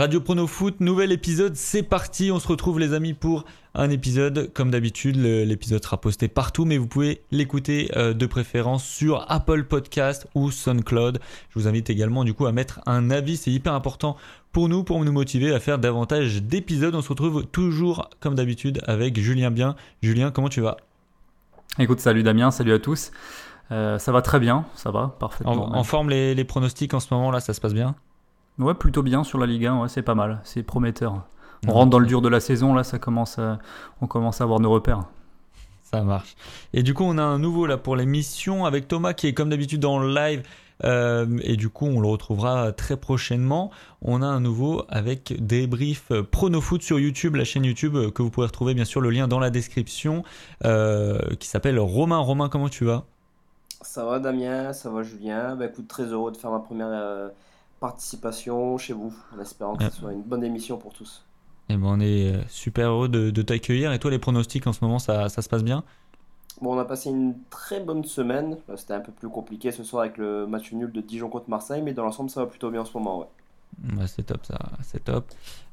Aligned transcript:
Radio 0.00 0.18
Prono 0.22 0.46
Foot, 0.46 0.80
nouvel 0.80 1.12
épisode, 1.12 1.56
c'est 1.56 1.82
parti. 1.82 2.30
On 2.32 2.38
se 2.38 2.48
retrouve 2.48 2.80
les 2.80 2.94
amis 2.94 3.12
pour 3.12 3.44
un 3.74 3.90
épisode. 3.90 4.50
Comme 4.54 4.70
d'habitude, 4.70 5.16
l'épisode 5.18 5.84
sera 5.84 6.00
posté 6.00 6.26
partout, 6.26 6.64
mais 6.64 6.78
vous 6.78 6.86
pouvez 6.86 7.20
l'écouter 7.30 7.90
euh, 7.98 8.14
de 8.14 8.24
préférence 8.24 8.82
sur 8.82 9.30
Apple 9.30 9.64
Podcast 9.64 10.26
ou 10.34 10.50
SoundCloud. 10.50 11.20
Je 11.50 11.58
vous 11.58 11.68
invite 11.68 11.90
également 11.90 12.24
du 12.24 12.32
coup 12.32 12.46
à 12.46 12.52
mettre 12.52 12.80
un 12.86 13.10
avis, 13.10 13.36
c'est 13.36 13.50
hyper 13.50 13.74
important 13.74 14.16
pour 14.52 14.70
nous, 14.70 14.84
pour 14.84 15.04
nous 15.04 15.12
motiver 15.12 15.52
à 15.52 15.60
faire 15.60 15.78
davantage 15.78 16.42
d'épisodes. 16.42 16.94
On 16.94 17.02
se 17.02 17.10
retrouve 17.10 17.44
toujours 17.44 18.08
comme 18.20 18.36
d'habitude 18.36 18.80
avec 18.86 19.20
Julien 19.20 19.50
Bien. 19.50 19.76
Julien, 20.02 20.30
comment 20.30 20.48
tu 20.48 20.62
vas? 20.62 20.78
Écoute, 21.78 22.00
salut 22.00 22.22
Damien, 22.22 22.50
salut 22.50 22.72
à 22.72 22.78
tous. 22.78 23.10
Euh, 23.70 23.98
ça 23.98 24.12
va 24.12 24.22
très 24.22 24.40
bien, 24.40 24.64
ça 24.76 24.90
va 24.90 25.14
parfaitement. 25.20 25.76
En, 25.76 25.84
forme 25.84 26.08
les, 26.08 26.34
les 26.34 26.44
pronostics 26.44 26.94
en 26.94 27.00
ce 27.00 27.12
moment 27.12 27.30
là, 27.30 27.40
ça 27.40 27.52
se 27.52 27.60
passe 27.60 27.74
bien? 27.74 27.96
Ouais, 28.60 28.74
plutôt 28.74 29.02
bien 29.02 29.24
sur 29.24 29.38
la 29.38 29.46
Ligue 29.46 29.66
1, 29.66 29.80
ouais, 29.80 29.88
c'est 29.88 30.02
pas 30.02 30.14
mal, 30.14 30.40
c'est 30.44 30.62
prometteur. 30.62 31.24
On 31.66 31.72
rentre 31.72 31.90
dans 31.90 31.98
le 31.98 32.06
dur 32.06 32.22
de 32.22 32.28
la 32.28 32.40
saison, 32.40 32.74
là, 32.74 32.84
ça 32.84 32.98
commence, 32.98 33.38
on 34.00 34.06
commence 34.06 34.40
à 34.40 34.44
avoir 34.44 34.60
nos 34.60 34.70
repères. 34.70 35.04
Ça 35.90 36.02
marche. 36.02 36.36
Et 36.72 36.82
du 36.82 36.94
coup, 36.94 37.02
on 37.04 37.18
a 37.18 37.22
un 37.22 37.38
nouveau 37.38 37.66
là 37.66 37.76
pour 37.76 37.96
l'émission 37.96 38.64
avec 38.64 38.86
Thomas 38.86 39.12
qui 39.12 39.26
est 39.26 39.34
comme 39.34 39.50
d'habitude 39.50 39.80
dans 39.80 39.98
le 39.98 40.14
live. 40.14 40.42
Euh, 40.84 41.26
et 41.42 41.56
du 41.56 41.68
coup, 41.68 41.86
on 41.86 42.00
le 42.00 42.06
retrouvera 42.06 42.72
très 42.72 42.96
prochainement. 42.96 43.70
On 44.00 44.22
a 44.22 44.26
un 44.26 44.40
nouveau 44.40 44.84
avec 44.88 45.34
des 45.44 45.66
briefs 45.66 46.12
PronoFoot 46.30 46.82
sur 46.82 46.98
YouTube, 46.98 47.34
la 47.34 47.44
chaîne 47.44 47.64
YouTube 47.64 47.96
euh, 47.96 48.10
que 48.10 48.22
vous 48.22 48.30
pouvez 48.30 48.46
retrouver 48.46 48.74
bien 48.74 48.84
sûr 48.84 49.00
le 49.00 49.10
lien 49.10 49.28
dans 49.28 49.40
la 49.40 49.50
description, 49.50 50.22
euh, 50.64 51.18
qui 51.38 51.48
s'appelle 51.48 51.78
Romain. 51.78 52.18
Romain, 52.18 52.48
comment 52.48 52.68
tu 52.68 52.84
vas? 52.84 53.04
Ça 53.82 54.04
va 54.04 54.20
Damien, 54.20 54.72
ça 54.72 54.90
va 54.90 55.02
Julien. 55.02 55.56
Bah 55.56 55.66
écoute, 55.66 55.88
très 55.88 56.04
heureux 56.04 56.30
de 56.30 56.36
faire 56.36 56.50
ma 56.50 56.60
première 56.60 57.30
participation 57.80 58.78
chez 58.78 58.92
vous, 58.92 59.12
en 59.34 59.40
espérant 59.40 59.74
que 59.74 59.84
ce 59.84 59.90
soit 59.90 60.12
une 60.12 60.22
bonne 60.22 60.44
émission 60.44 60.76
pour 60.76 60.92
tous. 60.92 61.24
Et 61.68 61.74
eh 61.74 61.76
ben 61.76 61.86
on 61.86 62.00
est 62.00 62.34
euh, 62.34 62.42
super 62.48 62.90
heureux 62.90 63.08
de, 63.08 63.42
t'accueillir. 63.42 63.92
Et 63.92 63.98
toi, 63.98 64.10
les 64.10 64.18
pronostics 64.18 64.66
en 64.66 64.72
ce 64.72 64.84
moment, 64.84 64.98
ça, 64.98 65.28
ça, 65.28 65.40
se 65.40 65.48
passe 65.48 65.62
bien? 65.62 65.84
Bon, 66.60 66.74
on 66.74 66.78
a 66.78 66.84
passé 66.84 67.10
une 67.10 67.36
très 67.48 67.80
bonne 67.80 68.04
semaine. 68.04 68.56
C'était 68.76 68.94
un 68.94 69.00
peu 69.00 69.12
plus 69.12 69.28
compliqué 69.28 69.70
ce 69.70 69.84
soir 69.84 70.02
avec 70.02 70.18
le 70.18 70.46
match 70.46 70.72
nul 70.72 70.90
de 70.90 71.00
Dijon 71.00 71.28
contre 71.28 71.48
Marseille, 71.48 71.80
mais 71.80 71.92
dans 71.92 72.04
l'ensemble, 72.04 72.28
ça 72.28 72.40
va 72.40 72.46
plutôt 72.46 72.70
bien 72.70 72.80
en 72.80 72.84
ce 72.84 72.92
moment. 72.92 73.20
Ouais. 73.20 74.06
c'est 74.08 74.24
top 74.24 74.44
ça, 74.44 74.58
c'est 74.82 75.04
top. 75.04 75.26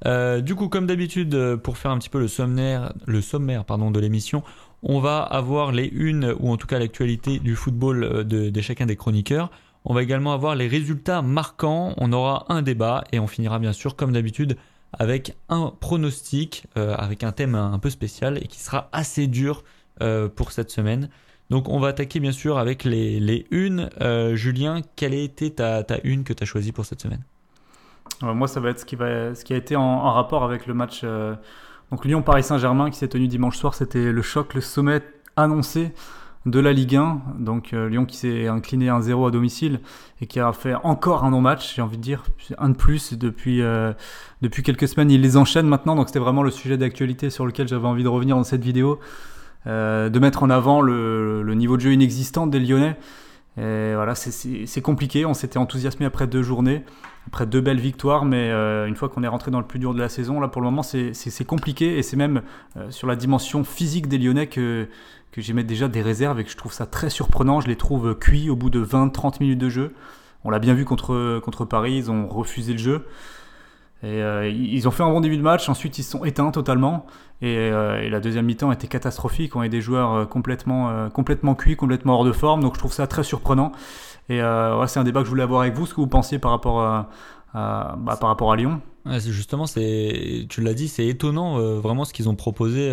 Euh, 0.06 0.40
du 0.42 0.56
coup, 0.56 0.70
comme 0.70 0.86
d'habitude, 0.86 1.34
euh, 1.34 1.58
pour 1.58 1.78
faire 1.78 1.92
un 1.92 1.98
petit 1.98 2.10
peu 2.10 2.20
le 2.20 2.28
sommaire, 2.28 2.94
le 3.06 3.22
sommaire 3.22 3.66
pardon, 3.66 3.90
de 3.90 4.00
l'émission, 4.00 4.44
on 4.84 5.00
va 5.00 5.24
avoir 5.24 5.72
les 5.72 5.88
unes 5.88 6.36
ou 6.40 6.52
en 6.52 6.58
tout 6.58 6.68
cas 6.68 6.78
l'actualité 6.78 7.40
du 7.40 7.56
football 7.56 8.24
de, 8.24 8.50
de, 8.50 8.62
chacun 8.62 8.86
des 8.86 8.96
chroniqueurs. 8.96 9.50
On 9.90 9.94
va 9.94 10.04
également 10.04 10.34
avoir 10.34 10.54
les 10.56 10.68
résultats 10.68 11.22
marquants, 11.22 11.94
on 11.96 12.12
aura 12.12 12.46
un 12.50 12.62
débat 12.62 13.06
et 13.14 13.20
on 13.20 13.28
finira 13.28 13.58
bien 13.58 13.72
sûr 13.72 13.96
comme 13.96 14.12
d'habitude 14.12 14.58
avec 14.92 15.38
un 15.48 15.72
pronostic, 15.80 16.66
euh, 16.78 16.94
avec 16.98 17.24
un 17.24 17.32
thème 17.32 17.56
un, 17.56 17.80
peu 17.80 17.90
spécial 17.90 18.38
et 18.38 18.48
qui 18.48 18.60
sera 18.60 18.90
assez 18.92 19.28
dur 19.28 19.64
euh, 20.02 20.28
pour 20.28 20.52
cette 20.52 20.72
semaine. 20.72 21.08
Donc 21.50 21.70
on 21.70 21.80
va 21.80 21.88
attaquer 21.88 22.20
bien 22.20 22.34
sûr 22.34 22.58
avec 22.58 22.84
les, 22.84 23.22
les 23.22 23.48
unes. 23.50 23.90
Euh, 24.02 24.36
Julien, 24.36 24.82
quelle 24.98 25.14
a 25.14 25.20
été 25.20 25.52
ta, 25.52 25.86
une 26.04 26.26
que 26.26 26.34
tu 26.34 26.44
as 26.44 26.46
choisie 26.46 26.74
pour 26.74 26.84
cette 26.84 27.02
semaine? 27.02 27.24
Moi 28.22 28.50
ça 28.50 28.60
va 28.60 28.72
être 28.72 28.82
ce 28.82 28.86
qui, 29.46 29.54
a 29.54 29.56
été 29.56 29.78
en, 29.78 30.12
rapport 30.12 30.44
avec 30.44 30.68
le 30.68 30.74
match 30.74 31.06
Lyon-Paris 32.04 32.44
Saint-Germain 32.44 32.90
qui 32.90 32.98
s'est 32.98 33.08
tenu 33.08 33.30
dimanche 33.30 33.56
soir. 33.56 33.74
C'était 33.74 34.12
le 34.12 34.22
choc, 34.22 34.54
le 34.54 34.60
sommet 34.60 35.02
annoncé 35.38 35.94
de 36.48 36.60
la 36.60 36.74
Ligue 36.74 36.96
1. 36.96 37.22
Donc 37.40 37.74
euh, 37.74 37.90
Lyon 37.90 38.06
qui 38.06 38.18
s'est 38.18 38.48
incliné 38.48 38.88
1-0 38.88 39.28
à 39.28 39.32
domicile 39.32 39.82
et 40.22 40.28
qui 40.28 40.40
a 40.40 40.52
fait 40.54 40.74
encore 40.76 41.24
un 41.24 41.32
non-match, 41.32 41.76
j'ai 41.76 41.82
envie 41.82 41.98
de 41.98 42.02
dire, 42.02 42.24
un 42.58 42.70
de 42.70 42.76
plus 42.76 43.14
depuis, 43.14 43.62
euh, 43.62 43.94
depuis 44.42 44.64
quelques 44.64 44.88
semaines. 44.88 45.12
Il 45.12 45.22
les 45.22 45.38
enchaîne 45.38 45.68
maintenant, 45.68 45.96
donc 45.96 46.08
c'était 46.08 46.20
vraiment 46.20 46.44
le 46.44 46.52
sujet 46.52 46.78
d'actualité 46.78 47.30
sur 47.30 47.46
lequel 47.46 47.68
j'avais 47.68 47.88
envie 47.88 48.04
de 48.04 48.08
revenir 48.08 48.36
dans 48.36 48.44
cette 48.44 48.64
vidéo, 48.64 49.00
euh, 49.68 50.10
de 50.10 50.20
mettre 50.20 50.44
en 50.44 50.50
avant 50.50 50.82
le, 50.82 51.44
niveau 51.54 51.76
de 51.76 51.82
jeu 51.82 51.94
inexistant 51.94 52.48
des 52.48 52.60
Lyonnais. 52.60 52.98
Et 53.60 53.96
voilà, 53.96 54.14
c'est 54.14 54.82
compliqué. 54.82 55.26
On 55.26 55.34
s'était 55.34 55.58
enthousiasmé 55.58 56.06
après 56.06 56.28
deux 56.28 56.44
journées, 56.44 56.84
après 57.28 57.46
deux 57.46 57.62
belles 57.62 57.80
victoires, 57.80 58.26
mais 58.26 58.50
une 58.88 58.96
fois 58.96 59.10
qu'on 59.10 59.24
est 59.24 59.28
rentré 59.28 59.52
dans 59.52 59.60
le 59.60 59.66
plus 59.66 59.80
dur 59.80 59.94
de 59.94 60.00
la 60.00 60.10
saison, 60.10 60.40
là 60.40 60.48
pour 60.48 60.62
le 60.62 60.66
moment 60.66 60.82
c'est 60.82 61.46
compliqué 61.46 61.98
et 61.98 62.04
c'est 62.04 62.18
même 62.18 62.42
sur 62.90 63.06
la 63.08 63.16
dimension 63.16 63.64
physique 63.64 64.08
des 64.08 64.18
Lyonnais 64.18 64.48
que, 64.48 64.88
que 65.32 65.42
j'émets 65.42 65.64
déjà 65.64 65.88
des 65.88 66.02
réserves 66.02 66.40
et 66.40 66.44
que 66.44 66.50
je 66.50 66.58
trouve 66.58 66.74
ça 66.74 66.86
très 66.86 67.10
surprenant. 67.10 67.62
Je 67.62 67.68
les 67.68 67.76
trouve 67.76 68.18
cuits 68.18 68.50
au 68.50 68.56
bout 68.56 68.70
de 68.70 68.84
20-30 68.84 69.36
minutes 69.40 69.60
de 69.60 69.70
jeu. 69.70 69.94
On 70.44 70.50
l'a 70.50 70.60
bien 70.60 70.74
vu 70.74 70.86
contre, 70.86 71.66
Paris, 71.66 71.98
ils 71.98 72.12
ont 72.12 72.28
refusé 72.28 72.72
le 72.72 72.80
jeu. 72.80 73.06
Et 74.04 74.22
euh, 74.22 74.48
ils 74.48 74.88
ont 74.88 74.92
fait 74.92 75.04
un 75.04 75.10
bon 75.10 75.22
début 75.22 75.38
de 75.38 75.42
match, 75.42 75.68
ensuite 75.70 75.98
ils 75.98 76.04
se 76.04 76.12
sont 76.12 76.24
éteints 76.24 76.52
totalement. 76.52 77.06
Et, 77.42 77.58
euh, 77.58 78.10
la 78.10 78.20
deuxième 78.20 78.46
mi-temps 78.46 78.72
était 78.72 78.88
catastrophique. 78.88 79.56
On 79.56 79.64
est 79.64 79.70
des 79.70 79.82
joueurs 79.82 80.14
euh, 80.14 80.26
complètement, 80.26 81.10
complètement 81.10 81.56
cuits, 81.56 81.76
complètement 81.76 82.14
hors 82.14 82.26
de 82.26 82.32
forme. 82.32 82.62
Donc 82.62 82.76
je 82.76 82.80
trouve 82.80 82.94
ça 82.94 83.08
très 83.08 83.24
surprenant. 83.24 83.72
Et 84.30 84.42
ouais, 84.42 84.88
c'est 84.88 85.00
un 85.00 85.04
débat 85.04 85.22
que 85.22 85.26
je 85.26 85.30
voulais 85.30 85.44
avoir 85.44 85.62
avec 85.62 85.74
vous, 85.74 85.86
ce 85.86 85.94
que 85.94 86.02
vous 86.02 86.08
pensiez 86.08 86.40
par 86.40 86.52
rapport 86.52 86.82
à, 86.82 87.10
bah, 87.54 88.18
par 88.20 88.30
rapport 88.30 88.52
à 88.52 88.56
Lyon. 88.56 88.82
justement, 89.06 89.66
c'est, 89.68 90.46
tu 90.50 90.62
l'as 90.62 90.74
dit, 90.74 90.88
c'est 90.88 91.08
étonnant 91.08 91.60
vraiment 91.80 92.04
ce 92.06 92.14
qu'ils 92.14 92.28
ont 92.28 92.36
proposé 92.36 92.92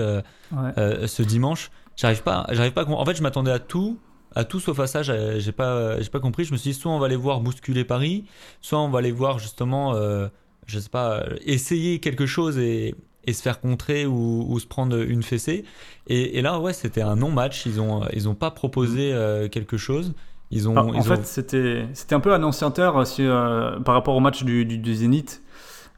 ce 0.52 1.22
dimanche. 1.22 1.70
J'arrive 1.96 2.22
pas, 2.22 2.46
j'arrive 2.50 2.72
pas. 2.72 2.84
En 2.84 3.04
fait, 3.04 3.14
je 3.14 3.22
m'attendais 3.22 3.52
à 3.52 3.58
tout, 3.58 3.98
à 4.34 4.44
tout 4.44 4.60
sauf 4.60 4.78
à 4.80 4.86
ça. 4.86 5.02
J'ai 5.02 5.52
pas, 5.52 6.00
j'ai 6.00 6.10
pas 6.10 6.20
compris. 6.20 6.44
Je 6.44 6.52
me 6.52 6.56
suis 6.56 6.72
dit, 6.72 6.78
soit 6.78 6.92
on 6.92 6.98
va 6.98 7.06
aller 7.06 7.16
voir 7.16 7.40
bousculer 7.40 7.84
Paris, 7.84 8.24
soit 8.60 8.80
on 8.80 8.88
va 8.88 8.98
aller 8.98 9.12
voir 9.12 9.38
justement, 9.38 9.94
euh, 9.94 10.28
je 10.66 10.78
sais 10.78 10.88
pas, 10.88 11.24
essayer 11.44 12.00
quelque 12.00 12.26
chose 12.26 12.58
et, 12.58 12.94
et 13.24 13.32
se 13.32 13.42
faire 13.42 13.60
contrer 13.60 14.06
ou, 14.06 14.46
ou, 14.48 14.58
se 14.58 14.66
prendre 14.66 14.96
une 15.00 15.22
fessée. 15.22 15.64
Et, 16.08 16.38
et 16.38 16.42
là, 16.42 16.58
ouais, 16.58 16.72
c'était 16.72 17.02
un 17.02 17.16
non-match. 17.16 17.64
Ils 17.66 17.80
ont, 17.80 18.04
ils 18.12 18.28
ont 18.28 18.34
pas 18.34 18.50
proposé 18.50 19.12
euh, 19.12 19.48
quelque 19.48 19.76
chose. 19.76 20.14
Ils 20.50 20.68
ont, 20.68 20.76
en 20.76 21.02
fait, 21.02 21.26
c'était, 21.26 21.88
c'était 21.94 22.14
un 22.14 22.20
peu 22.20 22.32
annonciateur 22.32 23.02
euh, 23.18 23.80
par 23.80 23.94
rapport 23.94 24.14
au 24.14 24.20
match 24.20 24.44
du, 24.44 24.64
du, 24.64 24.78
du 24.78 24.94
Zénith 24.94 25.42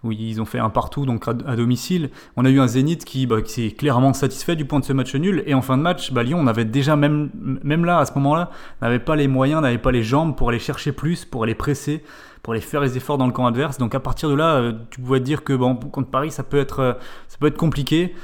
où 0.05 0.13
ils 0.13 0.41
ont 0.41 0.45
fait 0.45 0.59
un 0.59 0.71
partout 0.71 1.07
donc 1.07 1.27
à, 1.29 1.33
domicile. 1.33 2.11
On 2.37 2.45
a 2.45 2.51
eu 2.51 2.61
un 2.61 2.67
Zénith 2.67 3.05
qui, 3.05 3.27
bah, 3.27 3.43
qui 3.43 3.53
s'est 3.53 3.71
clairement 3.73 4.13
satisfait 4.13 4.57
du 4.57 4.65
point 4.65 4.79
de 4.79 4.85
ce 4.85 4.93
match 4.93 5.15
nul. 5.15 5.43
Et 5.47 5.55
en 5.55 5.63
fin 5.63 5.77
de 5.77 5.83
match, 5.83 6.13
bah, 6.13 6.23
Lyon, 6.23 6.39
on 6.41 6.47
avait 6.47 6.65
déjà, 6.65 6.97
même, 6.97 7.31
même 7.35 7.85
là, 7.85 7.99
à 7.99 8.07
ce 8.07 8.13
moment-là, 8.15 8.51
n'avait 8.83 8.99
pas 8.99 9.17
les 9.17 9.29
moyens, 9.29 9.63
n'avait 9.63 9.79
pas 9.79 9.93
les 9.93 10.03
jambes 10.03 10.37
pour 10.37 10.51
aller 10.51 10.59
chercher 10.59 10.93
plus, 10.93 11.25
pour 11.25 11.43
aller 11.43 11.55
presser, 11.55 12.05
pour 12.43 12.53
aller 12.53 12.63
faire 12.63 12.81
les 12.81 12.97
efforts 12.97 13.19
dans 13.19 13.27
le 13.27 13.33
camp 13.33 13.47
adverse. 13.47 13.79
Donc 13.79 13.95
à 13.95 14.01
partir 14.01 14.29
de 14.29 14.35
là, 14.35 14.57
euh, 14.57 14.73
tu 14.91 15.01
pouvais 15.01 15.21
te 15.21 15.25
dire 15.25 15.45
que 15.45 15.53
bon, 15.53 15.75
contre 15.75 16.11
Paris, 16.11 16.31
ça 16.31 16.43
peut 16.43 16.59
être, 16.59 16.81
euh, 16.81 16.93
ça 17.29 17.37
peut 17.41 17.49
être 17.49 17.59
compliqué. 17.59 18.15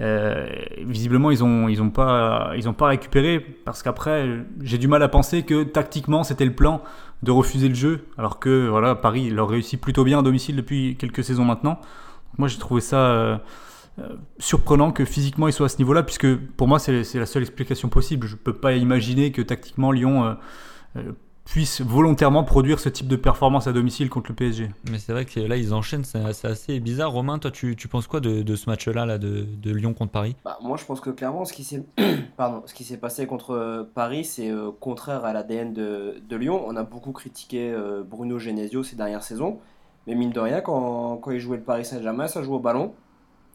Euh, 0.00 0.48
visiblement, 0.78 1.30
ils 1.30 1.40
n'ont 1.40 1.68
ils 1.68 1.82
ont 1.82 1.90
pas, 1.90 2.52
ils 2.56 2.68
ont 2.68 2.72
pas 2.72 2.86
récupéré 2.86 3.40
parce 3.40 3.82
qu'après, 3.82 4.28
j'ai 4.60 4.78
du 4.78 4.88
mal 4.88 5.02
à 5.02 5.08
penser 5.08 5.42
que 5.42 5.64
tactiquement, 5.64 6.24
c'était 6.24 6.44
le 6.44 6.54
plan 6.54 6.82
de 7.22 7.30
refuser 7.30 7.68
le 7.68 7.74
jeu, 7.74 8.06
alors 8.18 8.40
que 8.40 8.68
voilà, 8.68 8.94
Paris 8.94 9.30
leur 9.30 9.48
réussit 9.48 9.80
plutôt 9.80 10.02
bien 10.02 10.18
à 10.18 10.22
domicile 10.22 10.56
depuis 10.56 10.96
quelques 10.96 11.22
saisons 11.22 11.44
maintenant. 11.44 11.80
Moi, 12.38 12.48
j'ai 12.48 12.58
trouvé 12.58 12.80
ça 12.80 12.96
euh, 12.96 13.38
euh, 14.00 14.08
surprenant 14.38 14.90
que 14.90 15.04
physiquement 15.04 15.46
ils 15.46 15.52
soient 15.52 15.66
à 15.66 15.68
ce 15.68 15.78
niveau-là, 15.78 16.02
puisque 16.02 16.34
pour 16.34 16.66
moi, 16.66 16.78
c'est 16.78 17.14
la 17.14 17.26
seule 17.26 17.42
explication 17.42 17.88
possible. 17.88 18.26
Je 18.26 18.34
ne 18.34 18.38
peux 18.38 18.54
pas 18.54 18.72
imaginer 18.72 19.30
que 19.30 19.42
tactiquement 19.42 19.92
Lyon 19.92 20.36
puisse 21.44 21.80
volontairement 21.80 22.44
produire 22.44 22.78
ce 22.78 22.88
type 22.88 23.08
de 23.08 23.16
performance 23.16 23.66
à 23.66 23.72
domicile 23.72 24.08
contre 24.08 24.30
le 24.30 24.34
PSG. 24.34 24.70
Mais 24.90 24.98
c'est 24.98 25.12
vrai 25.12 25.24
que 25.24 25.40
là, 25.40 25.56
ils 25.56 25.74
enchaînent, 25.74 26.04
c'est 26.04 26.44
assez 26.46 26.80
bizarre. 26.80 27.12
Romain, 27.12 27.38
toi, 27.38 27.50
tu, 27.50 27.76
tu 27.76 27.88
penses 27.88 28.06
quoi 28.06 28.20
de, 28.20 28.42
de 28.42 28.56
ce 28.56 28.70
match-là 28.70 29.06
là, 29.06 29.18
de, 29.18 29.44
de, 29.44 29.70
Lyon 29.72 29.92
contre 29.94 30.12
Paris? 30.12 30.36
Bah, 30.44 30.58
Moi, 30.62 30.76
je 30.76 30.84
pense 30.84 31.00
que 31.00 31.10
clairement, 31.10 31.44
ce 31.44 31.52
qui 31.52 31.64
s'est 32.84 32.96
passé 32.96 33.26
contre 33.26 33.50
euh, 33.50 33.84
Paris, 33.94 34.24
c'est 34.24 34.50
euh, 34.50 34.70
contraire 34.78 35.24
à 35.24 35.32
l'ADN 35.32 35.72
de, 35.72 36.22
de, 36.26 36.36
Lyon. 36.36 36.62
On 36.66 36.76
a 36.76 36.84
beaucoup 36.84 37.12
critiqué 37.12 37.70
euh, 37.70 38.02
Bruno 38.02 38.38
Genesio 38.38 38.82
ces 38.82 38.96
dernières 38.96 39.24
saisons. 39.24 39.58
Mais 40.06 40.14
mine 40.14 40.30
de 40.30 40.40
rien, 40.40 40.60
quand, 40.60 41.16
quand 41.18 41.30
il 41.30 41.40
jouait 41.40 41.58
le 41.58 41.62
Paris 41.62 41.84
Saint-Germain, 41.84 42.28
ça 42.28 42.42
jouait 42.42 42.56
au 42.56 42.60
ballon. 42.60 42.94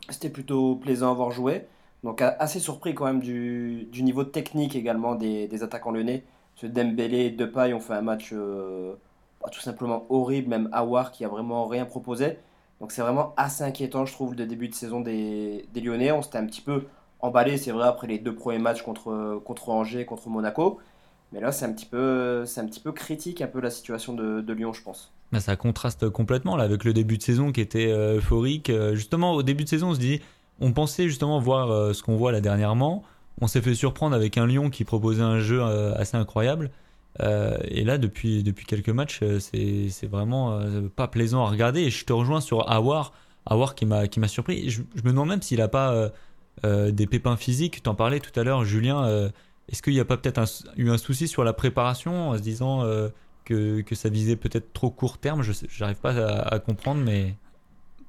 C'était 0.10 0.30
plutôt 0.30 0.76
plaisant 0.76 1.12
à 1.12 1.14
voir 1.14 1.32
jouer. 1.32 1.68
Donc, 2.04 2.22
assez 2.22 2.60
surpris 2.60 2.94
quand 2.94 3.06
même 3.06 3.20
du, 3.20 3.88
du 3.92 4.04
niveau 4.04 4.24
technique 4.24 4.76
également 4.76 5.16
des, 5.16 5.48
des 5.48 5.64
attaquants 5.64 5.92
lyonnais 5.92 6.24
ce 6.58 6.66
Dembélé 6.66 7.20
et 7.20 7.30
Depay 7.30 7.74
ont 7.74 7.80
fait 7.80 7.94
un 7.94 8.02
match 8.02 8.32
euh, 8.34 8.96
bah, 9.42 9.50
tout 9.52 9.62
simplement 9.62 10.06
horrible, 10.10 10.50
même 10.50 10.70
Awar 10.72 11.12
qui 11.12 11.24
a 11.24 11.28
vraiment 11.28 11.68
rien 11.68 11.86
proposé. 11.86 12.40
Donc 12.82 12.92
c'est 12.92 13.02
vraiment 13.02 13.34
assez 13.38 13.64
inquiétant, 13.64 14.06
je 14.06 14.14
trouve, 14.14 14.36
le 14.36 14.46
début 14.46 14.68
de 14.68 14.74
saison 14.74 15.00
des, 15.00 15.68
des 15.74 15.82
Lyonnais. 15.82 16.12
On 16.12 16.22
s'était 16.22 16.40
un 16.40 16.46
petit 16.46 16.62
peu 16.62 16.86
emballé, 17.20 17.58
c'est 17.58 17.72
vrai, 17.72 17.88
après 17.88 18.08
les 18.08 18.18
deux 18.18 18.34
premiers 18.34 18.58
matchs 18.58 18.82
contre, 18.82 19.40
contre 19.46 19.70
Angers, 19.70 20.06
contre 20.06 20.30
Monaco. 20.30 20.80
Mais 21.32 21.42
là, 21.42 21.52
c'est 21.52 21.66
un, 21.66 21.74
petit 21.74 21.86
peu, 21.86 22.46
c'est 22.46 22.62
un 22.62 22.66
petit 22.66 22.80
peu 22.80 22.92
critique, 22.92 23.42
un 23.42 23.48
peu 23.48 23.60
la 23.60 23.70
situation 23.70 24.14
de, 24.14 24.42
de 24.42 24.54
Lyon, 24.54 24.74
je 24.74 24.82
pense. 24.82 25.14
Mais 25.32 25.40
ça 25.40 25.56
contraste 25.56 26.10
complètement 26.10 26.56
là, 26.56 26.64
avec 26.64 26.84
le 26.86 26.94
début 26.94 27.18
de 27.18 27.24
saison 27.24 27.52
qui 27.52 27.62
était 27.62 27.92
euh, 27.92 28.18
euphorique. 28.18 28.70
Euh, 28.70 28.96
justement, 28.96 29.34
au 29.34 29.44
début 29.44 29.64
de 29.64 29.70
saison, 29.70 29.90
on 29.90 29.94
se 29.94 30.00
dit, 30.00 30.22
on 30.60 30.72
pensait 30.72 31.08
justement 31.08 31.40
voir 31.40 31.94
ce 31.94 32.02
qu'on 32.02 32.16
voit 32.16 32.32
là 32.32 32.42
dernièrement 32.42 33.04
on 33.42 33.48
s'est 33.48 33.62
fait 33.62 33.76
surprendre 33.76 34.16
avec 34.16 34.38
un 34.38 34.48
Lyon 34.48 34.70
qui 34.70 34.84
proposait 34.84 35.22
un 35.22 35.40
jeu 35.40 35.62
euh, 35.62 35.94
assez 35.96 36.18
incroyable. 36.18 36.72
et 37.20 37.84
là, 37.84 37.98
depuis, 37.98 38.44
depuis 38.44 38.66
quelques 38.66 38.90
matchs, 38.90 39.22
c'est 39.40 40.08
vraiment 40.08 40.62
pas 40.96 41.08
plaisant 41.08 41.46
à 41.46 41.50
regarder. 41.50 41.82
Et 41.82 41.90
je 41.90 42.06
te 42.06 42.14
rejoins 42.14 42.42
sur 42.42 42.70
Awar, 42.70 43.12
Awar 43.46 43.74
qui 43.76 43.86
m'a 43.86 44.28
surpris. 44.28 44.70
Je, 44.70 44.82
me 45.04 45.10
demande 45.10 45.30
même 45.30 45.42
s'il 45.42 45.62
a 45.62 45.68
pas 45.68 46.12
des 46.64 47.08
pépins 47.08 47.36
physiques. 47.36 47.82
Tu 47.82 47.90
en 47.90 47.96
parlais 47.96 48.20
tout 48.20 48.38
à 48.40 48.44
l'heure, 48.44 48.66
Julien. 48.66 49.32
Est-ce 49.68 49.82
qu'il 49.82 49.94
n'y 49.94 50.00
a 50.00 50.06
pas 50.06 50.18
peut-être 50.18 50.42
eu 50.76 50.92
un 50.92 51.00
souci 51.00 51.28
sur 51.28 51.44
la 51.44 51.54
préparation 51.54 52.30
en 52.30 52.38
se 52.38 52.42
disant 52.42 52.84
que, 53.46 53.82
que, 53.82 53.96
ça 53.96 54.10
visait 54.10 54.36
peut-être 54.36 54.72
trop 54.74 54.92
court 54.92 55.18
terme? 55.18 55.42
Je 55.42 55.54
n'arrive 55.80 56.00
pas 56.00 56.14
à 56.14 56.60
comprendre, 56.60 57.02
mais. 57.04 57.36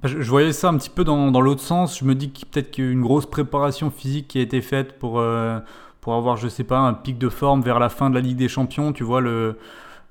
Je, 0.05 0.31
voyais 0.31 0.53
ça 0.53 0.69
un 0.69 0.77
petit 0.77 0.91
peu 0.91 1.05
dans, 1.05 1.31
dans 1.31 1.41
l'autre 1.41 1.61
sens. 1.61 1.99
Je 1.99 2.05
me 2.05 2.15
dis 2.15 2.31
que 2.31 2.41
peut-être 2.47 2.71
qu'il 2.71 2.85
y 2.85 2.89
a 2.89 2.91
une 2.91 3.03
grosse 3.03 3.27
préparation 3.27 3.91
physique 3.91 4.29
qui 4.29 4.39
a 4.39 4.43
été 4.43 4.61
faite 4.61 4.99
pour, 4.99 5.19
euh, 5.19 5.59
pour 6.01 6.15
avoir, 6.15 6.37
je 6.37 6.49
sais 6.49 6.65
pas, 6.65 6.79
un 6.79 6.95
pic 6.95 7.19
de 7.19 7.29
forme 7.29 7.63
vers 7.63 7.79
la 7.79 7.89
fin 7.89 8.09
de 8.09 8.15
la 8.15 8.21
Ligue 8.21 8.37
des 8.37 8.49
Champions. 8.49 8.93
Tu 8.93 9.03
vois, 9.03 9.21
le 9.21 9.59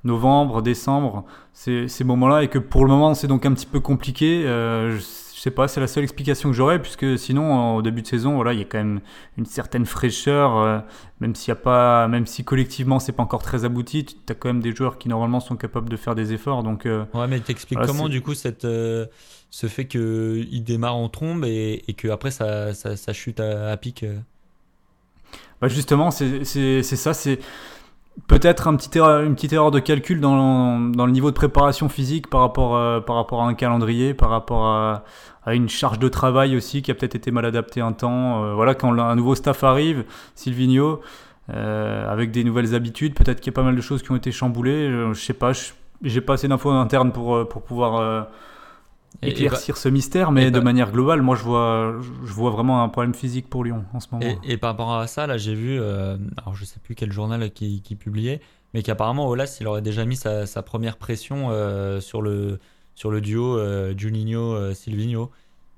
novembre, 0.04 0.62
décembre, 0.62 1.26
ces, 1.54 1.88
ces 1.88 2.04
moments-là. 2.04 2.44
Et 2.44 2.48
que 2.50 2.60
pour 2.60 2.84
le 2.84 2.90
moment, 2.90 3.14
c'est 3.14 3.28
donc 3.28 3.46
un 3.46 3.54
petit 3.54 3.66
peu 3.66 3.80
compliqué. 3.80 4.46
Euh, 4.46 5.00
je 5.38 5.44
sais 5.44 5.52
pas, 5.52 5.68
c'est 5.68 5.80
la 5.80 5.86
seule 5.86 6.04
explication 6.04 6.50
que 6.50 6.56
j'aurais, 6.56 6.82
puisque 6.82 7.20
sinon, 7.20 7.76
au 7.76 7.84
début 7.84 8.02
de 8.02 8.08
saison, 8.08 8.34
voilà, 8.36 8.54
il 8.54 8.60
y 8.60 8.62
a 8.64 8.66
quand 8.66 8.80
même 8.80 9.02
une 9.38 9.46
certaine 9.46 9.86
fraîcheur, 9.86 10.58
euh, 10.58 10.80
même 11.20 11.36
s'il 11.36 11.50
y 11.50 11.52
a 11.52 11.56
pas, 11.56 12.08
même 12.08 12.26
si 12.26 12.44
collectivement 12.44 13.00
c'est 13.00 13.12
pas 13.12 13.22
encore 13.22 13.44
très 13.44 13.64
abouti, 13.64 14.04
tu 14.04 14.16
as 14.30 14.34
quand 14.34 14.50
même 14.50 14.62
des 14.62 14.76
joueurs 14.76 14.98
qui 14.98 15.10
normalement 15.10 15.40
sont 15.40 15.56
capables 15.56 15.90
de 15.90 15.96
faire 15.96 16.16
des 16.16 16.34
efforts. 16.34 16.64
Donc, 16.64 16.88
euh, 16.88 17.06
ouais, 17.14 17.28
mais 17.28 17.40
t'expliques 17.40 17.80
comment 17.86 18.10
du 18.10 18.22
coup 18.22 18.34
cette, 18.34 18.66
euh, 18.66 19.06
ce 19.50 19.68
fait 19.68 19.86
qu'il 19.86 20.64
démarre 20.64 20.96
en 20.96 21.10
trombe 21.10 21.46
et, 21.46 21.84
et 21.88 21.94
que 21.94 22.08
après 22.10 22.32
ça, 22.32 22.74
ça, 22.74 23.14
chute 23.14 23.40
à, 23.40 23.76
pic. 23.78 24.06
Bah 25.62 25.68
justement, 25.68 26.12
c'est 26.12 26.44
ça, 26.84 27.14
c'est 27.14 27.40
peut-être 28.28 28.68
un 28.68 28.76
petit 28.76 28.98
une 29.00 29.36
petite 29.36 29.54
erreur 29.54 29.72
de 29.72 29.80
calcul 29.80 30.20
dans, 30.20 30.80
dans, 30.80 31.06
le 31.06 31.12
niveau 31.12 31.30
de 31.30 31.36
préparation 31.36 31.90
physique 31.90 32.30
par 32.30 32.42
rapport, 32.42 32.78
à, 32.78 33.06
par 33.06 33.16
rapport 33.16 33.44
à 33.44 33.48
un 33.48 33.54
calendrier, 33.54 34.14
par 34.14 34.30
rapport 34.30 34.66
à, 34.66 35.04
une 35.54 35.70
charge 35.70 35.98
de 36.00 36.10
travail 36.10 36.58
aussi 36.58 36.82
qui 36.82 36.92
a 36.92 36.94
peut-être 36.94 37.16
été 37.16 37.32
mal 37.32 37.46
adaptée 37.46 37.80
un 37.80 37.94
temps. 37.94 38.44
Euh, 38.44 38.54
voilà, 38.54 38.76
quand 38.76 38.92
un 39.00 39.16
nouveau 39.16 39.34
staff 39.34 39.64
arrive, 39.64 40.04
Silvino, 40.36 41.00
euh, 41.50 42.12
avec 42.12 42.32
des 42.32 42.44
nouvelles 42.44 42.76
habitudes, 42.76 43.14
peut-être 43.14 43.40
qu'il 43.40 43.54
y 43.54 43.56
a 43.56 43.56
pas 43.56 43.64
mal 43.64 43.74
de 43.74 43.82
choses 43.82 44.04
qui 44.04 44.12
ont 44.12 44.18
été 44.18 44.34
chamboulées. 44.34 44.90
Je, 44.90 45.14
je 45.14 45.22
sais 45.22 45.34
pas, 45.34 45.54
j'ai 46.02 46.20
pas 46.20 46.34
assez 46.34 46.50
d'infos 46.50 46.72
internes 46.72 47.14
pour, 47.14 47.34
euh, 47.34 47.46
pour 47.46 47.62
pouvoir 47.62 48.28
éclaircir 49.22 49.78
ce 49.78 49.90
mystère, 49.90 50.32
mais 50.32 50.52
de 50.52 50.60
manière 50.60 50.92
globale, 50.92 51.22
moi 51.22 51.36
je 51.36 51.44
vois, 51.44 51.96
je 52.24 52.34
vois 52.34 52.52
vraiment 52.52 52.84
un 52.84 52.90
problème 52.90 53.14
physique 53.14 53.50
pour 53.50 53.64
Lyon 53.64 53.86
en 53.94 54.00
ce 54.00 54.08
moment. 54.12 54.40
Et, 54.44 54.58
par 54.58 54.72
rapport 54.72 54.94
à 54.94 55.08
ça, 55.08 55.28
là 55.28 55.38
j'ai 55.38 55.56
vu, 55.56 55.80
euh, 55.80 56.18
alors 56.38 56.56
je 56.56 56.66
sais 56.66 56.80
plus 56.80 56.96
quel 56.96 57.12
journal 57.12 57.52
qui, 57.52 57.82
qui 57.82 57.96
publiait, 57.96 58.42
mais 58.74 58.84
qu'apparemment 58.84 59.28
Olas 59.28 59.58
il 59.60 59.68
aurait 59.68 59.82
déjà 59.82 60.06
mis 60.06 60.16
sa, 60.16 60.46
sa 60.46 60.62
première 60.62 60.98
pression 60.98 61.48
euh, 61.50 62.00
sur, 62.00 62.22
le, 62.22 62.60
sur 62.96 63.12
le 63.12 63.22
duo 63.22 63.58
euh, 63.58 63.94
Juninho-Silvino. 63.98 65.32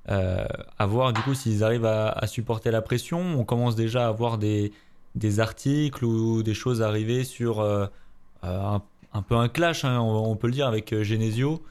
à 0.07 0.85
voir 0.85 1.13
du 1.13 1.21
coup 1.21 1.33
s'ils 1.33 1.63
arrivent 1.63 1.85
à, 1.85 2.27
supporter 2.27 2.71
la 2.71 2.81
pression. 2.81 3.19
On 3.19 3.45
commence 3.45 3.75
déjà 3.75 4.07
à 4.07 4.11
voir 4.11 4.37
des, 4.37 4.73
des 5.15 5.39
articles 5.39 6.03
ou 6.03 6.43
des 6.43 6.53
choses 6.53 6.81
arriver 6.81 7.23
sur 7.23 7.61
un, 7.61 8.81
un, 9.13 9.21
peu 9.21 9.35
un 9.35 9.47
clash, 9.47 9.85
hein, 9.85 9.99
on, 9.99 10.31
on, 10.31 10.35
peut 10.35 10.47
le 10.47 10.53
dire, 10.53 10.67
avec 10.67 11.03
Genesio 11.03 11.63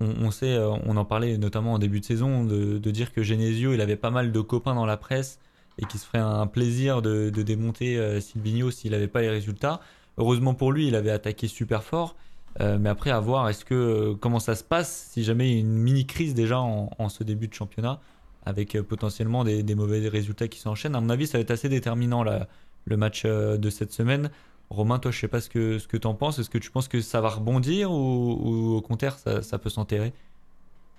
on, 0.00 0.30
sait, 0.30 0.54
euh, 0.54 0.70
on 0.86 0.96
en 0.96 1.04
parlait 1.04 1.36
notamment 1.38 1.74
en 1.74 1.78
début 1.78 2.00
de 2.00 2.04
saison, 2.04 2.44
de, 2.44 2.78
dire 2.90 3.12
que 3.12 3.22
Genesio, 3.22 3.72
il 3.72 3.80
avait 3.80 3.96
pas 3.96 4.10
mal 4.10 4.32
de 4.32 4.40
copains 4.40 4.74
dans 4.74 4.86
la 4.86 4.96
presse 4.96 5.38
et 5.78 5.84
qu'il 5.84 6.00
se 6.00 6.06
ferait 6.06 6.18
un 6.18 6.46
plaisir 6.46 7.02
de, 7.02 7.30
démonter 7.30 7.98
euh, 7.98 8.20
Silvino 8.20 8.70
s'il 8.70 8.92
n'avait 8.92 9.08
pas 9.08 9.20
les 9.20 9.30
résultats. 9.30 9.80
Heureusement 10.18 10.54
pour 10.54 10.72
lui, 10.72 10.88
il 10.88 10.94
avait 10.94 11.10
attaqué 11.10 11.48
super 11.48 11.82
fort. 11.82 12.16
Euh, 12.60 12.78
mais 12.80 12.88
après, 12.88 13.10
à 13.10 13.20
voir, 13.20 13.48
est-ce 13.48 13.64
que 13.64 14.14
comment 14.14 14.40
ça 14.40 14.54
se 14.56 14.64
passe 14.64 15.10
si 15.12 15.22
jamais 15.22 15.50
il 15.50 15.54
y 15.54 15.56
a 15.56 15.60
une 15.60 15.78
mini 15.78 16.06
crise 16.06 16.34
déjà 16.34 16.58
en, 16.58 17.08
ce 17.08 17.22
début 17.22 17.46
de 17.46 17.54
championnat 17.54 18.00
avec 18.44 18.80
potentiellement 18.82 19.44
des, 19.44 19.74
mauvais 19.74 20.08
résultats 20.08 20.48
qui 20.48 20.58
s'enchaînent? 20.58 20.96
À 20.96 21.00
mon 21.00 21.10
avis, 21.10 21.26
ça 21.26 21.38
va 21.38 21.42
être 21.42 21.52
assez 21.52 21.68
déterminant 21.68 22.24
le 22.24 22.96
match 22.96 23.24
de 23.24 23.70
cette 23.70 23.92
semaine. 23.92 24.30
Romain, 24.70 25.00
toi, 25.00 25.10
je 25.10 25.18
sais 25.18 25.28
pas 25.28 25.40
ce 25.40 25.50
que, 25.50 25.96
tu 25.96 26.06
en 26.06 26.14
penses. 26.14 26.38
Est-ce 26.38 26.48
que 26.48 26.58
tu 26.58 26.70
penses 26.70 26.86
que 26.86 27.00
ça 27.00 27.20
va 27.20 27.28
rebondir 27.28 27.90
ou, 27.90 28.76
au 28.76 28.80
contraire, 28.80 29.18
ça, 29.18 29.58
peut 29.58 29.68
s'enterrer? 29.68 30.12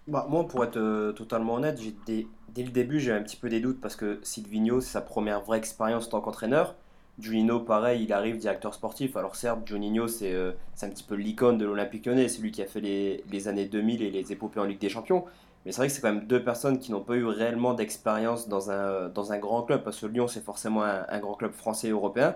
Bah, 0.07 0.27
Moi, 0.29 0.45
pour 0.47 0.63
être 0.65 0.77
euh, 0.77 1.13
totalement 1.13 1.55
honnête, 1.55 1.79
dès, 2.05 2.27
dès, 2.53 2.63
le 2.63 2.71
début, 2.71 2.99
j'ai 2.99 3.13
un 3.13 3.21
petit 3.21 3.37
peu 3.37 3.47
des 3.49 3.61
doutes 3.61 3.79
parce 3.79 3.95
que 3.95 4.19
Silvino, 4.23 4.81
c'est 4.81 4.91
sa 4.91 5.01
première 5.01 5.41
vraie 5.41 5.57
expérience 5.57 6.07
en 6.07 6.09
tant 6.09 6.21
qu'entraîneur. 6.21 6.75
Juninho, 7.19 7.59
pareil, 7.59 8.03
il 8.03 8.13
arrive 8.13 8.37
directeur 8.37 8.73
sportif. 8.73 9.15
Alors 9.15 9.35
certes, 9.35 9.65
Juninho, 9.65 10.07
c'est 10.07 10.33
euh, 10.33 10.51
un 10.81 10.89
petit 10.89 11.03
peu 11.03 11.15
l'icône 11.15 11.57
de 11.57 11.65
l'Olympique 11.65 12.05
lyonnais. 12.05 12.27
C'est 12.27 12.41
lui 12.41 12.51
qui 12.51 12.61
a 12.61 12.65
fait 12.65 12.81
les, 12.81 13.47
années 13.47 13.65
2000 13.65 14.01
et 14.01 14.11
les 14.11 14.31
épopées 14.31 14.59
en 14.59 14.65
Ligue 14.65 14.79
des 14.79 14.89
Champions. 14.89 15.25
Mais 15.65 15.71
c'est 15.71 15.77
vrai 15.77 15.87
que 15.87 15.93
c'est 15.93 16.01
quand 16.01 16.11
même 16.11 16.25
deux 16.25 16.43
personnes 16.43 16.79
qui 16.79 16.91
n'ont 16.91 17.03
pas 17.03 17.15
eu 17.15 17.25
réellement 17.25 17.73
d'expérience 17.73 18.47
dans 18.49 18.71
un, 18.71 19.09
dans 19.09 19.31
un 19.31 19.37
grand 19.37 19.61
club, 19.61 19.83
parce 19.83 19.99
que 19.99 20.07
Lyon, 20.07 20.27
c'est 20.27 20.43
forcément 20.43 20.83
un, 20.83 21.05
un, 21.07 21.19
grand 21.19 21.35
club 21.35 21.51
français 21.51 21.87
et 21.89 21.91
européen. 21.91 22.35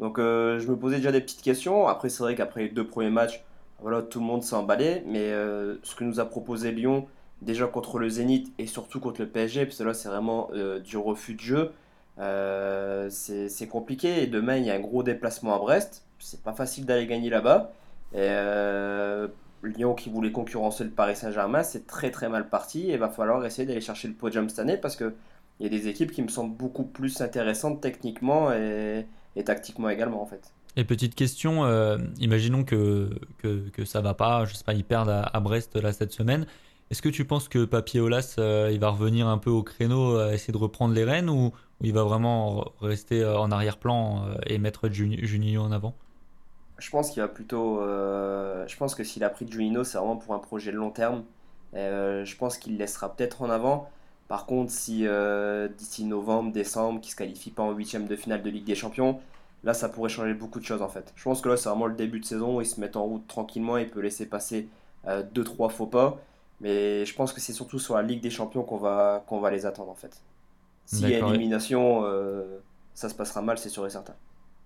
Donc 0.00 0.18
euh, 0.18 0.58
je 0.58 0.68
me 0.68 0.76
posais 0.76 0.96
déjà 0.96 1.12
des 1.12 1.20
petites 1.20 1.42
questions. 1.42 1.86
Après, 1.86 2.08
c'est 2.08 2.22
vrai 2.22 2.34
qu'après 2.34 2.62
les 2.64 2.68
deux 2.68 2.86
premiers 2.86 3.10
matchs, 3.10 3.44
voilà, 3.80 4.02
tout 4.02 4.20
le 4.20 4.26
monde 4.26 4.42
s'est 4.42 4.56
emballé. 4.56 5.02
Mais 5.06 5.32
euh, 5.32 5.76
ce 5.82 5.94
que 5.94 6.04
nous 6.04 6.20
a 6.20 6.24
proposé 6.24 6.72
Lyon, 6.72 7.06
déjà 7.42 7.66
contre 7.66 7.98
le 7.98 8.08
Zénith 8.08 8.52
et 8.58 8.66
surtout 8.66 9.00
contre 9.00 9.20
le 9.20 9.28
PSG, 9.28 9.66
parce 9.66 9.78
que 9.78 9.84
là, 9.84 9.94
c'est 9.94 10.08
vraiment 10.08 10.50
euh, 10.54 10.80
du 10.80 10.96
refus 10.96 11.34
de 11.34 11.40
jeu. 11.40 11.72
c'est 13.10 13.68
compliqué. 13.68 14.22
Et 14.22 14.26
demain, 14.26 14.56
il 14.56 14.64
y 14.64 14.70
a 14.70 14.74
un 14.74 14.80
gros 14.80 15.02
déplacement 15.02 15.54
à 15.54 15.58
Brest. 15.58 16.04
C'est 16.18 16.42
pas 16.42 16.52
facile 16.52 16.86
d'aller 16.86 17.06
gagner 17.06 17.30
là-bas. 17.30 17.72
Et 18.14 18.28
Lyon 19.62 19.94
qui 19.94 20.10
voulait 20.10 20.32
concurrencer 20.32 20.84
le 20.84 20.90
Paris 20.90 21.16
Saint-Germain, 21.16 21.62
c'est 21.62 21.86
très 21.86 22.10
très 22.10 22.28
mal 22.28 22.48
parti. 22.48 22.90
Et 22.90 22.94
il 22.94 22.98
va 22.98 23.08
falloir 23.08 23.44
essayer 23.44 23.66
d'aller 23.66 23.80
chercher 23.80 24.08
le 24.08 24.14
podium 24.14 24.48
cette 24.48 24.58
année 24.58 24.76
parce 24.76 24.96
que 24.96 25.14
il 25.60 25.64
y 25.64 25.66
a 25.66 25.70
des 25.70 25.88
équipes 25.88 26.10
qui 26.12 26.22
me 26.22 26.28
semblent 26.28 26.54
beaucoup 26.56 26.82
plus 26.84 27.20
intéressantes 27.20 27.80
techniquement 27.80 28.52
et, 28.52 29.06
et 29.36 29.44
tactiquement 29.44 29.88
également 29.88 30.22
en 30.22 30.26
fait. 30.26 30.52
Et 30.76 30.84
petite 30.84 31.14
question, 31.14 31.64
euh, 31.64 31.98
imaginons 32.18 32.64
que, 32.64 33.10
que, 33.38 33.68
que, 33.68 33.84
ça 33.84 34.00
va 34.00 34.14
pas, 34.14 34.44
je 34.44 34.54
sais 34.54 34.64
pas, 34.64 34.74
ils 34.74 34.84
perdent 34.84 35.22
à, 35.32 35.40
Brest 35.40 35.76
là 35.76 35.92
cette 35.92 36.12
semaine. 36.12 36.46
Est-ce 36.90 37.00
que 37.00 37.08
tu 37.08 37.24
penses 37.24 37.48
que 37.48 37.64
Papier 37.64 38.00
Olas 38.00 38.36
euh, 38.38 38.70
il 38.72 38.80
va 38.80 38.90
revenir 38.90 39.28
un 39.28 39.38
peu 39.38 39.50
au 39.50 39.62
créneau, 39.62 40.20
essayer 40.30 40.52
de 40.52 40.58
reprendre 40.58 40.92
les 40.92 41.04
rênes 41.04 41.30
ou, 41.30 41.52
il 41.80 41.92
va 41.92 42.02
vraiment 42.02 42.72
rester 42.80 43.22
euh, 43.22 43.38
en 43.38 43.50
arrière-plan 43.50 44.26
et 44.46 44.58
mettre 44.58 44.88
Juninho 44.88 45.62
en 45.62 45.70
avant? 45.70 45.94
Je 46.78 46.90
pense 46.90 47.10
qu'il 47.10 47.22
va 47.22 47.28
plutôt. 47.28 47.80
je 47.80 48.76
pense 48.76 48.96
que 48.96 49.04
s'il 49.04 49.22
a 49.22 49.30
pris 49.30 49.46
Juninho, 49.48 49.84
c'est 49.84 49.98
vraiment 49.98 50.16
pour 50.16 50.34
un 50.34 50.40
projet 50.40 50.72
de 50.72 50.76
long 50.76 50.90
terme. 50.90 51.22
je 51.72 52.36
pense 52.36 52.58
qu'il 52.58 52.78
laissera 52.78 53.14
peut-être 53.14 53.42
en 53.42 53.50
avant. 53.50 53.88
Par 54.34 54.46
contre, 54.46 54.72
si 54.72 55.06
euh, 55.06 55.68
d'ici 55.68 56.04
novembre, 56.04 56.50
décembre, 56.50 57.00
qui 57.00 57.12
se 57.12 57.14
qualifie 57.14 57.52
pas 57.52 57.62
en 57.62 57.70
huitième 57.70 58.08
de 58.08 58.16
finale 58.16 58.42
de 58.42 58.50
Ligue 58.50 58.64
des 58.64 58.74
Champions, 58.74 59.20
là, 59.62 59.74
ça 59.74 59.88
pourrait 59.88 60.08
changer 60.08 60.34
beaucoup 60.34 60.58
de 60.58 60.64
choses 60.64 60.82
en 60.82 60.88
fait. 60.88 61.12
Je 61.14 61.22
pense 61.22 61.40
que 61.40 61.48
là, 61.48 61.56
c'est 61.56 61.68
vraiment 61.68 61.86
le 61.86 61.94
début 61.94 62.18
de 62.18 62.24
saison 62.24 62.56
où 62.56 62.60
il 62.60 62.66
se 62.66 62.80
met 62.80 62.96
en 62.96 63.04
route 63.04 63.24
tranquillement, 63.28 63.76
il 63.76 63.88
peut 63.88 64.00
laisser 64.00 64.26
passer 64.26 64.66
2-3 65.06 65.66
euh, 65.66 65.68
faux 65.68 65.86
pas. 65.86 66.18
Mais 66.60 67.06
je 67.06 67.14
pense 67.14 67.32
que 67.32 67.40
c'est 67.40 67.52
surtout 67.52 67.78
sur 67.78 67.94
la 67.94 68.02
Ligue 68.02 68.20
des 68.20 68.30
Champions 68.30 68.64
qu'on 68.64 68.76
va, 68.76 69.22
qu'on 69.28 69.38
va 69.38 69.52
les 69.52 69.66
attendre 69.66 69.92
en 69.92 69.94
fait. 69.94 70.20
S'il 70.84 71.08
y 71.08 71.14
a 71.14 71.28
élimination, 71.28 72.00
euh, 72.02 72.58
ça 72.92 73.08
se 73.08 73.14
passera 73.14 73.40
mal, 73.40 73.56
c'est 73.56 73.68
sûr 73.68 73.86
et 73.86 73.90
certain. 73.90 74.14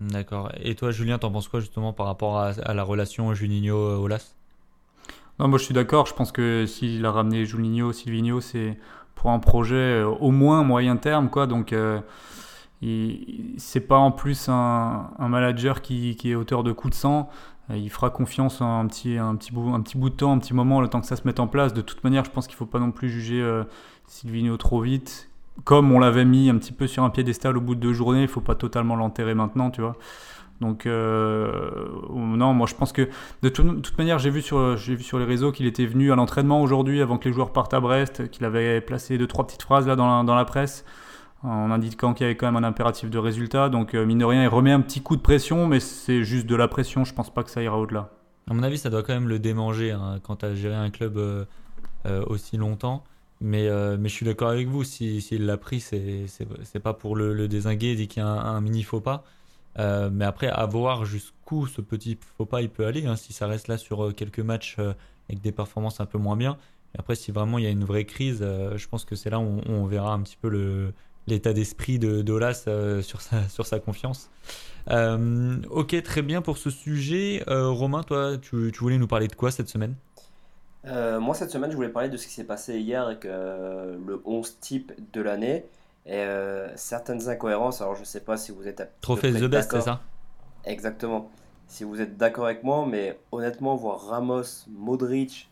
D'accord. 0.00 0.50
Et 0.62 0.76
toi, 0.76 0.92
Julien, 0.92 1.18
t'en 1.18 1.30
penses 1.30 1.48
quoi 1.48 1.60
justement 1.60 1.92
par 1.92 2.06
rapport 2.06 2.38
à, 2.38 2.72
la 2.72 2.82
relation 2.84 3.34
Juninho-Olas 3.34 4.32
Non, 5.38 5.48
moi 5.48 5.58
je 5.58 5.64
suis 5.64 5.74
d'accord. 5.74 6.06
Je 6.06 6.14
pense 6.14 6.32
que 6.32 6.64
s'il 6.64 7.04
a 7.04 7.12
ramené 7.12 7.44
Juninho, 7.44 7.92
Silvino, 7.92 8.40
c'est 8.40 8.78
pour 9.18 9.30
un 9.30 9.40
projet 9.40 9.74
euh, 9.74 10.06
au 10.06 10.30
moins 10.30 10.62
moyen 10.62 10.96
terme, 10.96 11.28
quoi. 11.28 11.46
Donc, 11.46 11.72
euh, 11.72 12.00
c'est 13.56 13.80
pas 13.80 13.98
en 13.98 14.12
plus 14.12 14.48
un, 14.48 15.10
manager 15.18 15.82
qui, 15.82 16.16
est 16.24 16.34
auteur 16.34 16.62
de 16.62 16.72
coups 16.72 16.94
de 16.94 16.98
sang. 16.98 17.28
Euh, 17.70 17.76
il 17.76 17.90
fera 17.90 18.10
confiance 18.10 18.62
un 18.62 18.86
petit, 18.86 19.18
un, 19.18 19.34
petit 19.34 19.52
bout, 19.52 19.74
un 19.74 19.80
petit 19.80 19.98
bout 19.98 20.10
de 20.10 20.14
temps, 20.14 20.32
un 20.32 20.38
petit 20.38 20.54
moment, 20.54 20.80
le 20.80 20.88
temps 20.88 21.00
que 21.00 21.06
ça 21.06 21.16
se 21.16 21.22
mette 21.24 21.40
en 21.40 21.48
place. 21.48 21.74
De 21.74 21.80
toute 21.80 22.04
manière, 22.04 22.24
je 22.24 22.30
pense 22.30 22.46
qu'il 22.46 22.56
faut 22.56 22.66
pas 22.66 22.78
non 22.78 22.92
plus 22.92 23.10
juger 23.10 23.42
euh, 23.42 23.64
Silvino 24.06 24.56
trop 24.56 24.80
vite. 24.80 25.28
Comme 25.64 25.90
on 25.90 25.98
l'avait 25.98 26.24
mis 26.24 26.48
un 26.50 26.56
petit 26.56 26.72
peu 26.72 26.86
sur 26.86 27.02
un 27.02 27.10
piédestal 27.10 27.56
au 27.56 27.60
bout 27.60 27.74
de 27.74 27.80
deux 27.80 27.92
journées, 27.92 28.22
il 28.22 28.28
faut 28.28 28.40
pas 28.40 28.54
totalement 28.54 28.94
l'enterrer 28.94 29.34
maintenant, 29.34 29.70
tu 29.70 29.80
vois. 29.80 29.96
Donc 30.60 30.86
euh, 30.86 31.88
non, 32.10 32.52
moi 32.52 32.66
je 32.66 32.74
pense 32.74 32.92
que 32.92 33.08
de 33.42 33.48
toute, 33.48 33.96
manière, 33.96 34.18
j'ai 34.18 34.30
vu 34.30 34.42
sur 34.42 35.18
les 35.18 35.24
réseaux 35.24 35.52
qu'il 35.52 35.66
était 35.66 35.86
venu 35.86 36.10
à 36.10 36.16
l'entraînement 36.16 36.60
aujourd'hui 36.62 37.00
avant 37.00 37.18
que 37.18 37.28
les 37.28 37.34
joueurs 37.34 37.52
partent 37.52 37.74
à 37.74 37.80
Brest, 37.80 38.30
qu'il 38.30 38.44
avait 38.44 38.80
placé 38.80 39.18
deux 39.18 39.26
trois 39.26 39.46
petites 39.46 39.62
phrases 39.62 39.86
là 39.86 39.94
dans 39.94 40.08
la, 40.08 40.24
dans 40.24 40.34
la 40.34 40.44
presse 40.44 40.84
en 41.44 41.70
indiquant 41.70 42.14
qu'il 42.14 42.24
y 42.24 42.28
avait 42.28 42.36
quand 42.36 42.50
même 42.50 42.62
un 42.62 42.66
impératif 42.66 43.10
de 43.10 43.18
résultat. 43.18 43.68
Donc 43.68 43.94
euh, 43.94 44.04
mine 44.04 44.18
de 44.18 44.24
rien, 44.24 44.42
il 44.42 44.48
remet 44.48 44.72
un 44.72 44.80
petit 44.80 45.00
coup 45.00 45.14
de 45.14 45.22
pression, 45.22 45.68
mais 45.68 45.78
c'est 45.78 46.24
juste 46.24 46.46
de 46.46 46.56
la 46.56 46.66
pression. 46.66 47.04
Je 47.04 47.14
pense 47.14 47.32
pas 47.32 47.44
que 47.44 47.50
ça 47.50 47.62
ira 47.62 47.78
au-delà. 47.78 48.10
À 48.50 48.54
mon 48.54 48.64
avis, 48.64 48.78
ça 48.78 48.90
doit 48.90 49.04
quand 49.04 49.14
même 49.14 49.28
le 49.28 49.38
démanger 49.38 49.92
hein, 49.92 50.18
quand 50.22 50.36
tu 50.36 50.46
as 50.46 50.54
géré 50.54 50.74
un 50.74 50.90
club 50.90 51.16
euh, 51.18 51.44
aussi 52.26 52.56
longtemps. 52.56 53.04
Mais, 53.40 53.68
mais 53.98 54.08
je 54.08 54.14
suis 54.14 54.26
d'accord 54.26 54.48
avec 54.48 54.66
vous, 54.66 54.82
s'il 54.82 55.22
si, 55.22 55.38
l'a 55.38 55.56
pris, 55.56 55.78
c'est 55.78 56.80
pas 56.82 56.92
pour 56.92 57.14
le, 57.14 57.32
le 57.32 57.46
désinguer, 57.46 57.94
dit 57.94 58.08
qu'il 58.08 58.20
y 58.20 58.26
a 58.26 58.28
un 58.28 58.60
mini 58.60 58.82
faux 58.82 59.00
pas. 59.00 59.22
Mais 59.76 60.24
après, 60.24 60.48
à 60.48 60.66
voir 60.66 61.04
jusqu'où 61.04 61.66
ce 61.66 61.80
petit 61.80 62.18
faux 62.36 62.46
pas 62.46 62.62
il 62.62 62.70
peut 62.70 62.86
aller. 62.86 63.06
Hein, 63.06 63.16
si 63.16 63.32
ça 63.32 63.46
reste 63.46 63.68
là 63.68 63.78
sur 63.78 64.14
quelques 64.14 64.40
matchs 64.40 64.76
avec 64.78 65.40
des 65.40 65.52
performances 65.52 66.00
un 66.00 66.06
peu 66.06 66.18
moins 66.18 66.36
bien. 66.36 66.58
après, 66.98 67.14
si 67.14 67.30
vraiment 67.30 67.58
il 67.58 67.64
y 67.64 67.66
a 67.66 67.70
une 67.70 67.84
vraie 67.84 68.04
crise, 68.04 68.40
je 68.40 68.88
pense 68.88 69.04
que 69.04 69.14
c'est 69.14 69.30
là 69.30 69.38
où 69.38 69.60
on, 69.66 69.84
verra 69.86 70.12
un 70.12 70.20
petit 70.20 70.38
peu 70.40 70.92
l'état 71.26 71.52
d'esprit 71.52 71.98
de 71.98 72.22
d'Olas 72.22 72.64
sur, 73.02 73.20
sa, 73.20 73.78
confiance. 73.80 74.30
ok, 74.88 76.02
très 76.02 76.22
bien 76.22 76.42
pour 76.42 76.58
ce 76.58 76.70
sujet. 76.70 77.44
Romain, 77.46 78.02
toi, 78.02 78.36
tu, 78.38 78.72
tu, 78.72 78.80
voulais 78.80 78.98
nous 78.98 79.08
parler 79.08 79.28
de 79.28 79.34
quoi 79.34 79.50
cette 79.50 79.68
semaine? 79.68 79.94
Euh, 80.86 81.20
moi, 81.20 81.34
cette 81.34 81.50
semaine, 81.50 81.70
je 81.70 81.76
voulais 81.76 81.88
parler 81.88 82.08
de 82.08 82.16
ce 82.16 82.26
qui 82.26 82.32
s'est 82.32 82.44
passé 82.44 82.78
hier 82.78 83.02
avec 83.02 83.24
euh, 83.24 83.96
le 84.06 84.22
11 84.24 84.58
type 84.60 84.92
de 85.12 85.20
l'année 85.20 85.64
et 86.08 86.22
euh, 86.22 86.74
certaines 86.76 87.28
incohérences. 87.28 87.80
Alors, 87.80 87.94
je 87.94 88.02
sais 88.02 88.20
pas 88.20 88.36
si 88.36 88.50
vous 88.50 88.66
êtes. 88.66 88.82
Trophée 89.00 89.32
The 89.32 89.44
Best, 89.44 89.70
c'est 89.70 89.82
ça? 89.82 90.00
Exactement. 90.64 91.30
Si 91.68 91.84
vous 91.84 92.00
êtes 92.00 92.16
d'accord 92.16 92.46
avec 92.46 92.64
moi, 92.64 92.86
mais 92.86 93.18
honnêtement, 93.30 93.76
voir 93.76 94.00
Ramos, 94.08 94.66
Modric 94.68 95.48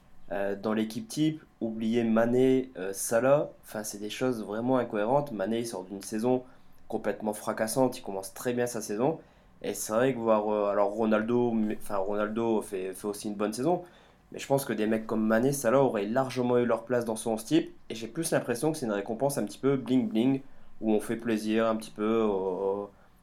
dans 0.63 0.73
l'équipe 0.73 1.07
type, 1.07 1.41
oublier 1.61 2.03
Mané, 2.03 2.73
Salah, 2.93 3.51
enfin, 3.63 3.85
c'est 3.85 3.99
des 3.99 4.11
choses 4.11 4.43
vraiment 4.43 4.79
incohérentes. 4.79 5.31
Mané, 5.31 5.61
il 5.61 5.67
sort 5.67 5.85
d'une 5.85 6.03
saison 6.03 6.43
complètement 6.89 7.35
fracassante, 7.35 7.99
il 7.99 8.03
commence 8.03 8.33
très 8.33 8.55
bien 8.55 8.67
sa 8.67 8.81
saison. 8.81 9.21
Et 9.63 9.75
c'est 9.75 9.93
vrai 9.93 10.15
que 10.15 10.19
voir. 10.19 10.49
alors, 10.71 10.91
Ronaldo, 10.91 11.55
enfin, 11.81 11.99
Ronaldo 11.99 12.63
fait, 12.63 12.95
fait 12.95 13.07
aussi 13.07 13.29
une 13.29 13.35
bonne 13.35 13.53
saison. 13.53 13.85
Mais 14.33 14.39
je 14.39 14.47
pense 14.47 14.65
que 14.65 14.73
des 14.73 14.87
mecs 14.87 15.07
comme 15.07 15.25
Mané, 15.25 15.53
Salah 15.53 15.83
auraient 15.83 16.07
largement 16.07 16.59
eu 16.59 16.67
leur 16.67 16.85
place 16.85 17.05
dans 17.05 17.17
son 17.17 17.39
style. 17.39 17.69
Et 17.91 17.95
j'ai 17.95 18.09
plus 18.09 18.31
l'impression 18.33 18.73
que 18.73 18.79
c'est 18.79 18.87
une 18.87 18.93
récompense 18.93 19.39
un 19.39 19.45
petit 19.45 19.59
peu 19.59 19.77
bling 19.77 20.09
bling, 20.09 20.41
où 20.81 20.93
on 20.93 21.01
fait 21.01 21.17
plaisir 21.17 21.67
un 21.67 21.77
petit 21.77 21.91
peu 21.91 22.23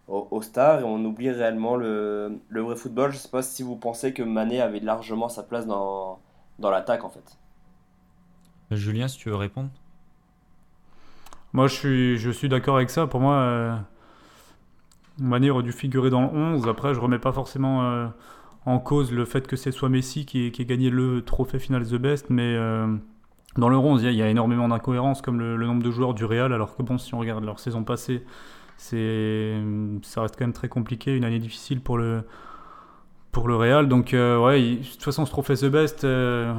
aux, 0.07 0.41
stars 0.41 0.81
et 0.81 0.83
on 0.83 1.03
oublie 1.05 1.29
réellement 1.29 1.75
le, 1.75 2.39
le, 2.49 2.61
vrai 2.61 2.75
football. 2.75 3.11
Je 3.11 3.17
sais 3.17 3.29
pas 3.29 3.41
si 3.41 3.63
vous 3.63 3.75
pensez 3.75 4.13
que 4.13 4.23
Mané 4.23 4.61
avait 4.61 4.79
largement 4.79 5.29
sa 5.29 5.43
place 5.43 5.65
dans, 5.65 6.19
dans 6.59 6.69
l'attaque 6.69 7.03
en 7.03 7.09
fait. 7.09 7.37
Julien, 8.71 9.07
si 9.07 9.17
tu 9.17 9.29
veux 9.29 9.35
répondre 9.35 9.69
Moi 11.53 11.67
je 11.67 11.75
suis, 11.75 12.17
je 12.17 12.31
suis 12.31 12.49
d'accord 12.49 12.77
avec 12.77 12.89
ça. 12.89 13.07
Pour 13.07 13.19
moi, 13.19 13.35
euh, 13.35 13.75
Mané 15.19 15.49
aurait 15.49 15.63
dû 15.63 15.71
figurer 15.71 16.09
dans 16.09 16.21
le 16.21 16.27
11. 16.27 16.67
Après, 16.67 16.93
je 16.93 16.99
remets 16.99 17.19
pas 17.19 17.31
forcément. 17.31 17.83
Euh, 17.83 18.07
en 18.65 18.79
cause 18.79 19.11
le 19.11 19.25
fait 19.25 19.47
que 19.47 19.55
c'est 19.55 19.71
soit 19.71 19.89
Messi 19.89 20.25
qui 20.25 20.45
ait, 20.45 20.65
gagné 20.65 20.89
le 20.89 21.21
trophée 21.21 21.59
final 21.59 21.85
The 21.85 21.95
Best, 21.95 22.29
mais 22.29 22.55
euh, 22.55 22.87
dans 23.57 23.69
le 23.69 23.77
11, 23.77 24.03
il 24.03 24.13
y, 24.13 24.21
a 24.21 24.29
énormément 24.29 24.67
d'incohérences, 24.69 25.21
comme 25.21 25.39
le, 25.39 25.57
nombre 25.57 25.83
de 25.83 25.91
joueurs 25.91 26.13
du 26.13 26.25
Real, 26.25 26.53
alors 26.53 26.75
que 26.75 26.83
bon, 26.83 26.97
si 26.97 27.13
on 27.13 27.19
regarde 27.19 27.43
leur 27.43 27.59
saison 27.59 27.83
passée, 27.83 28.23
c'est, 28.77 29.55
ça 30.01 30.21
reste 30.21 30.35
quand 30.37 30.45
même 30.45 30.53
très 30.53 30.69
compliqué, 30.69 31.15
une 31.15 31.25
année 31.25 31.39
difficile 31.39 31.81
pour 31.81 31.97
le, 31.97 32.23
pour 33.31 33.47
le 33.47 33.55
Real. 33.55 33.87
Donc, 33.87 34.13
euh, 34.13 34.39
ouais, 34.39 34.61
de 34.61 34.83
toute 34.83 35.03
façon, 35.03 35.25
ce 35.25 35.31
trophée 35.31 35.55
The 35.55 35.65
Best, 35.65 36.05
euh, 36.05 36.53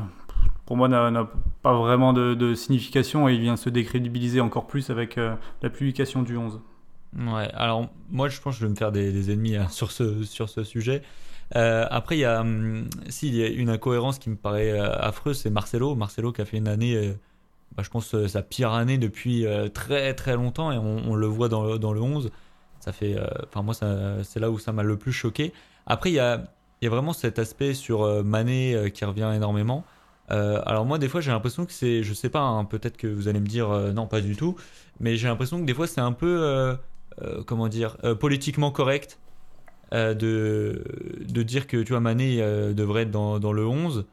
pour 0.67 0.77
moi, 0.77 0.89
n'a, 0.89 1.29
pas 1.63 1.73
vraiment 1.73 2.13
de, 2.13 2.55
signification 2.55 3.29
et 3.29 3.35
il 3.35 3.41
vient 3.41 3.57
se 3.57 3.71
décrédibiliser 3.71 4.41
encore 4.41 4.67
plus 4.67 4.91
avec 4.91 5.17
la 5.17 5.71
publication 5.71 6.23
du 6.23 6.37
11. 6.37 6.61
Ouais, 7.17 7.49
alors 7.55 7.89
moi, 8.11 8.29
je 8.29 8.41
pense 8.41 8.57
que 8.57 8.61
je 8.61 8.67
vais 8.67 8.71
me 8.71 8.77
faire 8.77 8.93
des, 8.93 9.33
ennemis 9.33 9.57
hein, 9.57 9.69
sur, 9.69 9.91
ce, 9.91 10.25
sur 10.25 10.49
ce 10.49 10.65
sujet. 10.65 11.03
Euh, 11.57 11.87
après, 11.91 12.17
il 12.17 12.21
y 12.21 12.25
a, 12.25 12.41
hum, 12.41 12.89
y 13.23 13.43
a 13.43 13.49
une 13.49 13.71
incohérence 13.71 14.19
qui 14.19 14.31
me 14.31 14.37
paraît 14.37 14.73
euh, 14.73 14.97
affreuse, 14.99 15.39
c'est 15.39 15.51
Marcelo. 15.51 15.95
Marcelo 15.95 16.33
qui 16.33 16.41
a 16.41 16.45
fait 16.45 16.57
une 16.57 16.69
année, 16.69 16.95
euh, 16.95 17.13
bah, 17.77 17.83
je 17.83 17.91
pense, 17.91 18.27
sa 18.27 18.43
pire 18.43 18.73
année 18.73 18.99
depuis 18.99 19.47
très 19.73 20.15
très 20.15 20.37
longtemps 20.37 20.73
et 20.73 20.79
on, 20.79 21.15
le 21.15 21.27
voit 21.27 21.49
dans 21.49 21.65
le, 21.65 21.79
dans 21.79 21.93
le 21.93 22.01
11. 22.01 22.31
Ça 22.81 22.93
fait, 22.93 23.17
enfin 23.47 23.63
moi, 23.63 23.75
c'est 24.23 24.41
là 24.41 24.51
où 24.51 24.59
ça 24.59 24.73
m'a 24.73 24.83
le 24.83 24.97
plus 24.97 25.13
choqué. 25.13 25.53
Après, 25.87 26.11
il 26.11 26.15
y 26.15 26.21
a, 26.21 26.45
y 26.83 26.87
a 26.87 26.91
vraiment 26.91 27.13
cet 27.13 27.39
aspect 27.39 27.75
sur 27.75 28.23
Mané 28.23 28.93
qui 28.93 29.05
revient 29.05 29.33
énormément. 29.35 29.85
alors 30.29 30.85
moi, 30.85 30.99
des 30.99 31.09
fois, 31.09 31.21
j'ai 31.21 31.31
l'impression 31.33 31.67
que 31.67 31.73
c'est, 31.73 32.03
je 32.03 32.15
sais 32.15 32.29
pas, 32.29 32.43
hein, 32.43 32.65
peut-être 32.65 32.97
que 32.97 33.07
vous 33.07 33.27
allez 33.27 33.41
me 33.41 33.47
dire 33.47 33.71
non, 33.95 34.07
pas 34.07 34.21
du 34.21 34.37
tout, 34.37 34.55
mais 35.01 35.17
j'ai 35.17 35.27
l'impression 35.29 35.59
que 35.59 35.65
des 35.65 35.75
fois, 35.75 35.87
c'est 35.87 36.01
un 36.01 36.13
peu, 36.13 36.77
comment 37.47 37.69
dire, 37.69 37.97
politiquement 38.21 38.71
correct. 38.71 39.19
Euh, 39.95 40.13
de, 40.13 40.83
de 41.21 41.43
dire 41.45 41.69
que 41.69 41.77
tu 41.77 41.93
vois, 41.93 42.01
Mané 42.01 42.43
euh, 42.43 42.73
devrait 42.73 43.03
être 43.03 43.13
dans, 43.13 43.39
dans, 43.39 43.53
le 43.53 43.65
11. 43.65 44.07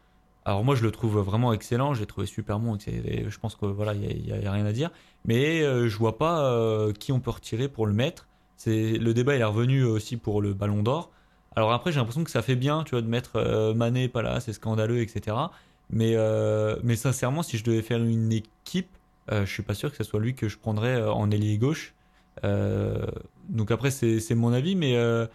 Alors 0.46 0.64
moi 0.64 0.76
je 0.76 0.84
le 0.84 0.92
trouve 0.92 1.20
vraiment 1.20 1.54
excellent, 1.54 1.96
j'ai 1.96 2.06
trouvé 2.06 2.28
super 2.28 2.60
bon, 2.60 2.78
je 2.80 3.40
pense 3.40 3.56
que 3.56 3.66
voilà, 3.66 3.94
il 3.96 4.24
n'y 4.24 4.32
a, 4.32 4.52
rien 4.52 4.66
à 4.66 4.74
dire. 4.74 4.92
Mais 5.26 5.62
euh, 5.62 5.88
je 5.88 5.98
vois 5.98 6.18
pas 6.18 6.92
qui 7.00 7.12
on 7.12 7.20
peut 7.20 7.32
retirer 7.32 7.68
pour 7.68 7.88
le 7.88 7.94
mettre. 7.94 8.28
C'est 8.58 8.94
le 8.94 9.14
débat 9.14 9.36
il 9.36 9.42
est 9.42 9.44
revenu 9.44 9.84
aussi 9.84 10.18
pour 10.18 10.42
le 10.42 10.54
Ballon 10.54 10.84
d'Or. 10.84 11.12
Alors 11.56 11.72
après 11.74 11.92
j'ai 11.92 12.00
l'impression 12.00 12.24
que 12.24 12.32
ça 12.32 12.42
fait 12.44 12.56
bien, 12.56 12.84
tu 12.84 12.92
vois, 12.92 13.02
de 13.02 13.08
mettre 13.08 13.74
Mané 13.76 14.08
pas 14.08 14.22
là, 14.22 14.40
c'est 14.40 14.54
scandaleux, 14.54 15.02
etc. 15.02 15.36
Mais 15.90 16.16
mais 16.84 16.96
sincèrement, 16.96 17.44
si 17.44 17.58
je 17.58 17.64
devais 17.64 17.82
faire 17.82 18.04
une 18.04 18.32
équipe, 18.32 18.90
je 19.32 19.46
suis 19.46 19.64
pas 19.64 19.74
sûr 19.74 19.90
que 19.92 19.98
ce 19.98 20.04
soit 20.04 20.20
lui 20.20 20.36
que 20.36 20.48
je 20.48 20.58
prendrais 20.58 21.04
en 21.04 21.32
ailier 21.32 21.58
gauche. 21.58 21.94
donc 22.44 23.72
après 23.72 23.92
c'est 23.92 24.36
mon 24.36 24.54
avis, 24.54 24.76
mais 24.76 24.96
euh, 24.96 25.28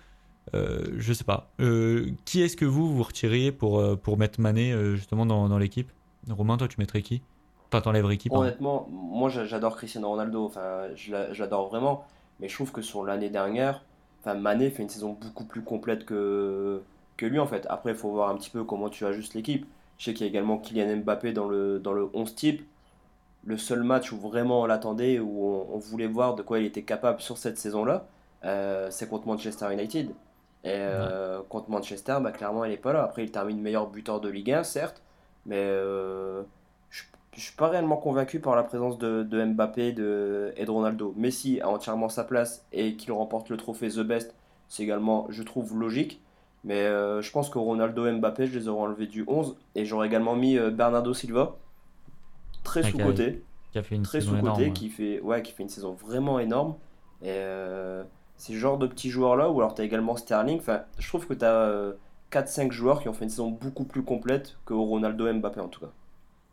je 0.55 1.13
sais 1.13 1.25
pas. 1.25 1.51
Euh, 1.61 2.11
qui 2.25 2.43
est-ce 2.43 2.57
que 2.57 2.65
vous 2.65 2.95
vous 2.95 3.03
retiriez 3.03 3.53
pour, 3.53 3.79
euh, 3.79 3.97
pour 3.97 4.17
mettre 4.17 4.41
Mané 4.41 4.75
justement 4.95 5.27
dans, 5.27 5.49
dans 5.49 5.59
l'équipe? 5.59 5.91
Romain, 6.29 6.57
toi 6.57 6.69
tu 6.69 6.77
mettrais 6.79 7.03
qui? 7.03 7.23
Enfin, 7.69 7.81
t'enlèverais 7.81 8.17
qui 8.17 8.29
Honnêtement, 8.31 8.89
moi 8.91 9.29
j'adore 9.29 9.77
Cristiano 9.77 10.09
Ronaldo. 10.09 10.45
Enfin, 10.45 10.89
je 10.95 11.13
l'adore 11.39 11.69
vraiment. 11.69 12.05
Mais 12.41 12.49
je 12.49 12.55
trouve 12.55 12.71
que 12.71 12.83
sur 12.83 13.05
l'année 13.05 13.31
dernière, 13.31 13.83
enfin, 14.21 14.35
Mané 14.35 14.71
fait 14.71 14.83
une 14.83 14.89
saison 14.89 15.17
beaucoup 15.21 15.45
plus 15.45 15.63
complète 15.63 16.05
que, 16.05 16.83
que 17.17 17.27
lui 17.27 17.39
en 17.39 17.47
fait. 17.47 17.67
Après, 17.71 17.93
il 17.93 17.97
faut 17.97 18.11
voir 18.11 18.29
un 18.29 18.37
petit 18.37 18.51
peu 18.51 18.65
comment 18.65 18.89
tu 18.89 19.07
ajustes 19.07 19.35
l'équipe. 19.35 19.67
Je 19.99 20.05
sais 20.05 20.15
qu'il 20.15 20.27
y 20.27 20.29
a 20.29 20.31
également 20.31 20.59
Kylian 20.59 20.99
Mbappé 20.99 21.33
dans 21.33 21.49
le, 21.49 21.79
dans 21.79 21.93
le 21.93 22.11
11 22.13 22.35
type. 22.35 22.67
Le 23.45 23.57
seul 23.57 23.83
match 23.85 24.13
où 24.13 24.19
vraiment 24.19 24.63
on 24.63 24.67
l'attendait, 24.67 25.19
où 25.19 25.67
on, 25.73 25.79
voulait 25.79 26.09
voir 26.09 26.35
de 26.35 26.43
quoi 26.43 26.59
il 26.59 26.67
était 26.67 26.83
capable 26.83 27.21
sur 27.21 27.39
cette 27.39 27.59
saison-là, 27.59 28.07
c'est 28.91 29.09
contre 29.09 29.27
Manchester 29.29 29.73
United. 29.73 30.11
Et 30.67 30.71
euh, 30.73 31.43
contre 31.49 31.71
Manchester, 31.71 32.17
bah, 32.21 32.33
clairement, 32.33 32.65
il 32.65 32.73
n'est 32.73 32.77
pas 32.77 32.93
là. 32.93 33.05
Après, 33.05 33.23
il 33.23 33.31
termine 33.31 33.61
meilleur 33.61 33.89
buteur 33.89 34.21
de 34.21 34.29
Ligue 34.29 34.51
1, 34.51 34.65
certes, 34.65 35.01
mais 35.47 35.61
euh, 35.61 36.43
je 36.91 37.05
ne 37.37 37.41
suis 37.41 37.55
pas 37.55 37.69
réellement 37.69 37.97
convaincu 37.97 38.41
par 38.41 38.57
la 38.57 38.65
présence 38.65 38.99
de, 38.99 39.23
de 39.23 39.45
Mbappé 39.45 39.93
de, 39.93 40.53
et 40.57 40.65
de 40.65 40.71
Ronaldo. 40.71 41.15
Messi 41.17 41.61
a 41.61 41.69
entièrement 41.69 42.09
sa 42.09 42.25
place 42.25 42.67
et 42.73 42.97
qu'il 42.97 43.13
remporte 43.13 43.49
le 43.49 43.57
trophée 43.57 43.91
The 43.91 44.01
Best, 44.01 44.35
c'est 44.67 44.83
également, 44.83 45.29
je 45.31 45.45
trouve, 45.45 45.79
logique. 45.79 46.21
Mais 46.65 46.83
euh, 46.83 47.23
je 47.23 47.31
pense 47.31 47.49
que 47.49 47.59
Ronaldo 47.59 48.05
et 48.09 48.13
Mbappé, 48.13 48.49
je 48.49 48.59
les 48.59 48.67
aurais 48.67 48.89
enlevés 48.89 49.07
du 49.07 49.23
11. 49.29 49.55
Et 49.77 49.85
j'aurais 49.85 50.09
également 50.09 50.35
mis 50.35 50.59
Bernardo 50.59 51.15
Silva, 51.15 51.55
très 52.65 52.83
sous-côté. 52.83 53.45
Qui 53.71 53.79
a 53.79 53.85
fait 53.85 53.95
une 53.95 54.03
très 54.03 54.21
sous-côté, 54.21 54.73
qui, 54.73 54.89
fait, 54.89 55.21
ouais, 55.21 55.43
qui 55.43 55.53
fait 55.53 55.63
une 55.63 55.69
saison 55.69 55.93
vraiment 55.93 56.41
énorme. 56.41 56.75
Et 57.23 57.41
ces 58.37 58.55
genres 58.55 58.79
de 58.79 58.87
petits 58.87 59.11
joueurs-là, 59.11 59.51
ou 59.51 59.61
alors 59.61 59.75
tu 59.75 59.83
as 59.83 59.85
également 59.85 60.17
Sterling. 60.17 60.59
Enfin, 60.59 60.83
je 60.99 61.09
trouve 61.09 61.27
que 61.27 61.35
tu 61.35 61.45
as 61.45 61.93
4-5 62.33 62.73
joueurs 62.73 63.01
qui 63.01 63.09
ont 63.09 63.13
fait 63.13 63.25
une 63.25 63.31
saison 63.31 63.51
beaucoup 63.51 63.85
plus 63.85 64.03
complète 64.03 64.57
que 64.67 64.75
Ronaldo 64.75 65.33
Mbappé 65.33 65.61
en 65.61 65.69
tout 65.69 65.81
cas. 65.81 65.91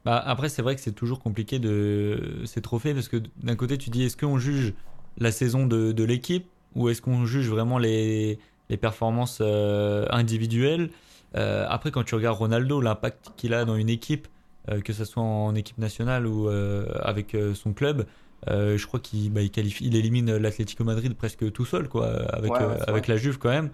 Bah, 0.05 0.21
après, 0.25 0.49
c'est 0.49 0.61
vrai 0.61 0.75
que 0.75 0.81
c'est 0.81 0.91
toujours 0.91 1.19
compliqué 1.19 1.59
de 1.59 2.41
ces 2.45 2.61
trophées 2.61 2.93
parce 2.93 3.07
que 3.07 3.17
d'un 3.41 3.55
côté, 3.55 3.77
tu 3.77 3.89
dis 3.89 4.03
est-ce 4.03 4.17
qu'on 4.17 4.37
juge 4.37 4.73
la 5.17 5.31
saison 5.31 5.65
de, 5.65 5.91
de 5.91 6.03
l'équipe 6.03 6.45
ou 6.75 6.89
est-ce 6.89 7.01
qu'on 7.01 7.25
juge 7.25 7.49
vraiment 7.49 7.77
les, 7.77 8.39
les 8.69 8.77
performances 8.77 9.39
euh, 9.41 10.05
individuelles? 10.09 10.89
Euh, 11.35 11.65
Après, 11.69 11.91
quand 11.91 12.03
tu 12.03 12.15
regardes 12.15 12.37
Ronaldo, 12.37 12.81
l'impact 12.81 13.31
qu'il 13.37 13.53
a 13.53 13.63
dans 13.65 13.75
une 13.75 13.89
équipe, 13.89 14.27
euh, 14.69 14.81
que 14.81 14.91
ce 14.93 15.05
soit 15.05 15.23
en 15.23 15.55
équipe 15.55 15.77
nationale 15.77 16.27
ou 16.27 16.49
avec 16.49 17.35
son 17.53 17.73
club, 17.73 18.05
euh, 18.49 18.77
je 18.77 18.87
crois 18.87 18.99
qu'il 18.99 19.31
bah, 19.31 19.41
il 19.41 19.51
qualifie, 19.51 19.85
il 19.85 19.95
élimine 19.95 20.35
l'Atlético 20.35 20.83
Madrid 20.83 21.13
presque 21.15 21.51
tout 21.51 21.65
seul, 21.65 21.87
quoi, 21.87 22.07
avec, 22.07 22.51
euh, 22.51 22.77
avec 22.87 23.07
la 23.07 23.17
Juve 23.17 23.37
quand 23.37 23.49
même. 23.49 23.69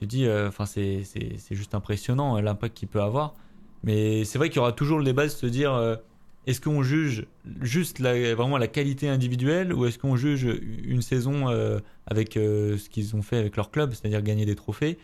Je 0.00 0.06
dis, 0.06 0.26
euh, 0.26 0.48
enfin 0.48 0.66
c'est, 0.66 1.02
c'est, 1.04 1.54
juste 1.54 1.74
impressionnant 1.74 2.40
l'impact 2.40 2.76
qu'il 2.76 2.88
peut 2.88 3.02
avoir. 3.02 3.34
Mais 3.82 4.24
c'est 4.24 4.38
vrai 4.38 4.48
qu'il 4.48 4.56
y 4.56 4.60
aura 4.60 4.72
toujours 4.72 4.98
le 4.98 5.04
débat 5.04 5.24
de 5.24 5.30
se 5.30 5.46
dire, 5.46 5.98
est-ce 6.46 6.60
qu'on 6.60 6.82
juge 6.82 7.26
juste 7.62 7.98
la, 7.98 8.34
vraiment 8.34 8.58
la 8.58 8.66
qualité 8.66 9.08
individuelle 9.08 9.72
ou 9.72 9.86
est-ce 9.86 9.98
qu'on 9.98 10.16
juge 10.16 10.46
une 10.84 11.02
saison 11.02 11.48
avec 12.06 12.34
ce 12.34 12.88
qu'ils 12.88 13.16
ont 13.16 13.22
fait 13.22 13.36
avec 13.36 13.56
leur 13.56 13.70
club, 13.70 13.92
c'est-à-dire 13.92 14.22
gagner 14.22 14.44
des 14.44 14.56
trophées? 14.56 14.98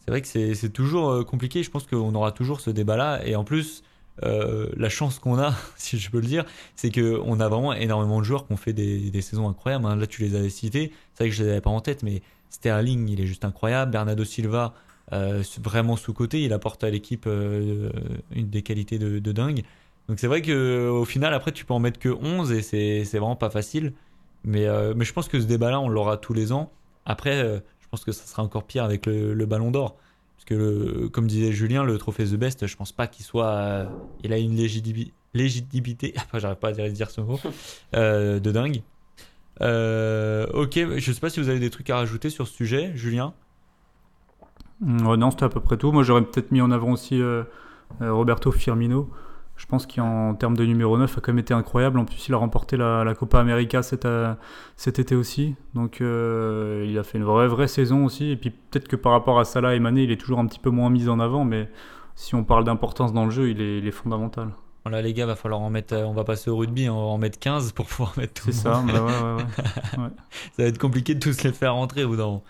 C'est 0.00 0.10
vrai 0.10 0.22
que 0.22 0.26
c'est, 0.26 0.54
c'est 0.54 0.70
toujours 0.70 1.24
compliqué. 1.26 1.62
Je 1.62 1.70
pense 1.70 1.86
qu'on 1.86 2.14
aura 2.14 2.32
toujours 2.32 2.60
ce 2.60 2.70
débat-là. 2.70 3.24
Et 3.24 3.36
en 3.36 3.44
plus, 3.44 3.82
euh, 4.24 4.68
la 4.76 4.88
chance 4.88 5.18
qu'on 5.18 5.38
a, 5.38 5.54
si 5.76 5.98
je 5.98 6.10
peux 6.10 6.20
le 6.20 6.26
dire, 6.26 6.44
c'est 6.76 6.90
qu'on 6.90 7.40
a 7.40 7.48
vraiment 7.48 7.72
énormément 7.72 8.18
de 8.18 8.24
joueurs 8.24 8.46
qui 8.46 8.52
ont 8.52 8.56
fait 8.56 8.72
des, 8.72 9.20
saisons 9.20 9.48
incroyables. 9.48 9.86
Hein. 9.86 9.96
Là, 9.96 10.06
tu 10.06 10.22
les 10.22 10.34
avais 10.34 10.50
cités. 10.50 10.92
C'est 11.14 11.24
vrai 11.24 11.30
que 11.30 11.36
je 11.36 11.44
les 11.44 11.50
avais 11.50 11.60
pas 11.60 11.70
en 11.70 11.80
tête, 11.80 12.02
mais 12.02 12.22
Sterling, 12.50 13.08
il 13.08 13.20
est 13.20 13.26
juste 13.26 13.44
incroyable. 13.44 13.92
Bernardo 13.92 14.24
Silva, 14.24 14.74
euh, 15.12 15.42
vraiment 15.60 15.96
sous-côté, 15.96 16.42
il 16.42 16.52
apporte 16.52 16.84
à 16.84 16.90
l'équipe 16.90 17.24
euh, 17.26 17.90
une 18.32 18.48
des 18.50 18.62
qualités 18.62 18.98
de, 18.98 19.32
dingue. 19.32 19.62
Donc 20.08 20.18
c'est 20.18 20.26
vrai 20.26 20.42
qu'au 20.42 21.04
final, 21.04 21.34
après, 21.34 21.52
tu 21.52 21.64
peux 21.64 21.74
en 21.74 21.80
mettre 21.80 21.98
que 21.98 22.08
11 22.08 22.52
et 22.52 22.62
c'est 22.62 23.04
vraiment 23.12 23.36
pas 23.36 23.50
facile. 23.50 23.92
Mais, 24.44 24.64
je 24.64 25.12
pense 25.12 25.28
que 25.28 25.40
ce 25.40 25.46
débat-là, 25.46 25.80
on 25.80 25.88
l'aura 25.88 26.16
tous 26.16 26.32
les 26.32 26.52
ans. 26.52 26.72
Après, 27.04 27.42
je 27.80 27.88
pense 27.90 28.04
que 28.04 28.12
ça 28.12 28.24
sera 28.24 28.42
encore 28.42 28.64
pire 28.64 28.84
avec 28.84 29.04
le, 29.06 29.46
ballon 29.46 29.70
d'or. 29.70 29.96
Comme 30.48 31.26
disait 31.26 31.52
Julien, 31.52 31.84
le 31.84 31.98
trophée 31.98 32.24
The 32.24 32.34
Best, 32.34 32.66
je 32.66 32.76
pense 32.76 32.92
pas 32.92 33.06
qu'il 33.06 33.24
soit. 33.24 33.86
il 34.22 34.32
a 34.32 34.38
une 34.38 34.56
légitimité. 34.56 35.12
légitimité 35.34 36.14
j'arrive 36.34 36.58
pas 36.58 36.68
à 36.68 36.88
dire 36.88 37.10
ce 37.10 37.20
mot. 37.20 37.38
de 37.92 38.50
dingue. 38.50 38.82
ok, 39.60 40.98
je 40.98 41.12
sais 41.12 41.20
pas 41.20 41.30
si 41.30 41.40
vous 41.40 41.48
avez 41.48 41.60
des 41.60 41.70
trucs 41.70 41.90
à 41.90 41.96
rajouter 41.96 42.30
sur 42.30 42.46
ce 42.46 42.54
sujet, 42.54 42.92
Julien. 42.94 43.34
non, 44.80 45.30
c'était 45.30 45.44
à 45.44 45.48
peu 45.48 45.60
près 45.60 45.76
tout. 45.76 45.92
Moi, 45.92 46.02
j'aurais 46.02 46.22
peut-être 46.22 46.50
mis 46.52 46.60
en 46.60 46.70
avant 46.70 46.92
aussi 46.92 47.20
Roberto 48.00 48.50
Firmino 48.52 49.10
je 49.58 49.66
pense 49.66 49.86
qu'en 49.86 50.34
termes 50.34 50.56
de 50.56 50.64
numéro 50.64 50.96
9, 50.96 51.18
a 51.18 51.20
quand 51.20 51.32
même 51.32 51.40
été 51.40 51.52
incroyable. 51.52 51.98
En 51.98 52.04
plus, 52.04 52.28
il 52.28 52.34
a 52.34 52.36
remporté 52.36 52.76
la, 52.76 53.12
Copa 53.18 53.40
América 53.40 53.82
cet, 53.82 54.04
euh, 54.04 54.32
cet, 54.76 55.00
été 55.00 55.16
aussi. 55.16 55.56
Donc, 55.74 56.00
euh, 56.00 56.86
il 56.88 56.96
a 56.96 57.02
fait 57.02 57.18
une 57.18 57.24
vraie, 57.24 57.48
vraie 57.48 57.66
saison 57.66 58.04
aussi. 58.04 58.30
Et 58.30 58.36
puis, 58.36 58.50
peut-être 58.50 58.86
que 58.86 58.94
par 58.94 59.10
rapport 59.10 59.40
à 59.40 59.44
Salah 59.44 59.74
et 59.74 59.80
Mané, 59.80 60.04
il 60.04 60.12
est 60.12 60.16
toujours 60.16 60.38
un 60.38 60.46
petit 60.46 60.60
peu 60.60 60.70
moins 60.70 60.90
mis 60.90 61.08
en 61.08 61.18
avant. 61.18 61.44
Mais 61.44 61.68
si 62.14 62.36
on 62.36 62.44
parle 62.44 62.62
d'importance 62.62 63.12
dans 63.12 63.24
le 63.24 63.32
jeu, 63.32 63.50
il 63.50 63.60
est, 63.60 63.90
fondamental. 63.90 64.50
Là, 64.88 65.02
les 65.02 65.12
gars, 65.14 65.26
va 65.26 65.36
falloir 65.36 65.60
en 65.60 65.70
mettre. 65.70 65.96
On 65.96 66.12
va 66.12 66.24
passer 66.24 66.50
au 66.50 66.56
rugby, 66.56 66.88
on 66.88 66.96
va 66.96 67.06
en 67.12 67.18
mettre 67.18 67.38
15 67.38 67.72
pour 67.72 67.86
pouvoir 67.86 68.14
mettre 68.16 68.42
tout. 68.42 68.52
C'est 68.52 68.62
ça, 68.62 68.82
bah 68.86 69.02
ouais, 69.02 69.42
ouais, 69.42 69.44
ça 70.56 70.62
va 70.62 70.64
être 70.64 70.78
compliqué 70.78 71.14
de 71.14 71.20
tous 71.20 71.42
les 71.42 71.52
faire 71.52 71.74
rentrer 71.74 72.04
au 72.04 72.08
bout 72.08 72.16
d'un 72.16 72.40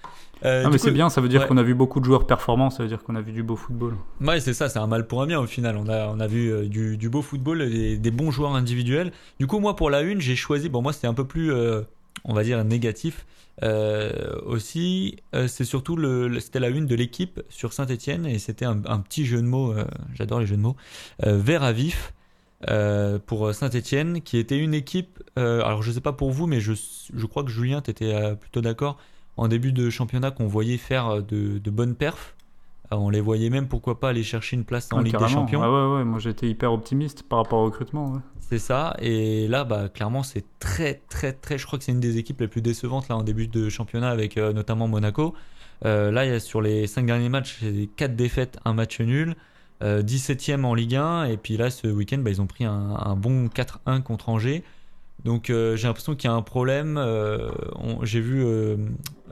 euh, 0.45 0.63
ah, 0.65 0.71
mais 0.71 0.79
c'est 0.79 0.93
bien, 0.93 1.11
ça 1.11 1.21
veut 1.21 1.29
dire 1.29 1.47
qu'on 1.47 1.57
a 1.57 1.63
vu 1.63 1.75
beaucoup 1.75 2.01
de 2.01 2.05
joueurs 2.05 2.27
performants, 2.27 2.71
ça 2.71 2.83
veut 2.83 2.89
dire 2.89 3.03
qu'on 3.03 3.17
a 3.17 3.21
vu 3.21 3.33
du 3.33 3.43
beau 3.43 3.57
football. 3.57 3.97
Ouais, 4.21 4.41
c'est 4.41 4.55
ça, 4.55 4.69
c'est 4.69 4.79
un 4.79 4.87
mal 4.87 5.07
pour 5.07 5.23
un 5.23 5.27
bien 5.27 5.41
au 5.41 5.47
final. 5.47 5.77
On 5.77 5.89
a, 5.89 6.09
on 6.09 6.21
a 6.21 6.27
vu 6.27 6.53
euh, 6.53 6.69
du, 6.69 6.97
du, 6.97 7.09
beau 7.09 7.23
football, 7.23 7.69
des, 7.69 7.97
des, 7.97 8.11
bons 8.11 8.31
joueurs 8.31 8.55
individuels. 8.55 9.13
Du 9.41 9.47
coup, 9.47 9.59
moi, 9.59 9.75
pour 9.75 9.91
la 9.91 10.03
une, 10.03 10.21
j'ai 10.21 10.37
choisi, 10.37 10.69
bon, 10.69 10.83
moi, 10.83 10.93
c'était 10.93 11.09
un 11.09 11.15
peu 11.15 11.27
plus, 11.27 11.53
euh, 11.53 11.83
on 12.25 12.35
va 12.35 12.45
dire, 12.45 12.63
négatif. 12.65 13.27
aussi, 14.47 15.17
c'est 15.49 15.65
surtout 15.65 15.97
le, 15.97 16.39
c'était 16.39 16.61
la 16.61 16.69
une 16.69 16.87
de 16.87 16.95
l'équipe 16.95 17.41
sur 17.49 17.73
Saint-Etienne 17.73 18.25
et 18.25 18.39
c'était 18.39 18.65
un, 18.65 18.81
un, 18.87 19.01
petit 19.01 19.27
jeu 19.27 19.39
de 19.39 19.47
mots, 19.47 19.75
j'adore 20.15 20.39
les 20.39 20.47
jeux 20.47 20.57
de 20.57 20.63
mots, 20.63 20.77
vert 21.25 21.65
à 21.65 21.73
vif. 21.73 22.13
Pour 23.27 23.55
Saint-Etienne, 23.55 24.23
qui 24.23 24.39
était 24.39 24.59
une 24.59 24.75
équipe. 24.75 25.23
alors 25.37 25.83
je 25.83 25.93
sais 25.93 26.01
pas 26.01 26.13
pour 26.13 26.31
vous, 26.31 26.47
mais 26.47 26.61
je, 26.61 26.73
je 27.15 27.27
crois 27.27 27.45
que 27.45 27.51
Julien, 27.51 27.81
tu 27.81 27.91
étais 27.91 28.35
plutôt 28.37 28.61
d'accord 28.61 28.99
en 29.39 29.49
début 29.49 29.73
de 29.73 29.89
championnat 29.89 30.31
qu'on 30.33 30.49
voyait 30.49 30.77
faire 30.77 31.09
euh, 31.09 31.21
de, 31.23 31.71
bonnes 31.71 31.95
perfs. 31.95 32.35
Euh, 32.93 32.97
on 32.97 33.09
les 33.09 33.21
voyait 33.21 33.51
même, 33.51 33.69
pourquoi 33.69 34.01
pas, 34.01 34.11
aller 34.11 34.25
chercher 34.25 34.57
une 34.57 34.65
place 34.65 34.89
en 34.93 35.01
Ligue 35.01 35.17
des 35.17 35.29
Champions. 35.29 35.63
Ah 35.63 35.71
ouais, 35.71 35.99
ouais, 35.99 36.05
moi 36.05 36.19
j'étais 36.19 36.49
hyper 36.49 36.73
optimiste 36.73 37.23
par 37.23 37.39
rapport 37.39 37.61
au 37.61 37.65
recrutement. 37.65 38.21
C'est 38.41 38.59
ça, 38.59 38.97
et 39.01 39.47
là, 39.47 39.65
bah, 39.65 39.89
clairement, 39.89 40.23
c'est 40.23 40.45
très, 40.59 41.03
très, 41.09 41.33
très. 41.33 41.57
Je 41.57 41.67
crois 41.67 41.79
que 41.79 41.85
c'est 41.85 41.93
une 41.93 42.01
des 42.01 42.19
équipes 42.19 42.41
les 42.41 42.49
plus 42.49 42.63
décevantes 42.63 43.09
là 43.09 43.17
en 43.17 43.23
début 43.23 43.47
de 43.47 43.69
championnat 43.69 44.11
avec 44.11 44.37
euh, 44.37 44.53
notamment 44.53 44.89
Monaco. 44.89 45.35
là, 45.83 46.25
il 46.25 46.33
y 46.33 46.35
a, 46.35 46.41
sur 46.41 46.61
les 46.61 46.87
5 46.87 47.07
derniers 47.07 47.29
matchs, 47.29 47.59
c'est 47.61 47.89
4 47.95 48.17
défaites, 48.17 48.59
un 48.65 48.75
match 48.75 49.01
nul. 49.01 49.37
17ème 49.83 50.65
en 50.65 50.75
Ligue 50.75 50.97
1, 50.97 51.25
et 51.25 51.37
puis 51.37 51.57
là, 51.57 51.71
ce 51.71 51.87
week-end, 51.87 52.19
bah, 52.19 52.31
ils 52.31 52.41
ont 52.41 52.47
pris 52.47 52.65
un, 52.65 52.97
un 52.97 53.17
bon 53.17 53.47
4-1 53.47 54.03
contre 54.03 54.29
Angers. 54.29 54.65
Donc 55.25 55.51
euh, 55.51 55.77
j'ai 55.77 55.89
l'impression 55.89 56.15
qu'il 56.15 56.29
y 56.29 56.33
a 56.33 56.37
un 56.37 56.43
problème. 56.43 56.97
Euh, 56.97 57.51
j'ai 58.03 58.21
vu 58.21 58.45
euh, 58.45 58.77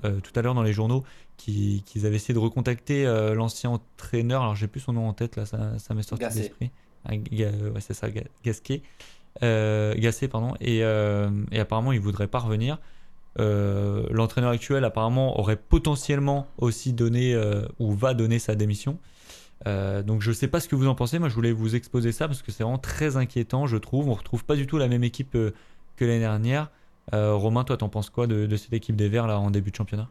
tout 0.03 0.33
à 0.35 0.43
l'heure 0.43 0.55
dans 0.55 0.63
les 0.63 0.73
journaux 0.73 1.05
qu'ils 1.37 1.83
avaient 2.05 2.17
essayé 2.17 2.35
de 2.35 2.39
recontacter 2.39 3.05
l'ancien 3.35 3.71
entraîneur. 3.71 4.43
Alors 4.43 4.57
j'ai 4.57 4.67
plus 4.67 4.81
son 4.81 4.95
nom 4.95 5.07
en 5.07 5.13
tête 5.13 5.37
là, 5.37 5.45
ça, 5.47 5.79
ça 5.79 5.95
m'est 5.95 6.03
sorti 6.03 6.25
de 6.25 6.35
l'esprit. 6.35 6.71
Ah, 7.05 7.13
ouais, 7.13 7.81
c'est 7.81 7.95
ça, 7.95 8.09
Gasquet. 8.43 8.83
Gassé, 9.41 10.29
pardon. 10.29 10.55
Et, 10.61 10.79
et, 10.79 11.61
apparemment 11.61 11.93
il 11.93 12.01
voudrait 12.01 12.27
pas 12.27 12.39
revenir. 12.39 12.79
L'entraîneur 13.39 14.51
actuel 14.51 14.85
apparemment 14.85 15.39
aurait 15.39 15.57
potentiellement 15.57 16.49
aussi 16.59 16.95
donné 16.95 17.39
ou 17.79 17.93
va 17.93 18.15
donner 18.15 18.39
sa 18.39 18.55
démission. 18.55 18.99
Donc 19.65 20.21
je 20.21 20.33
sais 20.33 20.49
pas 20.49 20.61
ce 20.61 20.69
que 20.69 20.77
vous 20.77 20.87
en 20.87 20.95
pensez, 20.95 21.19
moi 21.19 21.29
je 21.29 21.35
voulais 21.35 21.53
vous 21.53 21.75
exposer 21.75 22.13
ça 22.13 22.29
parce 22.29 22.43
que 22.43 22.53
c'est 22.53 22.63
vraiment 22.63 22.79
très 22.79 23.17
inquiétant 23.17 23.67
je 23.67 23.77
trouve. 23.77 24.09
On 24.09 24.15
retrouve 24.15 24.45
pas 24.45 24.55
du 24.55 24.67
tout 24.67 24.79
la 24.79 24.89
même 24.89 25.05
équipe 25.05 25.33
que 25.33 26.05
l'année 26.05 26.21
dernière. 26.21 26.71
Euh, 27.15 27.35
Romain, 27.35 27.65
toi, 27.65 27.77
t'en 27.77 27.89
penses 27.89 28.11
quoi 28.11 28.27
de, 28.27 28.55
cette 28.57 28.73
équipe 28.73 28.97
des 28.97 29.09
Verts 29.09 29.27
là 29.27 29.39
en 29.39 29.51
début 29.51 29.71
de 29.71 29.77
championnat? 29.77 30.09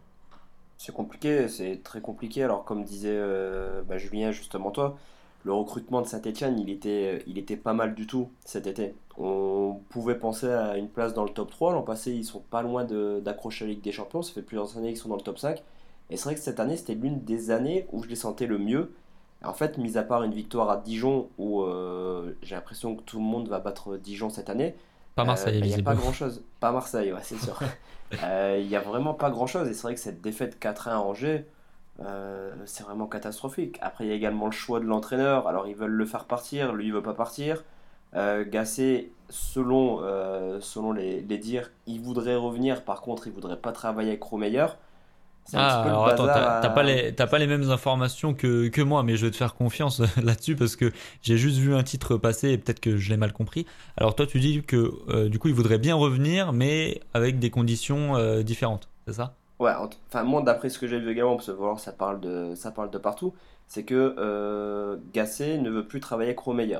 C'est 0.77 0.93
compliqué, 0.93 1.47
c'est 1.47 1.81
très 1.83 2.01
compliqué. 2.01 2.43
Alors, 2.43 2.63
comme 2.65 2.83
disait 2.83 3.09
euh, 3.11 3.81
bah, 3.87 3.97
Julien, 3.97 4.31
justement, 4.31 4.71
toi, 4.71 4.97
le 5.43 5.53
recrutement 5.53 6.01
de 6.01 6.07
Saint-Etienne, 6.07 6.59
il 6.59 6.69
était, 6.69 7.23
il 7.27 7.37
était 7.37 7.57
pas 7.57 7.73
mal 7.73 7.95
du 7.95 8.07
tout 8.07 8.29
cet 8.45 8.67
été. 8.67 8.93
On 9.17 9.79
pouvait 9.89 10.15
penser 10.15 10.47
à 10.47 10.77
une 10.77 10.89
place 10.89 11.13
dans 11.13 11.23
le 11.23 11.29
top 11.29 11.51
3. 11.51 11.73
L'an 11.73 11.81
passé, 11.81 12.11
ils 12.11 12.25
sont 12.25 12.41
pas 12.41 12.61
loin 12.61 12.85
d'accrocher 12.85 13.65
la 13.65 13.71
Ligue 13.71 13.83
des 13.83 13.91
Champions. 13.91 14.21
Ça 14.21 14.33
fait 14.33 14.41
plusieurs 14.41 14.77
années 14.77 14.89
qu'ils 14.89 14.97
sont 14.97 15.09
dans 15.09 15.15
le 15.15 15.21
top 15.21 15.39
5. 15.39 15.61
Et 16.09 16.17
c'est 16.17 16.25
vrai 16.25 16.35
que 16.35 16.41
cette 16.41 16.59
année, 16.59 16.77
c'était 16.77 16.95
l'une 16.95 17.21
des 17.23 17.51
années 17.51 17.87
où 17.91 18.03
je 18.03 18.09
les 18.09 18.15
sentais 18.15 18.45
le 18.45 18.57
mieux. 18.57 18.91
En 19.43 19.53
fait, 19.53 19.77
mis 19.77 19.97
à 19.97 20.03
part 20.03 20.23
une 20.23 20.33
victoire 20.33 20.69
à 20.69 20.77
Dijon, 20.77 21.29
où 21.37 21.61
euh, 21.61 22.33
j'ai 22.41 22.55
l'impression 22.55 22.95
que 22.95 23.01
tout 23.03 23.17
le 23.17 23.23
monde 23.23 23.47
va 23.47 23.59
battre 23.59 23.97
Dijon 23.97 24.29
cette 24.29 24.49
année, 24.49 24.75
pas 25.15 25.23
Marseille, 25.23 25.59
Il 25.59 25.67
n'y 25.67 25.73
a 25.73 25.81
pas 25.81 25.95
grand 25.95 26.11
chose. 26.11 26.43
Pas 26.59 26.71
Marseille, 26.71 27.11
ouais, 27.11 27.21
c'est 27.23 27.37
sûr. 27.37 27.59
Euh, 28.23 28.59
il 28.61 28.67
n'y 28.67 28.75
a 28.75 28.81
vraiment 28.81 29.15
pas 29.15 29.31
grand 29.31 29.47
chose. 29.47 29.67
Et 29.67 29.73
c'est 29.73 29.81
vrai 29.81 29.95
que 29.95 29.99
cette 29.99 30.21
défaite 30.21 30.61
4-1 30.61 30.89
à 30.89 30.99
Angers, 30.99 31.43
euh, 32.01 32.53
c'est 32.65 32.83
vraiment 32.83 33.07
catastrophique. 33.07 33.79
Après, 33.81 34.05
il 34.05 34.09
y 34.09 34.11
a 34.11 34.15
également 34.15 34.45
le 34.45 34.51
choix 34.51 34.79
de 34.79 34.85
l'entraîneur. 34.85 35.47
Alors, 35.47 35.67
ils 35.67 35.75
veulent 35.75 35.89
le 35.89 36.05
faire 36.05 36.25
partir, 36.25 36.71
lui, 36.71 36.85
il 36.85 36.93
veut 36.93 37.01
pas 37.01 37.15
partir. 37.15 37.63
Euh, 38.15 38.45
Gassé, 38.47 39.11
selon, 39.29 40.01
euh, 40.01 40.59
selon 40.61 40.93
les, 40.93 41.21
les, 41.21 41.37
dires, 41.39 41.71
il 41.87 41.99
voudrait 41.99 42.35
revenir. 42.35 42.83
Par 42.83 43.01
contre, 43.01 43.25
il 43.25 43.33
voudrait 43.33 43.57
pas 43.57 43.71
travailler 43.71 44.09
avec 44.09 44.23
Romeyer. 44.23 44.67
Ah, 45.53 45.83
alors 45.83 46.07
attends, 46.07 46.25
t'as 46.25 46.69
pas, 46.69 46.83
les, 46.83 47.11
pas 47.11 47.37
les 47.37 47.47
mêmes 47.47 47.69
informations 47.69 48.33
que, 48.33 48.67
que 48.67 48.81
moi, 48.81 49.03
mais 49.03 49.15
je 49.15 49.25
vais 49.25 49.31
te 49.31 49.35
faire 49.35 49.53
confiance 49.53 50.01
là-dessus 50.23 50.55
parce 50.55 50.75
que 50.75 50.91
j'ai 51.21 51.37
juste 51.37 51.57
vu 51.57 51.75
un 51.75 51.83
titre 51.83 52.17
passer 52.17 52.49
et 52.49 52.57
peut-être 52.57 52.79
que 52.79 52.97
je 52.97 53.09
l'ai 53.09 53.17
mal 53.17 53.31
compris. 53.31 53.65
Alors 53.97 54.15
toi, 54.15 54.25
tu 54.25 54.39
dis 54.39 54.63
que 54.63 54.93
euh, 55.09 55.29
du 55.29 55.37
coup, 55.37 55.47
il 55.47 55.53
voudrait 55.53 55.77
bien 55.77 55.95
revenir, 55.95 56.51
mais 56.51 57.01
avec 57.13 57.37
des 57.37 57.51
conditions 57.51 58.15
euh, 58.15 58.41
différentes, 58.41 58.89
c'est 59.05 59.13
ça? 59.13 59.35
Ouais, 59.59 59.71
enfin, 60.07 60.23
moi, 60.23 60.41
d'après 60.41 60.69
ce 60.69 60.79
que 60.79 60.87
j'ai 60.87 60.99
vu 60.99 61.11
également, 61.11 61.35
parce 61.35 61.47
que 61.47 61.51
voilà, 61.51 61.77
ça, 61.77 61.91
parle 61.91 62.19
de, 62.19 62.53
ça 62.55 62.71
parle 62.71 62.89
de 62.89 62.97
partout, 62.97 63.33
c'est 63.67 63.83
que 63.83 64.15
euh, 64.17 64.97
Gasset 65.13 65.59
ne 65.59 65.69
veut 65.69 65.85
plus 65.85 65.99
travailler 65.99 66.29
avec 66.29 66.39
Romeyer. 66.39 66.79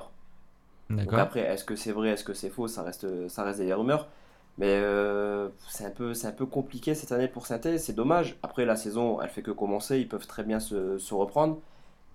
D'accord. 0.90 1.20
après, 1.20 1.40
est-ce 1.40 1.64
que 1.64 1.76
c'est 1.76 1.92
vrai, 1.92 2.10
est-ce 2.10 2.24
que 2.24 2.34
c'est 2.34 2.50
faux, 2.50 2.68
ça 2.68 2.84
reste, 2.84 3.28
ça 3.28 3.44
reste 3.44 3.60
des 3.60 3.74
rumeurs. 3.74 4.08
Mais 4.58 4.80
euh, 4.82 5.50
c'est 5.68 5.86
un, 5.86 5.90
peu, 5.90 6.14
un 6.24 6.32
peu 6.32 6.46
compliqué 6.46 6.96
cette 6.96 7.12
année 7.12 7.28
pour 7.28 7.46
saint 7.46 7.60
c'est 7.78 7.94
dommage. 7.94 8.38
Après, 8.42 8.66
la 8.66 8.78
saison, 8.78 9.20
elle 9.22 9.30
fait 9.30 9.42
que 9.42 9.52
commencer, 9.52 10.00
ils 10.00 10.08
peuvent 10.08 10.28
très 10.28 10.44
bien 10.44 10.60
se, 10.60 10.98
se 10.98 11.14
reprendre. 11.14 11.60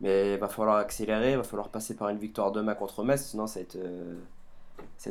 Mais 0.01 0.35
il 0.35 0.39
va 0.39 0.49
falloir 0.49 0.77
accélérer, 0.77 1.33
il 1.33 1.37
va 1.37 1.43
falloir 1.43 1.69
passer 1.69 1.95
par 1.95 2.09
une 2.09 2.17
victoire 2.17 2.53
demain 2.53 2.75
contre 2.75 3.05
Metz, 3.05 3.23
sinon 3.23 3.47
ça 3.47 3.61
va 3.61 3.65
être, 3.65 3.77
euh, 3.77 4.15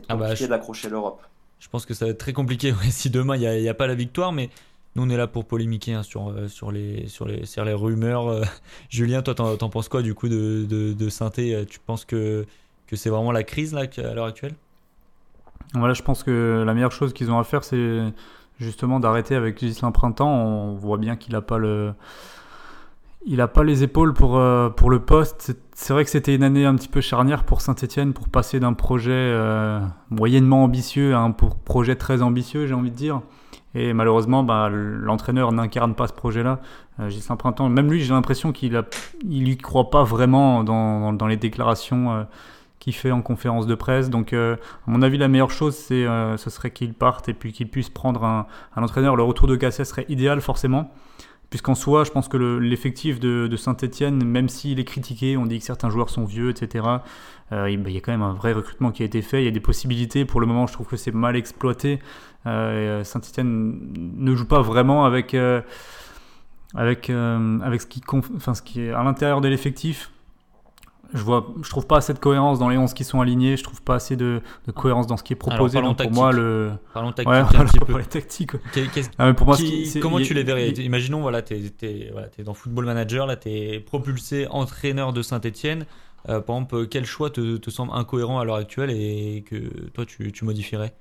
ah 0.08 0.16
bah, 0.16 0.26
compliqué 0.30 0.48
d'accrocher 0.48 0.90
l'Europe. 0.90 1.22
Je 1.60 1.68
pense 1.70 1.86
que 1.86 1.94
ça 1.94 2.06
va 2.06 2.12
être 2.12 2.18
très 2.18 2.34
compliqué 2.34 2.74
si 2.90 3.12
demain 3.12 3.36
il 3.36 3.42
n'y 3.42 3.68
a, 3.68 3.72
a, 3.72 3.74
pas 3.76 3.86
la 3.86 3.94
victoire, 3.94 4.32
mais 4.32 4.50
nous 4.96 5.04
on 5.04 5.10
est 5.12 5.18
là 5.18 5.28
pour 5.28 5.46
polémiquer 5.46 5.94
hein, 5.94 6.02
sur, 6.02 6.30
euh, 6.30 6.48
sur, 6.48 6.72
les, 6.72 7.06
sur, 7.06 7.28
les, 7.28 7.46
sur 7.46 7.64
les 7.66 7.74
rumeurs. 7.74 8.44
Julien, 8.90 9.22
toi 9.22 9.36
t'en 9.36 9.70
penses 9.70 9.90
quoi 9.90 10.02
du 10.02 10.16
coup 10.16 10.28
de, 10.28 10.66
de, 10.68 10.94
de 10.94 11.10
saint 11.10 11.30
Tu 11.30 11.80
penses 11.86 12.04
que, 12.04 12.48
que 12.88 12.96
c'est 12.96 13.12
vraiment 13.12 13.32
la 13.32 13.44
crise 13.44 13.76
là, 13.76 13.84
à 13.96 14.14
l'heure 14.16 14.26
actuelle? 14.26 14.56
Voilà, 15.74 15.94
je 15.94 16.02
pense 16.02 16.24
que 16.24 16.64
la 16.66 16.74
meilleure 16.74 16.92
chose 16.92 17.14
qu'ils 17.14 17.32
ont 17.32 17.40
à 17.40 17.44
faire, 17.44 17.64
c'est 17.64 18.14
justement 18.60 19.00
d'arrêter 19.00 19.36
avec 19.36 19.60
Gislain 19.60 19.92
Printemps. 19.92 20.32
On 20.32 20.76
voit 20.76 20.98
bien 20.98 21.16
qu'il 21.16 21.34
n'a 21.34 21.42
pas 21.42 21.58
le. 21.58 21.94
Il 23.26 23.38
n'a 23.38 23.50
pas 23.50 23.66
les 23.66 23.84
épaules 23.84 24.14
pour, 24.14 24.38
euh, 24.38 24.70
pour 24.70 24.90
le 24.90 25.00
poste. 25.00 25.54
C'est 25.76 25.92
vrai 25.92 26.06
que 26.06 26.10
c'était 26.10 26.34
une 26.34 26.44
année 26.44 26.66
un 26.66 26.76
petit 26.76 26.88
peu 26.88 27.02
charnière 27.02 27.44
pour 27.44 27.60
Saint-Etienne 27.60 28.14
pour 28.14 28.30
passer 28.30 28.62
d'un 28.62 28.72
projet 28.72 29.12
euh, 29.12 29.82
moyennement 30.10 30.64
ambitieux 30.64 31.14
à 31.14 31.20
un 31.20 31.32
projet 31.32 31.98
très 31.98 32.22
ambitieux, 32.22 32.66
j'ai 32.66 32.74
envie 32.74 32.92
de 32.92 32.96
dire. 32.96 33.22
Et 33.76 33.94
malheureusement, 33.94 34.44
bah, 34.44 34.70
l'entraîneur 34.72 35.52
n'incarne 35.52 35.96
pas 35.96 36.08
ce 36.08 36.14
projet-là. 36.14 36.60
Euh, 37.00 37.10
Gislain 37.10 37.36
Printemps, 37.36 37.70
même 37.70 37.92
lui, 37.92 38.02
j'ai 38.02 38.14
l'impression 38.14 38.52
qu'il 38.52 38.72
ne 38.72 38.82
il 39.24 39.48
y 39.48 39.58
croit 39.58 39.90
pas 39.90 40.04
vraiment 40.04 40.64
dans, 40.64 41.14
dans 41.14 41.28
les 41.28 41.38
déclarations 41.38 42.14
euh, 42.14 42.24
qu'il 42.80 42.94
fait 42.94 43.12
en 43.12 43.22
conférence 43.22 43.68
de 43.68 43.76
presse. 43.76 44.10
Donc, 44.10 44.34
euh, 44.34 44.56
à 44.88 44.92
mon 44.92 45.02
avis, 45.02 45.18
la 45.18 45.28
meilleure 45.28 45.52
chose, 45.52 45.76
c'est, 45.76 46.06
euh, 46.06 46.38
ce 46.38 46.50
serait 46.50 46.72
qu'il 46.72 46.94
parte 46.94 47.30
et 47.30 47.34
puis 47.34 47.52
qu'il 47.52 47.70
puisse 47.70 47.90
prendre 47.90 48.24
un, 48.24 48.48
entraîneur. 48.76 49.16
Le 49.16 49.24
retour 49.24 49.48
de 49.48 49.56
Gasset 49.56 49.86
serait 49.86 50.06
idéal, 50.10 50.42
forcément. 50.42 50.92
Puisqu'en 51.50 51.76
soi, 51.76 52.04
je 52.04 52.12
pense 52.12 52.28
que 52.28 52.38
l'effectif 52.38 53.20
de, 53.20 53.54
Saint-Etienne, 53.56 54.24
même 54.24 54.50
s'il 54.50 54.80
est 54.80 54.86
critiqué, 54.86 55.36
on 55.36 55.46
dit 55.46 55.60
que 55.60 55.66
certains 55.66 55.90
joueurs 55.90 56.10
sont 56.10 56.24
vieux, 56.24 56.52
etc., 56.52 56.86
euh, 57.52 57.70
il, 57.70 57.90
y 57.90 57.98
a 57.98 58.02
quand 58.02 58.12
même 58.12 58.22
un 58.22 58.34
vrai 58.34 58.54
recrutement 58.54 58.92
qui 58.92 59.02
a 59.02 59.06
été 59.08 59.24
fait. 59.24 59.42
Il 59.42 59.46
y 59.46 59.48
a 59.48 59.52
des 59.52 59.60
possibilités. 59.60 60.26
Pour 60.26 60.40
le 60.40 60.46
moment, 60.46 60.68
je 60.68 60.74
trouve 60.74 60.88
que 60.88 60.98
c'est 60.98 61.12
mal 61.12 61.36
exploité. 61.36 62.00
Saint-Etienne 62.46 63.80
ne 64.18 64.36
joue 64.36 64.46
pas 64.46 64.62
vraiment 64.62 65.06
avec, 65.06 65.36
avec, 66.76 67.10
avec 67.10 67.82
ce, 67.82 67.88
qui, 67.88 68.02
enfin, 68.12 68.54
ce 68.54 68.62
qui 68.62 68.82
est 68.82 68.92
à 68.92 69.04
l'intérieur 69.04 69.42
de 69.42 69.48
l'effectif. 69.48 70.12
Je 71.14 71.24
vois, 71.24 71.48
je 71.64 71.70
trouve 71.70 71.88
pas 71.88 71.98
assez 71.98 72.14
de 72.14 72.20
cohérence 72.20 72.60
dans 72.60 72.70
les 72.70 72.78
11 72.78 72.94
qui 72.94 73.04
sont 73.04 73.20
alignés. 73.22 73.58
Je 73.58 73.64
trouve 73.64 73.82
pas 73.82 73.96
assez 73.96 74.16
de, 74.16 74.42
de 74.68 74.72
cohérence 74.72 75.08
dans 75.08 75.18
ce 75.18 75.24
qui 75.24 75.34
est 75.34 75.36
proposé. 75.36 75.78
Alors, 75.78 75.96
donc 75.96 76.02
pour 76.04 76.12
moi, 76.12 76.32
le. 76.32 76.72
Parlons 76.94 77.12
tactique. 77.12 77.30
Ouais, 77.30 77.38
un 77.40 77.66
petit 77.66 77.80
peu. 77.80 77.98
les 77.98 78.04
tactiques. 78.06 78.52
Ah, 79.18 79.34
pour 79.34 79.48
moi, 79.48 79.56
qui- 79.56 80.00
comment 80.02 80.20
tu 80.20 80.34
les 80.34 80.44
verrais 80.44 80.70
il- 80.70 80.82
Imaginons, 80.82 81.22
voilà, 81.22 81.42
tu 81.42 81.54
es, 81.56 82.10
voilà, 82.12 82.28
t'es 82.28 82.44
dans 82.44 82.54
Football 82.54 82.86
Manager, 82.86 83.26
là, 83.26 83.36
tu 83.36 83.50
es 83.50 83.80
propulsé 83.80 84.48
entraîneur 84.50 85.14
de 85.14 85.22
Saint-Etienne. 85.22 85.86
par 86.26 86.38
exemple, 86.38 86.86
quel 86.88 87.06
choix 87.06 87.30
te, 87.30 87.58
te 87.58 87.70
semble 87.70 87.92
incohérent 87.96 88.40
à 88.40 88.46
l'heure 88.46 88.56
actuelle 88.58 88.92
et 88.92 89.44
que 89.50 89.56
toi, 89.94 90.06
tu, 90.06 90.32
tu 90.32 90.46
modifierais? 90.46 90.94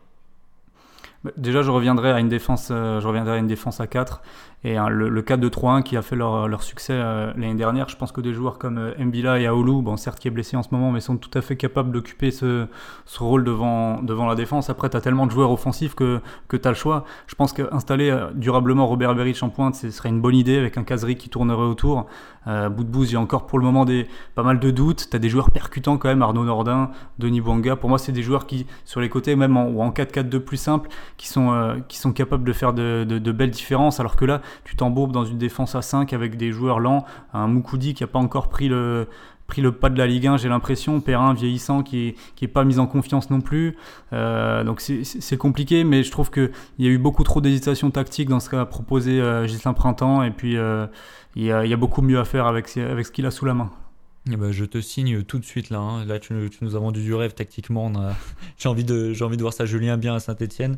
Bah, 1.25 1.31
Déjà, 1.37 1.63
je 1.63 1.71
reviendrai 1.71 2.13
à 2.13 2.21
une 2.21 2.29
défense, 2.29 2.69
euh, 2.71 3.01
je 3.01 3.07
reviendrai 3.09 3.35
à 3.35 3.37
une 3.39 3.49
défense 3.49 3.81
à 3.81 3.87
4 3.89 4.23
et 4.65 4.77
hein, 4.77 4.89
le, 4.89 5.09
le 5.09 5.23
4-2-3-1 5.23 5.83
qui 5.85 5.97
a 5.97 6.03
fait 6.03 6.17
leur, 6.17 6.49
leur 6.49 6.65
succès 6.65 6.93
euh, 6.95 7.33
l'année 7.37 7.55
dernière. 7.55 7.89
Je 7.89 7.97
pense 7.97 8.11
que 8.11 8.21
des 8.21 8.33
joueurs 8.33 8.59
comme 8.59 8.79
euh, 8.79 8.93
Mbila 8.99 9.39
et 9.39 9.47
Aoulou, 9.47 9.83
bon, 9.83 9.97
certes 9.97 10.19
qui 10.19 10.27
est 10.27 10.33
blessé 10.33 10.57
en 10.57 10.65
ce 10.65 10.71
moment, 10.73 10.91
mais 10.91 11.01
sont 11.01 11.17
tout 11.17 11.31
à 11.35 11.41
fait 11.43 11.57
capables 11.57 11.93
d'occuper 11.93 12.33
ce, 12.33 12.67
ce 13.05 13.23
rôle 13.23 13.45
devant, 13.45 14.03
devant 14.03 14.27
la 14.27 14.35
défense. 14.35 14.69
Après, 14.69 14.91
tu 14.91 14.97
as 14.97 15.01
tellement 15.01 15.27
de 15.27 15.31
joueurs 15.31 15.53
offensifs 15.53 15.95
que, 15.95 16.21
que 16.49 16.57
tu 16.57 16.67
as 16.67 16.73
le 16.73 16.77
choix. 16.77 17.05
Je 17.29 17.37
pense 17.37 17.53
qu'installer 17.53 18.11
euh, 18.11 18.31
durablement 18.35 18.87
Robert 18.89 19.15
Beric 19.15 19.41
en 19.45 19.49
pointe, 19.49 19.77
ce 19.77 19.91
serait 19.91 20.09
une 20.09 20.21
bonne 20.21 20.35
idée 20.35 20.59
avec 20.59 20.77
un 20.77 20.83
Kazri 20.83 21.15
qui 21.17 21.29
tournerait 21.29 21.63
autour. 21.63 22.07
Euh, 22.49 22.69
bout 22.69 22.83
de 22.85 23.05
il 23.05 23.13
y 23.13 23.17
a 23.17 23.21
encore 23.21 23.47
pour 23.47 23.59
le 23.59 23.65
moment 23.65 23.85
des, 23.85 24.09
pas 24.35 24.43
mal 24.43 24.59
de 24.59 24.71
doutes. 24.73 25.09
Tu 25.11 25.15
as 25.17 25.21
des 25.21 25.29
joueurs 25.29 25.51
percutants 25.51 25.99
quand 25.99 26.09
même, 26.09 26.23
Arnaud 26.23 26.45
Nordin, 26.45 26.91
Denis 27.19 27.41
Bouanga. 27.41 27.77
Pour 27.77 27.91
moi, 27.91 27.99
c'est 27.99 28.11
des 28.13 28.23
joueurs 28.23 28.47
qui, 28.47 28.67
sur 28.85 29.01
les 29.01 29.09
côtés, 29.09 29.37
même 29.37 29.57
en, 29.57 29.67
en 29.69 29.91
4-4-2 29.91 30.39
plus 30.41 30.57
simple, 30.57 30.89
qui 31.17 31.29
sont, 31.29 31.77
qui 31.89 31.99
sont 31.99 32.13
capables 32.13 32.45
de 32.45 32.53
faire 32.53 32.73
de- 32.73 33.05
de 33.05 33.33
belles 33.33 33.51
différences. 33.51 34.01
Alors 34.01 34.17
que 34.17 34.25
là, 34.25 34.41
tu 34.65 34.77
t'embourbes 34.77 35.13
dans 35.13 35.25
une 35.25 35.39
défense 35.39 35.75
à 35.75 35.83
5 35.83 36.13
avec 36.13 36.37
des 36.37 36.53
joueurs 36.53 36.81
lents, 36.81 37.05
un 37.33 37.47
Moukoudi 37.49 37.95
qui 37.95 38.03
n'a 38.03 38.07
pas 38.07 38.19
encore 38.19 38.49
pris 38.49 38.69
le, 38.69 39.09
pris 39.47 39.63
le 39.63 39.73
pas 39.73 39.89
de 39.89 39.97
la 39.99 40.07
Ligue 40.07 40.27
1, 40.27 40.37
j'ai 40.37 40.49
l'impression. 40.49 41.01
Perrin 41.01 41.33
vieillissant 41.35 41.83
qui 41.83 42.09
est, 42.09 42.15
qui 42.37 42.45
est 42.45 42.49
pas 42.49 42.65
mis 42.65 42.79
en 42.79 42.87
confiance 42.87 43.31
non 43.31 43.41
plus. 43.41 43.77
Euh, 44.13 44.63
donc 44.65 44.81
c'est- 44.81 45.37
compliqué, 45.39 45.85
mais 45.85 46.03
je 46.03 46.11
trouve 46.11 46.31
qu'il 46.31 46.51
y 46.79 46.87
a 46.87 46.91
eu 46.91 46.99
beaucoup 46.99 47.25
trop 47.25 47.41
d'hésitation 47.41 47.91
tactique 47.91 48.29
dans 48.29 48.41
ce 48.41 48.51
qu'a 48.51 48.67
proposé 48.67 49.21
euh, 49.21 49.47
Gislain 49.47 49.73
Printemps. 49.73 50.23
Et 50.23 50.31
puis 50.31 50.57
euh, 50.57 50.87
il 51.37 51.43
y, 51.45 51.47
y 51.47 51.53
a 51.53 51.77
beaucoup 51.77 52.03
mieux 52.03 52.19
à 52.19 52.25
faire 52.25 52.47
avec, 52.47 52.77
avec 52.77 53.07
ce 53.07 53.13
qu'il 53.13 53.25
a 53.27 53.31
sous 53.31 53.45
la 53.47 53.55
main. 53.55 53.71
Eh 54.31 54.37
ben, 54.37 54.51
je 54.53 54.65
te 54.65 54.81
signe 54.81 55.23
tout 55.23 55.39
de 55.39 55.45
suite 55.45 55.71
là. 55.71 55.79
hein. 55.79 56.05
Là, 56.05 56.19
tu, 56.19 56.29
tu 56.51 56.59
nous 56.65 56.77
as 56.77 56.79
vendu 56.79 57.03
du 57.03 57.15
rêve 57.15 57.35
tactiquement. 57.35 57.93
a- 57.95 58.15
J'ai 58.59 58.69
envie 58.69 58.85
de, 58.85 59.13
j'ai 59.13 59.25
envie 59.25 59.37
de 59.37 59.43
voir 59.43 59.53
ça 59.55 59.65
Julien 59.67 59.97
bien 59.97 60.15
à 60.15 60.21
Saint-Etienne. 60.21 60.77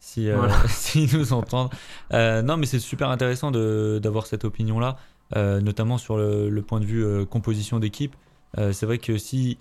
Si, 0.00 0.28
euh, 0.28 0.48
s'ils 0.68 1.16
nous 1.16 1.32
entendent. 1.32 1.70
Euh, 2.12 2.42
non, 2.42 2.56
mais 2.56 2.66
c'est 2.66 2.78
super 2.78 3.10
intéressant 3.10 3.50
de, 3.50 4.00
d'avoir 4.02 4.26
cette 4.26 4.44
opinion 4.44 4.78
là, 4.80 4.96
notamment 5.34 5.98
sur 5.98 6.16
le, 6.16 6.48
le 6.48 6.62
point 6.62 6.80
de 6.80 6.84
vue 6.86 7.04
euh, 7.04 7.24
composition 7.24 7.78
d'équipe. 7.78 8.14
Euh, 8.56 8.72
c'est 8.72 8.86
vrai 8.86 8.98
que 8.98 9.18
si 9.18 9.58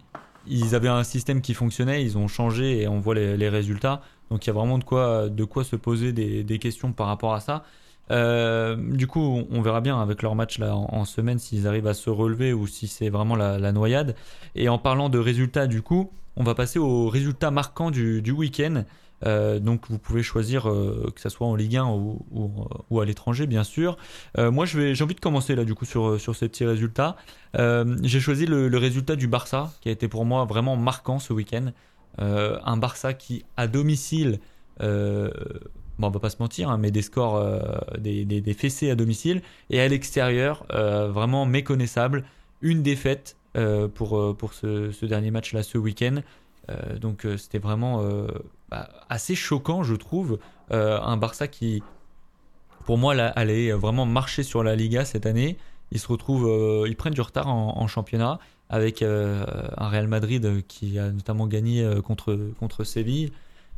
ils 0.48 0.76
avaient 0.76 0.88
un 0.88 1.04
système 1.04 1.42
qui 1.42 1.54
fonctionnait, 1.54 2.04
ils 2.04 2.18
ont 2.18 2.28
changé 2.30 2.82
et 2.82 2.88
on 2.88 3.00
voit 3.00 3.16
les, 3.16 3.36
les 3.36 3.50
résultats. 3.50 4.02
Donc 4.32 4.46
il 4.46 4.48
y 4.48 4.52
a 4.52 4.54
vraiment 4.54 4.78
de 4.78 4.84
quoi, 4.84 5.28
de 5.30 5.44
quoi 5.44 5.64
se 5.64 5.76
poser 5.76 6.14
des, 6.14 6.44
des 6.44 6.60
questions 6.60 6.92
par 6.94 7.08
rapport 7.08 7.34
à 7.34 7.40
ça. 7.42 7.64
Euh, 8.12 8.76
du 8.76 9.08
coup, 9.08 9.46
on, 9.50 9.62
verra 9.62 9.82
bien 9.82 10.00
avec 10.00 10.22
leur 10.22 10.36
match 10.36 10.60
en, 10.60 11.06
semaine 11.06 11.40
s'ils 11.40 11.68
arrivent 11.68 11.88
à 11.88 11.94
se 11.94 12.10
relever 12.10 12.54
ou 12.54 12.68
si 12.68 12.88
c'est 12.88 13.10
vraiment 13.10 13.36
la, 13.36 13.72
noyade. 13.72 14.16
Et 14.56 14.70
en 14.70 14.78
parlant 14.78 15.10
de 15.10 15.20
résultats, 15.20 15.68
du 15.68 15.82
coup, 15.82 16.12
on 16.36 16.44
va 16.44 16.56
passer 16.56 16.80
aux 16.80 17.10
résultats 17.10 17.52
marquants 17.52 17.92
du, 17.92 18.32
week-end. 18.32 18.84
Euh, 19.26 19.60
donc 19.60 19.90
vous 19.90 19.98
pouvez 19.98 20.22
choisir 20.22 20.70
euh, 20.70 21.12
que 21.16 21.20
ça 21.20 21.32
soit 21.32 21.48
en 21.48 21.56
Ligue 21.56 21.78
1 21.78 21.86
ou, 21.86 23.02
à 23.02 23.06
l'étranger, 23.06 23.48
bien 23.48 23.64
sûr. 23.64 23.98
Moi, 24.38 24.66
j'ai 24.66 25.02
envie 25.04 25.16
de 25.16 25.20
commencer 25.20 25.56
là 25.56 25.66
du 25.66 25.76
coup 25.76 25.86
sur, 25.86 26.20
ces 26.20 26.48
petits 26.50 26.66
résultats. 26.66 27.16
J'ai 27.56 28.20
choisi 28.20 28.46
le, 28.46 28.78
résultat 28.78 29.16
du 29.16 29.28
Barça, 29.28 29.72
qui 29.82 29.90
a 29.90 29.92
été 29.92 30.08
pour 30.08 30.26
moi 30.26 30.46
vraiment 30.46 30.76
marquant 30.78 31.20
ce 31.20 31.34
week-end. 31.34 31.72
Un 32.20 32.78
Barça 32.78 33.14
qui, 33.14 33.44
à 33.58 33.68
domicile, 33.68 34.40
bon, 36.00 36.08
on 36.08 36.12
va 36.12 36.20
pas 36.20 36.30
se 36.30 36.38
mentir, 36.40 36.70
hein, 36.70 36.78
mais 36.78 36.92
des 36.92 37.02
scores, 37.02 37.36
euh, 37.38 37.60
des, 37.98 38.26
des, 38.26 38.42
des 38.42 38.54
fessées 38.54 38.90
à 38.90 38.96
domicile, 38.96 39.42
et 39.70 39.80
à 39.80 39.88
l'extérieur, 39.88 40.66
euh, 40.72 41.10
vraiment 41.12 41.46
méconnaissable. 41.46 42.26
Une 42.62 42.84
défaite 42.84 43.36
euh, 43.56 43.88
pour, 43.88 44.36
pour 44.38 44.54
ce, 44.54 44.92
ce 44.92 45.06
dernier 45.06 45.32
match-là 45.32 45.64
ce 45.64 45.78
week-end. 45.78 46.22
Donc 47.00 47.26
c'était 47.38 47.60
vraiment 47.60 48.04
bah, 48.70 48.90
assez 49.08 49.36
choquant, 49.36 49.84
je 49.84 49.96
trouve. 49.96 50.38
Un 50.70 51.16
Barça 51.16 51.48
qui, 51.48 51.82
pour 52.86 52.98
moi, 52.98 53.16
là, 53.16 53.30
allait 53.30 53.72
vraiment 53.72 54.06
marcher 54.06 54.44
sur 54.44 54.64
la 54.64 54.76
Liga 54.76 55.06
cette 55.06 55.26
année. 55.26 55.58
Ils 55.94 56.00
se 56.00 56.08
ils 56.90 56.96
prennent 56.98 57.14
du 57.14 57.22
retard 57.22 57.48
en, 57.48 57.78
en 57.78 57.88
championnat 57.88 58.40
avec 58.68 59.02
un 59.02 59.46
Real 59.78 60.10
Madrid 60.10 60.66
qui 60.68 61.00
a 61.00 61.10
notamment 61.10 61.48
gagné 61.48 61.90
contre, 62.04 62.38
contre 62.60 62.84
Séville. 62.84 63.32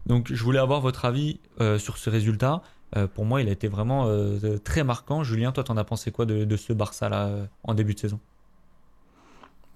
Donc 0.06 0.32
je 0.34 0.44
voulais 0.44 0.60
avoir 0.60 0.82
votre 0.82 1.06
avis 1.06 1.40
euh, 1.62 1.78
sur 1.78 1.98
ce 1.98 2.10
résultat. 2.10 2.62
Euh, 2.98 3.08
pour 3.08 3.26
moi, 3.26 3.42
il 3.42 3.50
a 3.50 3.52
été 3.52 3.68
vraiment 3.68 4.06
euh, 4.08 4.58
très 4.64 4.84
marquant. 4.84 5.24
Julien, 5.24 5.52
toi, 5.52 5.64
t'en 5.64 5.78
as 5.78 5.84
pensé 5.84 6.12
quoi 6.12 6.26
de, 6.26 6.44
de 6.46 6.58
ce 6.58 6.74
Barça-là 6.74 7.30
en 7.64 7.74
début 7.76 7.94
de 7.94 8.00
saison? 8.00 8.20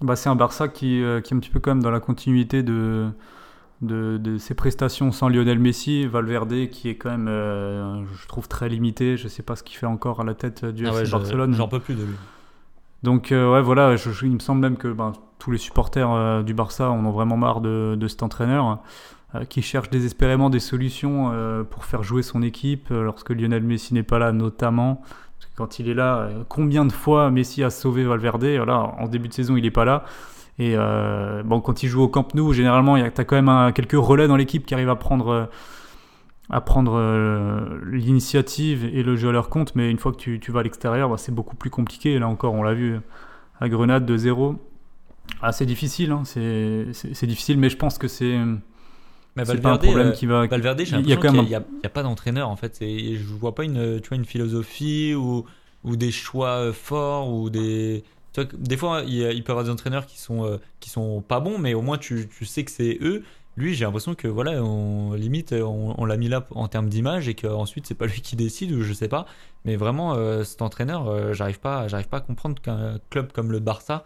Bah, 0.01 0.15
c'est 0.15 0.29
un 0.29 0.35
Barça 0.35 0.67
qui, 0.67 1.01
qui 1.23 1.33
est 1.33 1.33
un 1.33 1.39
petit 1.39 1.49
peu 1.51 1.59
quand 1.59 1.71
même 1.71 1.83
dans 1.83 1.91
la 1.91 1.99
continuité 1.99 2.63
de, 2.63 3.07
de, 3.81 4.17
de 4.17 4.37
ses 4.37 4.53
prestations 4.55 5.11
sans 5.11 5.29
Lionel 5.29 5.59
Messi. 5.59 6.07
Valverde 6.07 6.67
qui 6.71 6.89
est 6.89 6.95
quand 6.95 7.11
même, 7.11 7.27
je 7.27 8.27
trouve, 8.27 8.47
très 8.47 8.67
limité. 8.67 9.15
Je 9.17 9.27
sais 9.27 9.43
pas 9.43 9.55
ce 9.55 9.63
qu'il 9.63 9.77
fait 9.77 9.85
encore 9.85 10.19
à 10.19 10.23
la 10.23 10.33
tête 10.33 10.65
du 10.65 10.85
Ah 10.87 10.89
FC 10.89 10.97
ouais, 10.99 11.05
je- 11.05 11.11
Barcelone. 11.11 11.53
J'en 11.53 11.67
peux 11.67 11.79
plus 11.79 11.93
de 11.95 12.03
lui. 12.03 12.15
Donc 13.03 13.27
ouais 13.31 13.61
voilà, 13.61 13.95
je- 13.95 14.11
je- 14.11 14.25
il 14.25 14.31
me 14.31 14.39
semble 14.39 14.61
même 14.61 14.77
que 14.77 14.87
ben, 14.87 15.13
tous 15.37 15.51
les 15.51 15.57
supporters 15.57 16.43
du 16.43 16.53
Barça 16.53 16.89
en 16.89 17.05
ont 17.05 17.11
vraiment 17.11 17.37
marre 17.37 17.61
de, 17.61 17.95
de 17.99 18.07
cet 18.07 18.23
entraîneur 18.23 18.79
qui 19.49 19.61
cherche 19.61 19.89
désespérément 19.89 20.49
des 20.49 20.59
solutions 20.59 21.31
euh, 21.33 21.63
pour 21.63 21.85
faire 21.85 22.03
jouer 22.03 22.21
son 22.23 22.41
équipe 22.43 22.89
euh, 22.91 23.03
lorsque 23.03 23.31
Lionel 23.31 23.63
Messi 23.63 23.93
n'est 23.93 24.03
pas 24.03 24.19
là 24.19 24.31
notamment. 24.31 25.01
Parce 25.39 25.51
que 25.51 25.55
quand 25.57 25.79
il 25.79 25.89
est 25.89 25.93
là, 25.95 26.17
euh, 26.19 26.43
combien 26.47 26.85
de 26.85 26.91
fois 26.91 27.31
Messi 27.31 27.63
a 27.63 27.69
sauvé 27.69 28.03
Valverde? 28.03 28.45
Voilà, 28.45 28.79
En 28.99 29.07
début 29.07 29.27
de 29.29 29.33
saison, 29.33 29.55
il 29.57 29.63
n'est 29.63 29.71
pas 29.71 29.85
là. 29.85 30.05
Et 30.59 30.73
euh, 30.75 31.41
bon, 31.43 31.61
quand 31.61 31.81
il 31.81 31.89
joue 31.89 32.01
au 32.03 32.07
Camp 32.07 32.35
Nou, 32.35 32.53
généralement, 32.53 32.95
tu 32.95 33.03
as 33.21 33.25
quand 33.25 33.35
même 33.35 33.49
un- 33.49 33.71
quelques 33.71 33.93
relais 33.93 34.27
dans 34.27 34.35
l'équipe 34.35 34.65
qui 34.67 34.75
arrivent 34.75 34.89
à 34.91 34.95
prendre, 34.95 35.29
euh, 35.29 35.45
à 36.51 36.61
prendre 36.61 36.93
euh, 36.95 37.79
l'initiative 37.91 38.85
et 38.85 39.01
le 39.01 39.15
jeu 39.15 39.29
à 39.29 39.31
leur 39.31 39.49
compte. 39.49 39.75
Mais 39.75 39.89
une 39.89 39.97
fois 39.97 40.11
que 40.11 40.17
tu, 40.17 40.39
tu 40.39 40.51
vas 40.51 40.59
à 40.59 40.63
l'extérieur, 40.63 41.09
bah, 41.09 41.17
c'est 41.17 41.33
beaucoup 41.33 41.55
plus 41.55 41.71
compliqué. 41.71 42.19
Là 42.19 42.27
encore, 42.27 42.53
on 42.53 42.61
l'a 42.61 42.73
vu 42.75 42.99
à 43.59 43.67
Grenade 43.67 44.05
de 44.05 44.15
0. 44.15 44.55
Ah, 45.41 45.51
c'est 45.51 45.65
difficile, 45.65 46.11
hein, 46.11 46.21
c'est 46.25 47.25
difficile, 47.25 47.57
mais 47.57 47.69
je 47.69 47.77
pense 47.77 47.97
que 47.97 48.07
c'est 48.07 48.37
Mais 49.35 49.45
c'est 49.45 49.57
pas 49.57 49.69
un 49.69 49.71
Valverde, 49.73 49.81
problème 49.83 50.07
euh, 50.09 50.11
qui 50.11 50.25
va. 50.25 50.45
Valverde, 50.47 50.81
j'ai 50.83 50.95
l'impression 50.95 51.21
qu'il 51.21 51.43
n'y 51.43 51.55
a, 51.55 51.89
pas 51.89 52.03
d'entraîneur 52.03 52.49
en 52.49 52.55
fait. 52.55 52.75
C'est- 52.75 53.15
Je 53.15 53.23
vois 53.33 53.55
pas 53.55 53.63
une, 53.63 53.99
tu 54.01 54.09
vois, 54.09 54.17
une 54.17 54.25
philosophie 54.25 55.15
ou, 55.15 55.45
ou 55.83 55.95
des 55.95 56.11
choix 56.11 56.57
euh, 56.57 56.73
forts 56.73 57.31
ou 57.33 57.49
des. 57.49 58.03
Tu 58.33 58.41
vois, 58.41 58.49
que 58.49 58.55
des 58.55 58.77
fois, 58.77 59.01
il, 59.05 59.43
peut 59.43 59.49
y 59.49 59.51
avoir 59.51 59.63
des 59.65 59.69
entraîneurs 59.71 60.05
qui 60.05 60.19
sont, 60.19 60.45
euh, 60.45 60.57
qui 60.79 60.89
sont 60.89 61.21
pas 61.21 61.39
bons, 61.39 61.57
mais 61.57 61.73
au 61.73 61.81
moins 61.81 61.97
tu, 61.97 62.27
tu 62.29 62.45
sais 62.45 62.63
que 62.63 62.71
c'est 62.71 62.97
eux. 63.01 63.23
Lui, 63.55 63.75
j'ai 63.75 63.85
l'impression 63.85 64.15
que 64.15 64.27
voilà, 64.27 64.63
on, 64.63 65.13
limite, 65.13 65.53
on, 65.53 65.93
on 65.99 66.05
l'a 66.05 66.17
mis 66.17 66.27
là 66.27 66.47
en 66.51 66.67
termes 66.67 66.89
d'image 66.89 67.27
et 67.27 67.35
qu'ensuite 67.35 67.85
c'est 67.85 67.93
pas 67.95 68.05
lui 68.07 68.21
qui 68.21 68.35
décide 68.35 68.71
ou 68.71 68.81
je 68.81 68.93
sais 68.93 69.07
pas. 69.07 69.25
Mais 69.65 69.75
vraiment, 69.75 70.13
euh, 70.15 70.43
cet 70.43 70.61
entraîneur, 70.61 71.33
j'arrive 71.33 71.59
pas, 71.59 71.87
j'arrive 71.87 72.07
pas 72.07 72.17
à 72.17 72.21
comprendre 72.21 72.61
qu'un 72.61 72.97
club 73.09 73.31
comme 73.31 73.51
le 73.51 73.59
Barça 73.59 74.03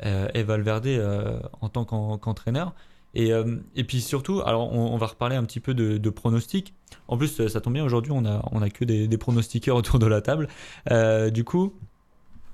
ait 0.00 0.42
Valverde 0.42 0.88
en 1.62 1.68
tant 1.70 1.84
qu'en- 1.86 2.18
qu'entraîneur. 2.18 2.74
Et, 3.16 3.32
euh, 3.32 3.56
et 3.74 3.82
puis 3.82 4.02
surtout, 4.02 4.42
alors 4.44 4.70
on, 4.74 4.96
va 4.98 5.06
reparler 5.06 5.36
un 5.36 5.44
petit 5.44 5.58
peu 5.58 5.72
de, 5.72 6.10
pronostics. 6.10 6.74
En 7.08 7.16
plus, 7.16 7.48
ça 7.48 7.60
tombe 7.62 7.72
bien, 7.72 7.82
aujourd'hui, 7.82 8.12
on 8.12 8.26
a, 8.26 8.46
on 8.52 8.60
a 8.60 8.68
que 8.68 8.84
des, 8.84 9.18
pronostiqueurs 9.18 9.76
autour 9.78 9.98
de 9.98 10.06
la 10.06 10.20
table. 10.20 10.48
Euh, 10.90 11.30
du 11.30 11.42
coup, 11.42 11.72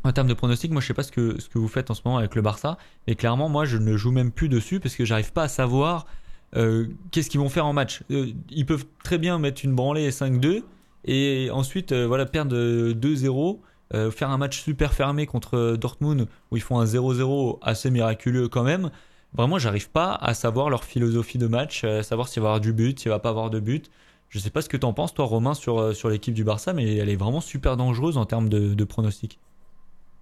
en 0.05 0.12
termes 0.12 0.29
de 0.29 0.35
pronostics, 0.35 0.70
moi 0.70 0.81
je 0.81 0.87
sais 0.87 0.94
pas 0.94 1.03
ce 1.03 1.11
que, 1.11 1.40
ce 1.40 1.48
que 1.48 1.59
vous 1.59 1.66
faites 1.66 1.90
en 1.90 1.94
ce 1.94 2.03
moment 2.05 2.18
avec 2.18 2.37
le 2.37 2.42
Barça, 2.42 2.79
mais 3.09 3.16
clairement, 3.16 3.48
moi 3.48 3.64
je 3.64 3.77
ne 3.77 3.96
joue 3.96 4.12
même 4.12 4.31
plus 4.31 4.48
dessus 4.48 4.79
parce 4.79 4.94
que 4.94 5.05
j'arrive 5.05 5.33
pas 5.33 5.44
à 5.44 5.48
savoir 5.48 6.07
euh, 6.55 6.87
qu'est-ce 7.11 7.29
qu'ils 7.29 7.40
vont 7.40 7.48
faire 7.48 7.66
en 7.66 7.72
match. 7.72 8.03
Ils 8.09 8.66
peuvent 8.66 8.87
très 9.03 9.18
bien 9.18 9.40
mettre 9.40 9.64
une 9.64 9.75
branlée 9.75 10.11
5-2 10.11 10.62
et 11.07 11.51
ensuite 11.53 11.92
voilà, 11.92 12.25
perdre 12.25 12.55
2-0. 12.92 13.59
euh, 13.94 14.12
faire 14.12 14.31
un 14.31 14.38
match 14.38 14.62
super 14.62 14.94
fermé 14.94 15.27
contre 15.27 15.77
Dortmund 15.77 16.29
où 16.53 16.57
ils 16.57 16.62
font 16.62 16.79
un 16.79 16.85
0-0 16.85 17.59
assez 17.62 17.90
miraculeux 17.90 18.48
quand 18.48 18.62
même. 18.62 18.90
Vraiment, 19.35 19.59
j'arrive 19.59 19.90
pas 19.90 20.14
à 20.14 20.35
savoir 20.35 20.68
leur 20.68 20.85
philosophie 20.85 21.38
de 21.38 21.47
match, 21.47 21.85
euh, 21.85 22.03
savoir 22.03 22.29
s'il 22.29 22.42
va 22.42 22.49
y 22.49 22.51
avoir 22.51 22.61
du 22.61 22.73
but, 22.73 23.01
s'il 23.01 23.11
va 23.11 23.18
pas 23.18 23.31
avoir 23.31 23.51
de 23.51 23.61
but. 23.61 23.90
Je 24.33 24.38
sais 24.38 24.49
pas 24.49 24.62
ce 24.62 24.68
que 24.71 24.79
t'en 24.79 24.95
penses, 24.95 25.12
toi, 25.12 25.27
Romain, 25.27 25.53
sur, 25.53 25.79
euh, 25.79 25.92
sur 25.92 26.09
l'équipe 26.09 26.33
du 26.33 26.42
Barça, 26.42 26.73
mais 26.73 26.97
elle 26.97 27.11
est 27.11 27.16
vraiment 27.16 27.42
super 27.42 27.77
dangereuse 27.77 28.16
en 28.16 28.25
termes 28.25 28.49
de, 28.49 28.73
de 28.73 28.85
pronostics. 28.85 29.38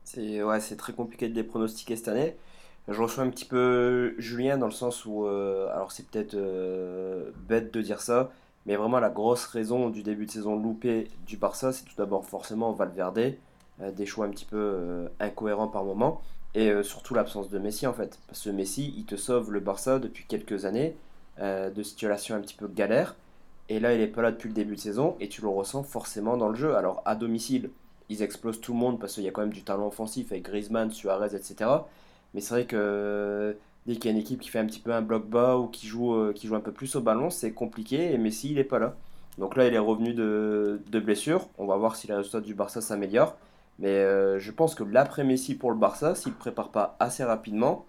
C'est 0.03 0.43
ouais, 0.43 0.61
très 0.61 0.93
compliqué 0.93 1.29
de 1.29 1.35
les 1.37 1.45
pronostiquer 1.45 1.95
cette 1.95 2.09
année. 2.09 2.37
Je 2.89 3.01
reçois 3.01 3.23
un 3.23 3.31
petit 3.31 3.45
peu 3.45 4.17
Julien 4.19 4.59
dans 4.59 4.67
le 4.67 4.73
sens 4.73 5.05
où, 5.05 5.27
euh, 5.27 5.69
alors 5.73 5.93
c'est 5.93 6.07
peut-être 6.09 6.35
euh, 6.35 7.31
bête 7.49 7.73
de 7.73 7.81
dire 7.83 8.01
ça, 8.01 8.33
mais 8.67 8.75
vraiment 8.75 8.99
la 8.99 9.11
grosse 9.11 9.45
raison 9.45 9.91
du 9.91 10.03
début 10.03 10.27
de 10.27 10.33
saison 10.33 10.57
loupé 10.57 11.09
du 11.27 11.37
Barça, 11.37 11.73
c'est 11.73 11.85
tout 11.85 11.95
d'abord 11.97 12.25
forcément 12.25 12.73
Valverde, 12.73 13.35
des 13.97 14.07
choix 14.07 14.27
un 14.27 14.31
petit 14.31 14.45
peu 14.45 15.09
incohérents 15.21 15.69
par 15.69 15.85
moment. 15.85 16.21
Et 16.55 16.73
surtout 16.83 17.15
l'absence 17.15 17.49
de 17.51 17.59
Messi 17.59 17.87
en 17.87 17.93
fait. 17.93 18.19
Parce 18.27 18.43
que 18.43 18.51
Messi, 18.51 18.95
il 18.97 19.05
te 19.05 19.17
sauve 19.17 19.53
le 19.53 19.61
Barça 19.61 19.99
depuis 19.99 20.25
quelques 20.27 20.65
années 20.65 20.97
de 21.39 21.83
situations 21.83 22.37
un 22.37 22.41
petit 22.41 22.55
peu 22.55 22.69
galères. 22.69 23.15
Et 23.71 23.79
là, 23.79 23.95
il 23.95 24.01
est 24.01 24.09
pas 24.09 24.21
là 24.21 24.33
depuis 24.33 24.49
le 24.49 24.55
début 24.55 24.75
de 24.75 24.81
saison 24.81 25.17
et 25.21 25.29
tu 25.29 25.43
le 25.43 25.49
ressens 25.49 25.85
forcément 25.85 26.37
dans 26.37 26.49
le 26.49 26.57
jeu. 26.57 26.75
Alors 26.75 27.03
à 27.07 27.15
domicile, 27.15 27.71
ils 28.09 28.23
explosent 28.23 28.61
tout 28.61 28.73
le 28.73 28.79
monde 28.79 28.99
parce 28.99 29.15
qu'il 29.15 29.23
y 29.23 29.29
a 29.29 29.31
quand 29.31 29.43
même 29.43 29.53
du 29.53 29.63
talent 29.63 29.87
offensif 29.87 30.33
avec 30.33 30.43
Griezmann, 30.43 30.91
Suarez, 30.91 31.37
etc. 31.37 31.71
Mais 32.35 32.41
c'est 32.41 32.55
vrai 32.55 32.67
que 32.67 33.57
dès 33.87 33.95
qu'il 33.95 34.07
y 34.07 34.09
a 34.09 34.11
une 34.11 34.19
équipe 34.19 34.41
qui 34.41 34.49
fait 34.51 34.59
un 34.59 34.67
petit 34.67 34.81
peu 34.81 34.93
un 34.93 35.03
bloc 35.03 35.27
bas 35.27 35.57
ou 35.57 35.69
qui 35.69 35.87
joue, 35.87 36.15
euh, 36.15 36.33
qui 36.33 36.49
joue 36.49 36.57
un 36.57 36.61
peu 36.61 36.73
plus 36.73 36.97
au 36.97 37.01
ballon, 37.01 37.31
c'est 37.31 37.53
compliqué 37.53 38.13
et 38.13 38.19
Messi, 38.19 38.51
il 38.51 38.57
n'est 38.57 38.65
pas 38.65 38.81
là. 38.81 38.97
Donc 39.39 39.57
là, 39.57 39.67
il 39.69 39.75
est 39.75 39.79
revenu 39.79 40.13
de, 40.15 40.81
de 40.91 41.01
blessure. 41.01 41.49
On 41.57 41.67
va 41.67 41.77
voir 41.77 41.95
si 41.95 42.09
les 42.09 42.15
résultats 42.15 42.41
du 42.41 42.55
Barça 42.55 42.81
s'améliorent. 42.81 43.37
Mais 43.81 43.89
euh, 43.89 44.39
je 44.39 44.51
pense 44.53 44.75
que 44.75 44.85
l'après-Messi 44.85 45.55
pour 45.55 45.71
le 45.71 45.79
Barça, 45.79 46.15
s'il 46.15 46.33
ne 46.33 46.37
prépare 46.37 46.69
pas 46.69 46.97
assez 47.01 47.25
rapidement, 47.25 47.87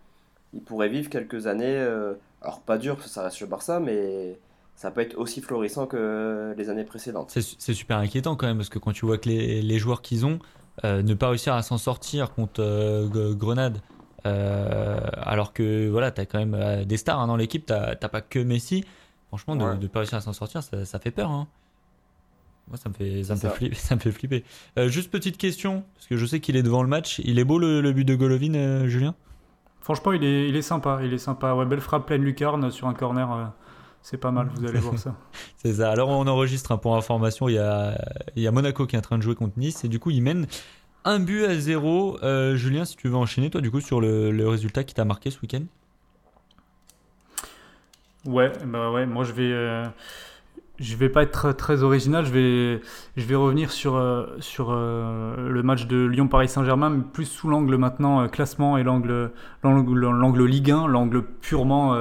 il 0.54 0.62
pourrait 0.62 0.90
vivre 0.90 1.10
quelques 1.10 1.48
années. 1.48 1.78
Euh, 1.78 2.14
alors 2.42 2.62
pas 2.62 2.78
dur, 2.78 2.96
parce 2.96 3.08
que 3.08 3.14
ça 3.14 3.24
reste 3.24 3.42
le 3.42 3.48
Barça, 3.48 3.80
mais 3.80 4.40
ça 4.76 4.90
peut 4.90 5.02
être 5.02 5.18
aussi 5.18 5.42
florissant 5.42 5.86
que 5.88 6.56
les 6.58 6.70
années 6.70 6.86
précédentes. 6.86 7.30
C'est 7.30 7.74
super 7.74 7.98
inquiétant 7.98 8.36
quand 8.36 8.48
même, 8.48 8.58
parce 8.58 8.70
que 8.70 8.80
quand 8.80 8.94
tu 8.94 9.06
vois 9.06 9.18
que 9.18 9.28
les, 9.28 9.62
les 9.62 9.80
joueurs 9.80 10.02
qu'ils 10.02 10.26
ont, 10.26 10.40
euh, 10.86 11.04
ne 11.04 11.14
pas 11.14 11.28
réussir 11.28 11.54
à 11.54 11.62
s'en 11.62 11.78
sortir 11.78 12.34
contre 12.34 13.10
Grenade, 13.34 13.80
alors 14.24 15.52
que 15.52 15.90
voilà, 15.90 16.12
tu 16.12 16.22
as 16.22 16.26
quand 16.26 16.44
même 16.44 16.86
des 16.86 16.98
stars 16.98 17.20
hein, 17.20 17.28
dans 17.28 17.36
l'équipe, 17.36 17.66
tu 17.66 17.74
n'as 17.74 17.96
pas 17.96 18.22
que 18.22 18.40
Messi. 18.40 18.86
Franchement, 19.28 19.56
de 19.56 19.64
ne 19.64 19.88
pas 19.88 20.00
réussir 20.00 20.18
à 20.18 20.22
s'en 20.22 20.34
sortir, 20.34 20.62
ça, 20.62 20.84
ça, 20.84 21.00
fait 21.00 21.12
peur. 21.12 21.32
Hein. 21.32 21.48
Moi, 22.68 22.78
ça 22.78 22.90
me 22.90 22.94
fait, 22.94 23.24
ça 23.24 23.36
me, 23.36 23.40
Fait 23.40 23.50
flipper, 23.50 23.76
ça 23.78 23.96
me 23.96 24.00
fait 24.00 24.12
flipper. 24.12 24.44
juste 24.88 25.12
petite 25.12 25.38
question, 25.38 25.84
parce 25.96 26.08
que 26.08 26.18
je 26.18 26.26
sais 26.26 26.40
qu'il 26.40 26.56
est 26.56 26.64
devant 26.64 26.84
le 26.84 26.90
match. 26.90 27.20
Il 27.24 27.40
est 27.40 27.44
beau 27.44 27.60
le, 27.60 27.92
but 27.92 28.06
de 28.06 28.16
Golovin, 28.16 28.88
Julien? 28.88 29.16
Franchement, 29.82 30.14
il 30.14 30.24
est, 30.24 30.48
il 30.48 30.56
est 30.56 30.62
sympa. 30.62 31.00
Il 31.04 31.14
est 31.14 31.18
sympa. 31.18 31.54
Ouais, 31.54 31.66
belle 31.66 31.82
frappe 31.82 32.06
pleine 32.06 32.24
lucarne 32.24 32.72
sur 32.72 32.88
un 32.88 32.94
corner. 32.94 33.52
C'est 34.02 34.18
pas 34.18 34.32
mal, 34.32 34.50
vous 34.56 34.66
allez 34.66 34.80
voir 34.80 34.98
ça. 34.98 35.16
c'est 35.58 35.74
ça. 35.74 35.92
Alors 35.92 36.10
on 36.10 36.26
enregistre 36.28 36.72
un 36.72 36.78
point 36.78 36.98
information. 36.98 37.48
Il 37.48 37.54
y, 37.56 37.60
a, 37.60 37.98
il 38.36 38.42
y 38.42 38.48
a 38.48 38.52
Monaco 38.52 38.88
qui 38.88 38.96
est 38.96 39.00
en 39.00 39.04
train 39.04 39.18
de 39.18 39.24
jouer 39.24 39.36
contre 39.36 39.58
Nice 39.58 39.84
et 39.84 39.88
du 39.88 40.00
coup 40.00 40.10
il 40.10 40.22
mène 40.22 40.48
un 41.06 41.20
but 41.20 41.46
à 41.46 41.56
zéro. 41.56 42.18
Euh, 42.24 42.56
Julien, 42.56 42.86
si 42.86 42.96
tu 42.96 43.10
veux 43.10 43.16
enchaîner 43.16 43.50
toi 43.52 43.62
du 43.62 43.70
coup 43.70 43.80
sur 43.80 44.02
le, 44.02 44.32
le 44.32 44.50
résultat 44.50 44.84
qui 44.84 44.96
t'a 44.96 45.06
marqué 45.06 45.30
ce 45.30 45.40
week-end? 45.42 45.64
Ouais, 48.26 48.52
bah 48.66 48.92
ouais. 48.92 49.06
Moi 49.06 49.24
je 49.24 49.34
vais. 49.34 49.92
Euh, 50.82 50.84
je 50.84 50.96
vais 50.96 51.10
pas 51.10 51.24
être 51.24 51.52
très 51.54 51.84
original, 51.84 52.26
je 52.26 52.32
vais, 52.32 52.82
je 53.16 53.26
vais 53.26 53.36
revenir 53.36 53.72
sur, 53.72 53.96
euh, 53.96 54.26
sur 54.40 54.72
le 54.72 55.62
match 55.64 55.86
de 55.86 56.06
Lyon-Paris 56.06 56.50
Saint-Germain, 56.50 56.90
mais 56.90 57.04
plus 57.14 57.26
sous 57.26 57.48
l'angle 57.48 57.78
maintenant 57.78 58.28
classement 58.28 58.78
et 58.78 58.84
l'angle, 58.84 59.32
l'angle, 59.64 60.46
Ligue 60.46 60.72
1, 60.72 60.88
l'angle 60.88 61.24
purement 61.24 61.96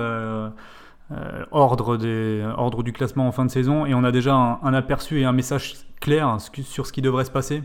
euh, 1.12 1.44
ordre, 1.50 1.96
des, 1.96 2.40
ordre 2.56 2.84
du 2.84 2.92
classement 2.92 3.26
en 3.26 3.32
fin 3.32 3.44
de 3.44 3.50
saison 3.50 3.84
et 3.84 3.94
on 3.94 4.04
a 4.04 4.12
déjà 4.12 4.60
un, 4.62 4.74
aperçu 4.74 5.20
et 5.20 5.24
un 5.24 5.32
message 5.32 5.74
clair 6.00 6.36
sur 6.62 6.86
ce 6.86 6.92
qui 6.92 7.02
devrait 7.02 7.24
se 7.24 7.32
passer. 7.32 7.64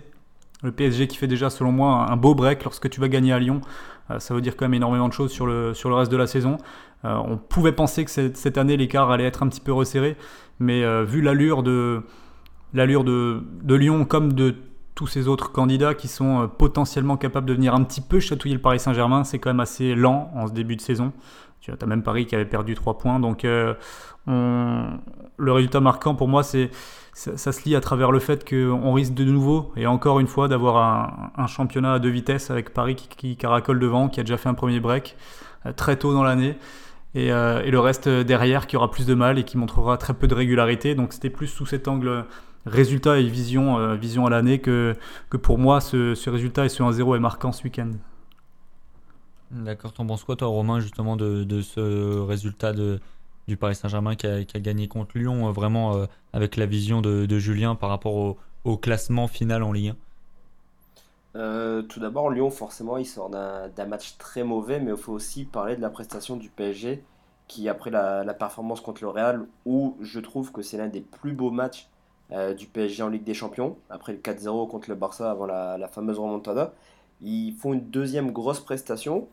Le 0.64 0.72
PSG 0.72 1.06
qui 1.06 1.18
fait 1.18 1.28
déjà 1.28 1.52
selon 1.52 1.72
moi 1.72 2.08
un 2.10 2.16
beau 2.18 2.34
break 2.34 2.64
lorsque 2.64 2.90
tu 2.90 3.00
vas 3.00 3.08
gagner 3.08 3.34
à 3.34 3.38
Lyon, 3.38 3.62
euh, 4.10 4.18
ça 4.18 4.34
veut 4.34 4.42
dire 4.42 4.56
quand 4.56 4.66
même 4.66 4.74
énormément 4.74 5.08
de 5.08 5.14
choses 5.14 5.32
sur 5.32 5.46
le, 5.46 5.76
sur 5.76 5.90
le 5.90 5.96
reste 5.96 6.12
de 6.12 6.18
la 6.18 6.26
saison. 6.26 6.58
Euh, 7.06 7.16
on 7.26 7.38
pouvait 7.38 7.72
penser 7.72 8.04
que 8.04 8.12
cette, 8.12 8.58
année 8.58 8.76
l'écart 8.76 9.12
allait 9.12 9.26
être 9.26 9.44
un 9.44 9.48
petit 9.48 9.62
peu 9.62 9.72
resserré, 9.72 10.18
mais 10.60 10.84
vu 11.06 11.22
l'allure 11.22 11.64
de, 11.64 12.02
l'allure 12.74 13.04
de, 13.04 13.44
Lyon 13.68 14.06
comme 14.06 14.34
de 14.34 14.56
tous 14.96 15.08
ces 15.08 15.28
autres 15.28 15.52
candidats 15.52 15.94
qui 15.94 16.08
sont 16.08 16.50
potentiellement 16.58 17.18
capables 17.18 17.46
de 17.46 17.54
venir 17.54 17.76
un 17.76 17.84
petit 17.84 18.02
peu 18.02 18.20
chatouiller 18.20 18.56
le 18.56 18.62
Paris 18.62 18.80
Saint-Germain, 18.80 19.26
c'est 19.26 19.40
quand 19.40 19.50
même 19.50 19.60
assez 19.60 19.94
lent 19.94 20.32
en 20.34 20.48
ce 20.48 20.54
début 20.54 20.76
de 20.76 20.82
saison. 20.82 21.12
Tu 21.60 21.72
as 21.72 21.86
même 21.86 22.04
Paris 22.04 22.26
qui 22.26 22.36
avait 22.36 22.46
perdu 22.46 22.76
3 22.76 22.98
points. 22.98 23.20
Donc 23.20 23.44
euh, 23.44 23.74
le 24.28 25.52
résultat 25.52 25.80
marquant 25.80 26.16
pour 26.16 26.28
moi, 26.28 26.44
c'est 26.44 26.70
ça, 27.14 27.52
se 27.52 27.64
lie 27.64 27.76
à 27.76 27.82
travers 27.82 28.12
le 28.12 28.20
fait 28.20 28.48
qu'on 28.48 28.94
risque 28.94 29.14
de 29.14 29.24
nouveau, 29.24 29.72
et 29.78 29.88
encore 29.88 30.20
une 30.20 30.28
fois, 30.28 30.50
d'avoir 30.50 31.32
un, 31.38 31.48
championnat 31.48 31.94
à 31.94 32.00
deux 32.00 32.10
vitesses 32.10 32.52
avec 32.52 32.74
Paris 32.74 32.96
qui, 32.96 33.38
caracole 33.38 33.80
devant, 33.80 34.10
qui 34.10 34.20
a 34.20 34.24
déjà 34.24 34.38
fait 34.38 34.50
un 34.50 34.54
premier 34.54 34.82
break 34.82 35.16
euh, 35.66 35.72
très 35.72 35.96
tôt 35.96 36.14
dans 36.14 36.24
l'année. 36.24 36.58
Euh, 37.16 37.62
et, 37.62 37.72
le 37.72 37.80
reste 37.80 38.10
derrière 38.10 38.68
qui 38.68 38.76
aura 38.76 38.92
plus 38.92 39.06
de 39.06 39.14
mal 39.14 39.40
et 39.40 39.44
qui 39.44 39.58
montrera 39.58 39.98
très 39.98 40.14
peu 40.14 40.28
de 40.28 40.36
régularité. 40.36 40.96
Donc 40.96 41.14
c'était 41.14 41.30
plus 41.30 41.48
sous 41.48 41.66
cet 41.66 41.88
angle 41.88 42.26
résultat 42.66 43.20
et 43.20 43.24
vision, 43.24 43.96
vision 43.96 44.26
à 44.26 44.30
l'année 44.30 44.60
que, 44.60 44.96
que 45.30 45.38
pour 45.38 45.60
moi 45.60 45.82
ce, 45.82 46.16
ce 46.16 46.30
résultat 46.30 46.66
et 46.66 46.70
ce 46.70 46.82
1-0 46.82 47.16
est 47.16 47.20
marquant 47.20 47.52
ce 47.52 47.64
week-end. 47.64 47.92
D'accord, 49.52 49.94
t'en 49.94 50.06
penses 50.06 50.24
quoi 50.24 50.36
toi 50.36 50.48
Romain 50.48 50.80
justement 50.80 51.16
de, 51.16 51.62
ce 51.62 52.20
résultat 52.20 52.74
de, 52.74 53.00
du 53.48 53.58
Paris 53.58 53.76
Saint-Germain 53.76 54.16
qui 54.16 54.28
a, 54.28 54.44
gagné 54.44 54.88
contre 54.88 55.18
Lyon, 55.18 55.48
euh, 55.48 55.52
vraiment 55.52 55.96
euh, 55.96 56.06
avec 56.34 56.58
la 56.58 56.66
vision 56.66 57.02
de, 57.02 57.40
Julien 57.40 57.76
par 57.76 57.90
rapport 57.90 58.38
au, 58.64 58.78
classement 58.78 59.28
final 59.28 59.62
en 59.62 59.72
Ligue 59.72 59.90
1 59.90 59.96
euh, 61.36 61.82
Tout 61.84 62.00
d'abord, 62.00 62.30
Lyon 62.30 62.50
forcément 62.50 62.98
il 62.98 63.06
sort 63.06 63.30
d'un 63.30 63.86
match 63.86 64.18
très 64.18 64.44
mauvais, 64.44 64.80
mais 64.80 64.92
il 64.92 64.98
faut 64.98 65.14
aussi 65.14 65.46
parler 65.46 65.76
de 65.76 65.82
la 65.82 65.90
prestation 65.90 66.36
du 66.36 66.50
PSG 66.50 67.04
qui 67.48 67.70
après 67.70 67.92
la, 67.92 68.34
performance 68.34 68.82
contre 68.82 69.04
le 69.04 69.10
Real, 69.10 69.48
où 69.66 69.98
je 70.02 70.20
trouve 70.20 70.52
que 70.52 70.62
c'est 70.64 70.78
l'un 70.78 70.88
des 70.88 71.02
plus 71.02 71.34
beaux 71.34 71.52
matchs 71.52 71.88
du 72.58 72.66
PSG 72.66 73.04
en 73.04 73.10
Ligue 73.10 73.24
des 73.24 73.36
Champions, 73.36 73.78
après 73.92 74.14
le 74.14 74.18
4-0 74.18 74.68
contre 74.68 74.90
le 74.90 74.96
Barça 74.96 75.30
avant 75.30 75.46
la, 75.46 75.88
fameuse 75.88 76.18
remontada. 76.18 76.74
Ils 77.22 77.54
font 77.54 77.74
une 77.74 77.88
deuxième 77.90 78.32
grosse 78.32 78.60
prestation 78.60 79.28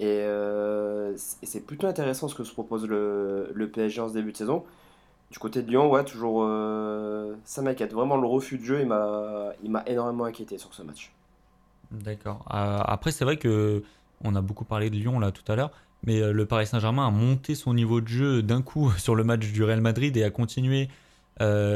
euh, 0.00 1.16
et, 1.42 1.46
c'est 1.46 1.60
plutôt 1.60 1.86
intéressant 1.86 2.28
ce 2.28 2.34
que 2.34 2.44
se 2.44 2.52
propose 2.52 2.86
le, 2.86 3.50
le, 3.54 3.68
PSG 3.70 4.00
en 4.00 4.08
ce 4.08 4.14
début 4.14 4.32
de 4.32 4.36
saison. 4.36 4.64
Du 5.30 5.38
côté 5.38 5.62
de 5.62 5.68
Lyon, 5.70 5.90
ouais, 5.90 6.04
toujours 6.04 6.44
euh, 6.44 7.34
ça 7.44 7.62
m'inquiète. 7.62 7.92
Vraiment, 7.92 8.16
le 8.16 8.26
refus 8.26 8.58
de 8.58 8.64
jeu, 8.64 8.80
il 8.80 8.86
m'a 9.70 9.82
énormément 9.86 10.24
inquiété 10.24 10.58
sur 10.58 10.74
ce 10.74 10.82
match. 10.82 11.12
D'accord. 12.02 12.44
Euh, 12.52 12.78
après, 12.84 13.12
c'est 13.12 13.24
vrai 13.24 13.36
que 13.36 13.82
on 14.22 14.34
a 14.36 14.40
beaucoup 14.40 14.64
parlé 14.64 14.90
de 14.90 14.96
Lyon 14.96 15.18
là 15.18 15.32
tout 15.32 15.50
à 15.52 15.56
l'heure, 15.56 15.70
mais 16.06 16.20
le 16.32 16.46
Paris 16.46 16.66
Saint-Germain 16.66 17.06
a 17.06 17.10
monté 17.10 17.54
son 17.54 17.74
niveau 17.74 18.00
de 18.00 18.08
jeu 18.08 18.42
d'un 18.42 18.62
coup 18.62 18.92
sur 18.98 19.14
le 19.14 19.24
match 19.24 19.50
du 19.52 19.62
Real 19.62 19.80
Madrid 19.80 20.16
et 20.16 20.24
a 20.24 20.30
continué 20.30 20.88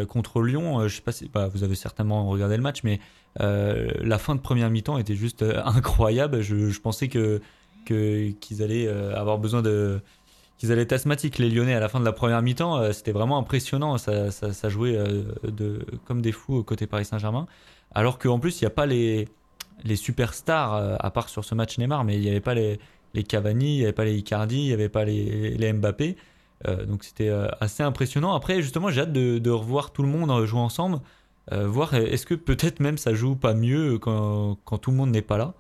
contre 0.09 0.41
Lyon. 0.41 0.87
je 0.87 0.95
sais 0.95 1.03
pas 1.03 1.11
si 1.11 1.29
bah, 1.29 1.49
vous 1.49 1.65
avez 1.65 1.75
certainement 1.75 2.29
regardé 2.29 2.57
le 2.57 2.63
match, 2.63 2.85
mais 2.85 3.01
la 3.39 4.19
fin 4.19 4.35
de 4.35 4.41
première 4.41 4.71
mi-temps 4.71 4.99
était 4.99 5.17
juste 5.17 5.43
incroyable. 5.65 6.41
Je, 6.41 6.79
pensais 6.81 7.09
que 7.09 7.41
qu'ils 7.89 8.63
allaient 8.63 8.87
euh, 8.87 9.15
avoir 9.15 9.39
besoin 9.39 9.63
de 9.63 10.01
qu'ils 10.59 10.73
allaient 10.73 10.83
être 10.83 10.93
asthmatiques 10.93 11.39
les 11.39 11.49
Lyonnais 11.49 11.75
à 11.75 11.81
la 11.81 11.89
fin 11.89 12.01
de 12.01 12.05
la 12.05 12.13
première 12.13 12.43
mi-temps 12.43 12.77
euh, 12.77 12.93
c'était 12.93 13.13
vraiment 13.13 13.39
impressionnant 13.39 13.97
ça, 13.99 14.69
jouait 14.69 14.97
euh, 14.97 15.23
comme 16.05 16.21
des 16.21 16.33
fous 16.33 16.63
côté 16.63 16.87
Paris 16.87 17.05
Saint-Germain 17.05 17.47
alors 17.95 18.19
qu'en 18.19 18.39
plus 18.39 18.61
il 18.61 18.65
n'y 18.65 18.67
a 18.67 18.71
pas 18.71 18.87
les, 18.87 19.29
les 19.85 19.97
superstars 19.97 20.97
à 20.99 21.11
part 21.11 21.29
sur 21.29 21.45
ce 21.45 21.55
match 21.55 21.79
Neymar 21.79 22.05
mais 22.05 22.17
il 22.17 22.21
n'y 22.21 22.29
avait 22.29 22.41
pas 22.41 22.55
les, 22.55 22.79
les 23.15 23.23
Cavani 23.23 23.77
il 23.77 23.79
n'y 23.79 23.85
avait 23.85 23.93
pas 23.93 24.05
les 24.05 24.17
Icardi 24.17 24.59
il 24.59 24.67
n'y 24.67 24.73
avait 24.73 24.89
pas 24.89 25.05
les, 25.05 25.57
les 25.57 25.73
Mbappé 25.73 26.17
donc 26.87 27.05
c'était 27.05 27.31
assez 27.61 27.83
impressionnant 27.83 28.35
après 28.35 28.63
justement 28.63 28.91
j'ai 28.91 29.03
hâte 29.03 29.13
de, 29.13 29.51
revoir 29.51 29.93
tout 29.93 30.03
le 30.03 30.09
monde 30.09 30.45
jouer 30.45 30.61
ensemble 30.61 31.01
voir 31.53 31.95
est-ce 31.95 32.27
que 32.27 32.35
peut-être 32.35 32.81
même 32.81 32.99
ça 32.99 33.15
joue 33.15 33.37
pas 33.37 33.55
mieux 33.55 33.99
quand, 33.99 34.59
quand 34.65 34.79
tout 34.79 34.91
le 34.91 34.97
monde 34.97 35.11
n'est 35.11 35.23
pas 35.23 35.39
là? 35.39 35.55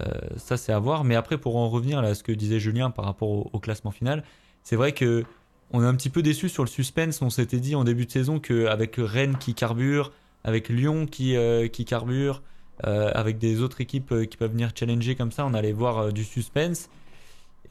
Euh, 0.00 0.04
ça, 0.36 0.56
c'est 0.56 0.72
à 0.72 0.78
voir. 0.78 1.04
Mais 1.04 1.16
après, 1.16 1.38
pour 1.38 1.56
en 1.56 1.68
revenir 1.68 1.98
à 1.98 2.14
ce 2.14 2.22
que 2.22 2.32
disait 2.32 2.60
Julien 2.60 2.90
par 2.90 3.04
rapport 3.04 3.54
au, 3.54 3.58
classement 3.60 3.90
final, 3.90 4.24
c'est 4.62 4.76
vrai 4.76 4.92
que 4.92 5.24
on 5.72 5.82
est 5.82 5.86
un 5.86 5.94
petit 5.94 6.10
peu 6.10 6.22
déçu 6.22 6.48
sur 6.48 6.64
le 6.64 6.68
suspense. 6.68 7.22
On 7.22 7.30
s'était 7.30 7.60
dit 7.60 7.74
en 7.74 7.84
début 7.84 8.06
de 8.06 8.10
saison 8.10 8.40
qu'avec 8.40 8.96
Rennes 8.98 9.36
qui 9.38 9.54
carbure, 9.54 10.12
avec 10.44 10.68
Lyon 10.68 11.06
qui, 11.06 11.36
euh, 11.36 11.68
qui 11.68 11.84
carbure, 11.84 12.36
euh, 12.36 12.42
avec 12.82 13.38
des 13.38 13.60
autres 13.62 13.80
équipes 13.80 14.26
qui 14.28 14.36
peuvent 14.36 14.52
venir 14.52 14.70
challenger 14.74 15.14
comme 15.14 15.32
ça, 15.32 15.46
on 15.46 15.54
allait 15.54 15.72
voir 15.72 16.12
du 16.12 16.24
suspense. 16.24 16.88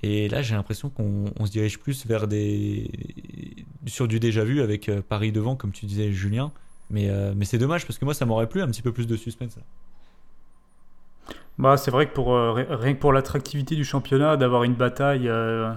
Et 0.03 0.29
là, 0.29 0.41
j'ai 0.41 0.55
l'impression 0.55 0.89
qu'on 0.89 1.45
se 1.45 1.51
dirige 1.51 1.79
plus 1.79 2.05
vers 2.07 2.27
des 2.27 2.89
sur 3.85 4.07
du 4.07 4.19
déjà 4.19 4.43
vu 4.43 4.61
avec 4.61 4.89
Paris 5.09 5.31
devant, 5.31 5.55
comme 5.55 5.71
tu 5.71 5.85
disais, 5.85 6.11
Julien. 6.11 6.51
Mais, 6.89 7.09
mais 7.35 7.45
c'est 7.45 7.57
dommage 7.57 7.85
parce 7.85 7.99
que 7.99 8.05
moi, 8.05 8.13
ça 8.13 8.25
m'aurait 8.25 8.47
plu 8.47 8.61
un 8.61 8.67
petit 8.67 8.81
peu 8.81 8.91
plus 8.91 9.07
de 9.07 9.15
suspense. 9.15 9.57
Bah, 11.57 11.77
c'est 11.77 11.91
vrai 11.91 12.07
que 12.07 12.13
pour, 12.13 12.33
euh, 12.33 12.53
rien 12.53 12.93
que 12.93 12.99
pour 12.99 13.13
l'attractivité 13.13 13.75
du 13.75 13.83
championnat, 13.85 14.37
d'avoir 14.37 14.63
une 14.63 14.73
bataille, 14.73 15.27
euh, 15.27 15.71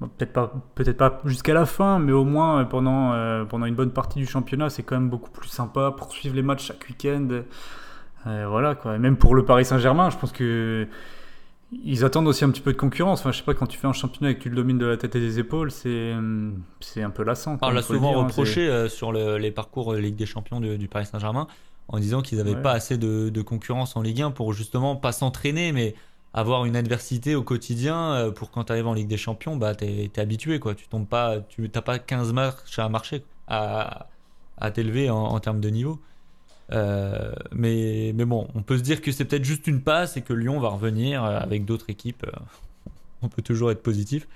peut-être 0.00 0.32
pas, 0.32 0.52
peut 0.74 0.92
pas 0.92 1.20
jusqu'à 1.24 1.54
la 1.54 1.66
fin, 1.66 1.98
mais 1.98 2.12
au 2.12 2.24
moins 2.24 2.62
euh, 2.62 2.64
pendant, 2.64 3.12
pendant 3.46 3.66
une 3.66 3.76
bonne 3.76 3.92
partie 3.92 4.18
du 4.18 4.26
championnat, 4.26 4.70
c'est 4.70 4.82
quand 4.82 4.96
même 4.96 5.10
beaucoup 5.10 5.30
plus 5.30 5.48
sympa 5.48 5.94
pour 5.96 6.10
suivre 6.12 6.34
les 6.34 6.42
matchs 6.42 6.66
chaque 6.66 6.84
week-end. 6.88 7.28
Voilà 8.24 8.74
quoi. 8.74 8.98
même 8.98 9.16
pour 9.16 9.34
le 9.34 9.44
Paris 9.44 9.64
Saint-Germain, 9.64 10.10
je 10.10 10.16
pense 10.16 10.32
que 10.32 10.86
ils 11.82 12.04
attendent 12.04 12.28
aussi 12.28 12.44
un 12.44 12.50
petit 12.50 12.60
peu 12.60 12.72
de 12.72 12.76
concurrence. 12.76 13.20
Enfin, 13.20 13.32
je 13.32 13.38
sais 13.38 13.44
pas, 13.44 13.54
quand 13.54 13.66
tu 13.66 13.78
fais 13.78 13.88
un 13.88 13.92
championnat 13.92 14.30
et 14.30 14.36
que 14.36 14.42
tu 14.42 14.48
le 14.48 14.54
domines 14.54 14.78
de 14.78 14.86
la 14.86 14.96
tête 14.96 15.16
et 15.16 15.20
des 15.20 15.40
épaules, 15.40 15.72
c'est, 15.72 16.12
c'est 16.80 17.02
un 17.02 17.10
peu 17.10 17.24
lassant. 17.24 17.58
On 17.62 17.70
l'a 17.70 17.82
souvent 17.82 18.12
hein, 18.12 18.24
reproché 18.24 18.88
sur 18.88 19.12
les 19.12 19.50
parcours 19.50 19.94
Ligue 19.94 20.16
des 20.16 20.26
Champions 20.26 20.60
du 20.60 20.88
Paris 20.88 21.06
Saint-Germain 21.06 21.48
en 21.88 21.98
disant 21.98 22.22
qu'ils 22.22 22.38
n'avaient 22.38 22.60
pas 22.60 22.72
assez 22.72 22.96
de, 22.96 23.42
concurrence 23.42 23.96
en 23.96 24.02
Ligue 24.02 24.22
1 24.22 24.30
pour 24.30 24.52
justement 24.52 24.96
pas 24.96 25.12
s'entraîner, 25.12 25.72
mais 25.72 25.94
avoir 26.32 26.64
une 26.64 26.76
adversité 26.76 27.34
au 27.34 27.42
quotidien 27.42 28.32
pour 28.34 28.50
quand 28.50 28.64
tu 28.64 28.72
arrives 28.72 28.86
en 28.86 28.94
Ligue 28.94 29.08
des 29.08 29.16
Champions, 29.16 29.56
bah 29.56 29.74
t'es 29.74 30.10
es 30.14 30.20
habitué 30.20 30.58
quoi. 30.58 30.74
Tu 30.74 30.88
tombes 30.88 31.06
pas, 31.06 31.40
tu 31.40 31.68
t'as 31.70 31.82
pas 31.82 31.98
15 31.98 32.32
marches 32.32 32.78
à 32.78 32.88
marcher, 32.88 33.24
à, 33.48 34.08
à 34.58 34.70
t'élever 34.70 35.10
en, 35.10 35.38
termes 35.40 35.60
de 35.60 35.68
niveau. 35.68 36.00
Mais, 36.70 38.12
mais 38.14 38.24
bon, 38.24 38.48
on 38.54 38.62
peut 38.62 38.78
se 38.78 38.82
dire 38.82 39.02
que 39.02 39.12
c'est 39.12 39.24
peut-être 39.24 39.44
juste 39.44 39.66
une 39.66 39.80
passe 39.80 40.16
et 40.16 40.22
que 40.22 40.32
Lyon 40.32 40.60
va 40.60 40.68
revenir 40.68 41.24
avec 41.24 41.64
d'autres 41.64 41.90
équipes. 41.90 42.26
on 43.22 43.28
peut 43.28 43.42
toujours 43.42 43.70
être 43.70 43.82
positif. 43.82 44.28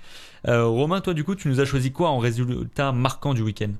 Romain, 0.45 1.01
toi 1.01 1.13
du 1.13 1.23
coup, 1.23 1.35
tu 1.35 1.47
nous 1.47 1.59
as 1.59 1.65
choisi 1.65 1.91
quoi 1.91 2.09
en 2.09 2.17
résultat 2.17 2.91
marquant 2.91 3.33
du 3.33 3.41
week-end? 3.41 3.71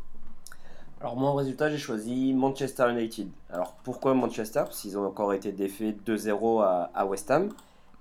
Alors 1.01 1.15
moi 1.15 1.29
en 1.29 1.35
résultat 1.35 1.69
j'ai 1.69 1.77
choisi 1.77 2.33
Manchester 2.33 2.91
United. 2.91 3.29
Alors 3.49 3.73
pourquoi 3.83 4.13
Manchester? 4.13 4.63
Parce 4.65 4.81
qu'ils 4.81 4.97
ont 4.97 5.05
encore 5.05 5.33
été 5.33 5.53
défaits 5.53 5.95
2-0 6.05 6.89
à, 6.93 7.05
West 7.05 7.31
Ham. 7.31 7.49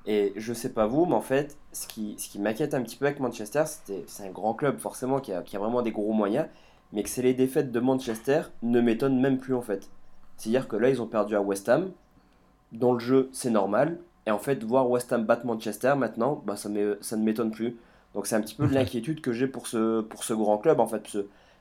Et 0.07 0.33
je 0.37 0.53
sais 0.53 0.71
pas 0.73 0.87
vous, 0.87 1.07
mais 1.07 1.15
en 1.15 1.21
fait 1.21 1.57
ce 1.73 1.87
qui, 1.87 2.17
ce 2.19 2.29
qui 2.29 2.41
m'inquiète 2.41 2.75
un 2.75 2.83
petit 2.83 2.97
peu 2.97 3.07
avec 3.07 3.21
Manchester, 3.21 3.65
c'est 3.67 4.23
un 4.25 4.31
grand 4.31 4.55
club 4.55 4.79
forcément 4.79 5.21
qui 5.21 5.33
a, 5.33 5.43
qui 5.43 5.55
a, 5.55 5.61
vraiment 5.61 5.83
des 5.83 5.93
gros 5.93 6.13
moyens, 6.13 6.47
mais 6.93 7.05
que 7.05 7.09
c'est 7.09 7.23
les 7.23 7.35
défaites 7.35 7.71
de 7.71 7.79
Manchester 7.79 8.43
ne 8.63 8.81
m'étonnent 8.81 9.21
même 9.21 9.39
plus 9.39 9.55
en 9.55 9.63
fait. 9.63 9.89
C'est-à-dire 10.39 10.69
que 10.69 10.77
là 10.77 10.89
ils 10.89 11.03
ont 11.03 11.07
perdu 11.07 11.37
à 11.37 11.43
West 11.43 11.69
Ham, 11.69 11.91
dans 12.73 12.95
le 12.95 13.01
jeu 13.01 13.29
c'est 13.33 13.51
normal, 13.51 13.99
et 14.27 14.31
en 14.31 14.39
fait 14.39 14.65
voir 14.65 14.89
West 14.89 15.13
Ham 15.13 15.25
battre 15.25 15.45
Manchester 15.45 15.95
maintenant, 15.97 16.43
bah, 16.47 16.57
ça, 16.57 16.71
ça 17.03 17.17
ne 17.17 17.25
m'étonne 17.25 17.51
plus. 17.51 17.77
Donc 18.15 18.27
c'est 18.27 18.37
un 18.37 18.41
petit 18.41 18.55
peu 18.55 18.67
de 18.67 18.75
l'inquiétude 18.75 19.21
que 19.21 19.33
j'ai 19.33 19.49
pour 19.49 19.67
ce, 19.67 20.01
pour 20.01 20.25
ce 20.25 20.33
grand 20.33 20.57
club 20.57 20.81
en 20.81 20.87
fait. 20.87 21.19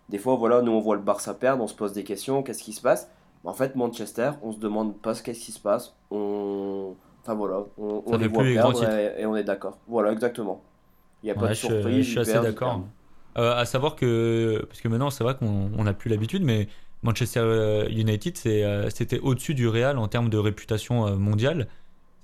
Des 0.10 0.20
fois, 0.20 0.36
voilà, 0.36 0.62
nous 0.62 0.72
on 0.72 0.80
voit 0.80 0.96
le 0.96 1.02
Barça 1.02 1.34
perdre, 1.34 1.62
on 1.64 1.68
se 1.68 1.74
pose 1.74 1.92
des 1.92 2.06
questions, 2.06 2.44
qu'est-ce 2.44 2.64
qui 2.64 2.72
se 2.72 2.82
passe? 2.82 3.10
En 3.44 3.54
fait, 3.54 3.76
Manchester, 3.76 4.32
on 4.42 4.52
se 4.52 4.60
demande 4.60 4.98
pas 4.98 5.14
ce 5.14 5.24
qu'est-ce 5.24 5.40
qui 5.40 5.52
se 5.52 5.60
passe, 5.60 5.96
on, 6.12 6.96
enfin 7.24 7.34
voilà, 7.34 7.64
on, 7.78 8.04
on 8.06 8.18
les 8.18 8.28
voit 8.28 8.44
perdre 8.44 8.84
et, 8.84 9.26
on 9.26 9.36
est 9.36 9.44
d'accord. 9.44 9.78
Voilà, 9.88 10.12
exactement. 10.12 10.62
Il 11.24 11.28
n'y 11.28 11.32
a 11.32 11.36
pas 11.36 11.50
de 11.50 11.54
surprise. 11.54 12.06
Je, 12.06 12.10
suis 12.10 12.20
assez 12.20 12.34
d'accord. 12.34 12.82
Euh, 13.38 13.56
à 13.56 13.66
savoir 13.66 13.96
que, 13.96 14.66
parce 14.68 14.82
que 14.82 14.88
maintenant 14.88 15.10
c'est 15.10 15.24
vrai 15.24 15.36
qu'on 15.36 15.84
n'a 15.84 15.94
plus 15.94 16.10
l'habitude, 16.10 16.44
mais 16.44 16.68
Manchester 17.04 17.40
euh, 17.42 17.90
United 17.90 18.36
euh, 18.46 18.90
c'était 18.94 19.20
au-dessus 19.20 19.54
du 19.54 19.68
Real 19.68 19.98
en 19.98 20.08
termes 20.08 20.30
de 20.30 20.38
réputation 20.38 21.18
mondiale. 21.18 21.68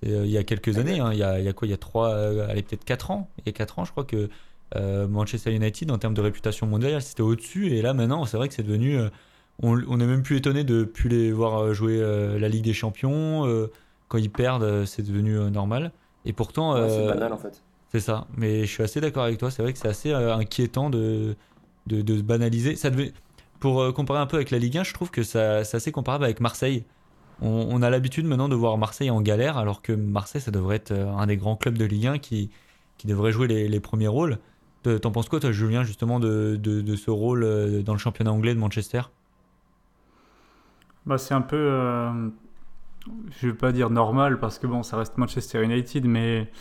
Il 0.06 0.26
y 0.26 0.38
a 0.38 0.44
quelques 0.44 0.78
années, 0.80 1.00
hein, 1.00 1.14
il, 1.14 1.20
y 1.20 1.24
a, 1.24 1.40
il 1.40 1.46
y 1.46 1.48
a 1.48 1.54
quoi 1.54 1.66
Il 1.66 1.72
y 1.72 1.74
a 1.74 1.78
trois, 1.78 2.14
allez 2.14 2.62
peut-être 2.62 2.84
4 2.84 3.12
ans. 3.12 3.30
Il 3.38 3.44
y 3.46 3.50
a 3.50 3.54
4 3.54 3.80
ans, 3.80 3.86
je 3.86 3.92
crois 3.92 4.04
que 4.04 4.28
euh, 4.76 5.08
Manchester 5.08 5.54
United 5.54 5.92
en 5.92 5.98
termes 5.98 6.16
de 6.16 6.22
réputation 6.22 6.66
mondiale 6.66 7.02
c'était 7.02 7.22
au-dessus. 7.22 7.68
Et 7.68 7.82
là 7.82 7.94
maintenant 7.94 8.26
c'est 8.26 8.38
vrai 8.38 8.48
que 8.48 8.54
c'est 8.54 8.64
devenu 8.64 8.98
euh, 8.98 9.10
on, 9.62 9.78
n'est 9.78 10.08
même 10.08 10.24
plus 10.24 10.38
étonné 10.38 10.64
de 10.64 10.84
plus 10.84 11.10
les 11.10 11.32
voir 11.32 11.60
euh, 11.60 11.74
jouer 11.74 12.00
la 12.40 12.50
Ligue 12.50 12.64
des 12.64 12.74
Champions. 12.74 13.70
Quand 14.08 14.18
ils 14.18 14.32
perdent 14.32 14.86
c'est 14.86 15.04
devenu 15.04 15.38
normal. 15.52 15.92
Et 16.26 16.34
pourtant 16.34 16.76
c'est 16.88 17.08
banal 17.08 17.34
en 17.34 17.38
fait. 17.38 17.62
c'est 17.92 18.00
ça. 18.00 18.28
Mais 18.36 18.62
je 18.62 18.72
suis 18.72 18.84
assez 18.84 19.02
d'accord 19.02 19.24
avec 19.24 19.38
toi. 19.38 19.52
C'est 19.52 19.62
vrai 19.62 19.74
que 19.74 19.80
c'est 19.80 19.90
assez 19.90 20.12
inquiétant 20.12 20.90
de, 20.90 21.36
de, 21.88 22.02
de, 22.02 22.18
se 22.18 22.24
banaliser. 22.24 22.76
Ça 22.76 22.90
devait 22.90 23.14
pour 23.63 23.93
comparer 23.93 24.19
un 24.19 24.26
peu 24.26 24.36
avec 24.36 24.52
la 24.52 24.60
Ligue 24.60 24.78
1 24.78 24.84
je 24.84 24.93
trouve 24.93 25.10
que 25.10 25.23
ça, 25.23 25.63
c'est 25.63 25.78
assez 25.78 25.93
comparable 25.93 26.26
avec 26.26 26.41
Marseille. 26.41 26.84
On, 27.41 27.82
a 27.82 27.89
l'habitude 27.89 28.26
maintenant 28.26 28.49
de 28.49 28.56
voir 28.56 28.78
Marseille 28.78 29.10
en 29.10 29.21
galère 29.21 29.58
alors 29.58 29.82
que 29.82 29.93
Marseille 29.93 30.41
ça 30.41 30.52
devrait 30.52 30.76
être 30.76 30.91
un 30.91 31.26
des 31.28 31.38
grands 31.38 31.56
clubs 31.56 31.78
de 31.78 31.86
Ligue 31.86 32.08
1 32.08 32.17
qui, 32.19 32.52
qui 32.97 33.08
devrait 33.08 33.32
jouer 33.32 33.47
les, 33.47 33.80
premiers 33.80 34.10
rôles. 34.10 34.38
T'en 34.84 35.12
penses 35.12 35.30
quoi, 35.30 35.39
toi, 35.39 35.54
Julien, 35.54 35.84
justement, 35.84 36.19
de, 36.19 36.58
de, 36.58 36.95
ce 36.97 37.10
rôle 37.10 37.43
euh, 37.43 37.82
dans 37.82 37.93
le 37.93 37.99
championnat 37.99 38.34
anglais 38.34 38.54
de 38.54 38.60
Manchester? 38.60 39.04
Bah, 41.06 41.17
C'est 41.17 41.34
un 41.34 41.41
peu, 41.41 41.56
euh, 41.56 42.12
je 43.39 43.47
ne 43.47 43.52
vais 43.52 43.58
pas 43.58 43.71
dire 43.71 43.89
normal, 43.89 44.39
parce 44.39 44.60
que 44.60 44.67
bon, 44.67 44.84
ça 44.84 44.97
reste 44.97 45.17
Manchester 45.17 45.63
United, 45.63 46.06
mais 46.06 46.52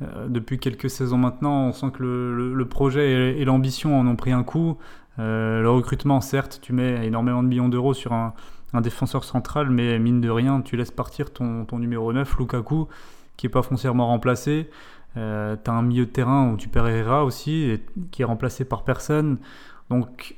euh, 0.00 0.28
depuis 0.28 0.58
quelques 0.58 0.88
saisons 0.88 1.18
maintenant, 1.18 1.66
on 1.68 1.72
sent 1.72 1.90
que 1.92 2.02
le, 2.02 2.54
le, 2.54 2.68
projet 2.68 3.38
et, 3.38 3.44
l'ambition 3.44 4.00
en 4.00 4.06
ont 4.06 4.16
pris 4.16 4.32
un 4.32 4.44
coup. 4.44 4.78
Le 5.18 5.68
recrutement, 5.68 6.20
certes, 6.20 6.60
tu 6.62 6.72
mets 6.72 7.06
énormément 7.06 7.42
de 7.42 7.48
millions 7.48 7.68
d'euros 7.68 7.94
sur 7.94 8.12
un, 8.12 8.34
défenseur 8.80 9.24
central, 9.24 9.70
mais 9.70 9.98
mine 9.98 10.20
de 10.20 10.30
rien, 10.30 10.60
tu 10.60 10.76
laisses 10.76 10.90
partir 10.90 11.32
ton, 11.32 11.66
numéro 11.72 12.12
9, 12.12 12.38
Lukaku, 12.38 12.86
qui 13.36 13.46
n'est 13.46 13.50
pas 13.50 13.62
foncièrement 13.62 14.06
remplacé. 14.06 14.68
Euh, 15.16 15.56
tu 15.62 15.70
as 15.70 15.74
un 15.74 15.82
milieu 15.82 16.06
de 16.06 16.10
terrain 16.10 16.50
où 16.52 16.56
tu 16.56 16.68
perds 16.68 17.24
aussi, 17.24 17.80
qui 18.10 18.22
est 18.22 18.24
remplacé 18.24 18.64
par 18.64 18.84
personne. 18.84 19.38
Donc, 19.90 20.36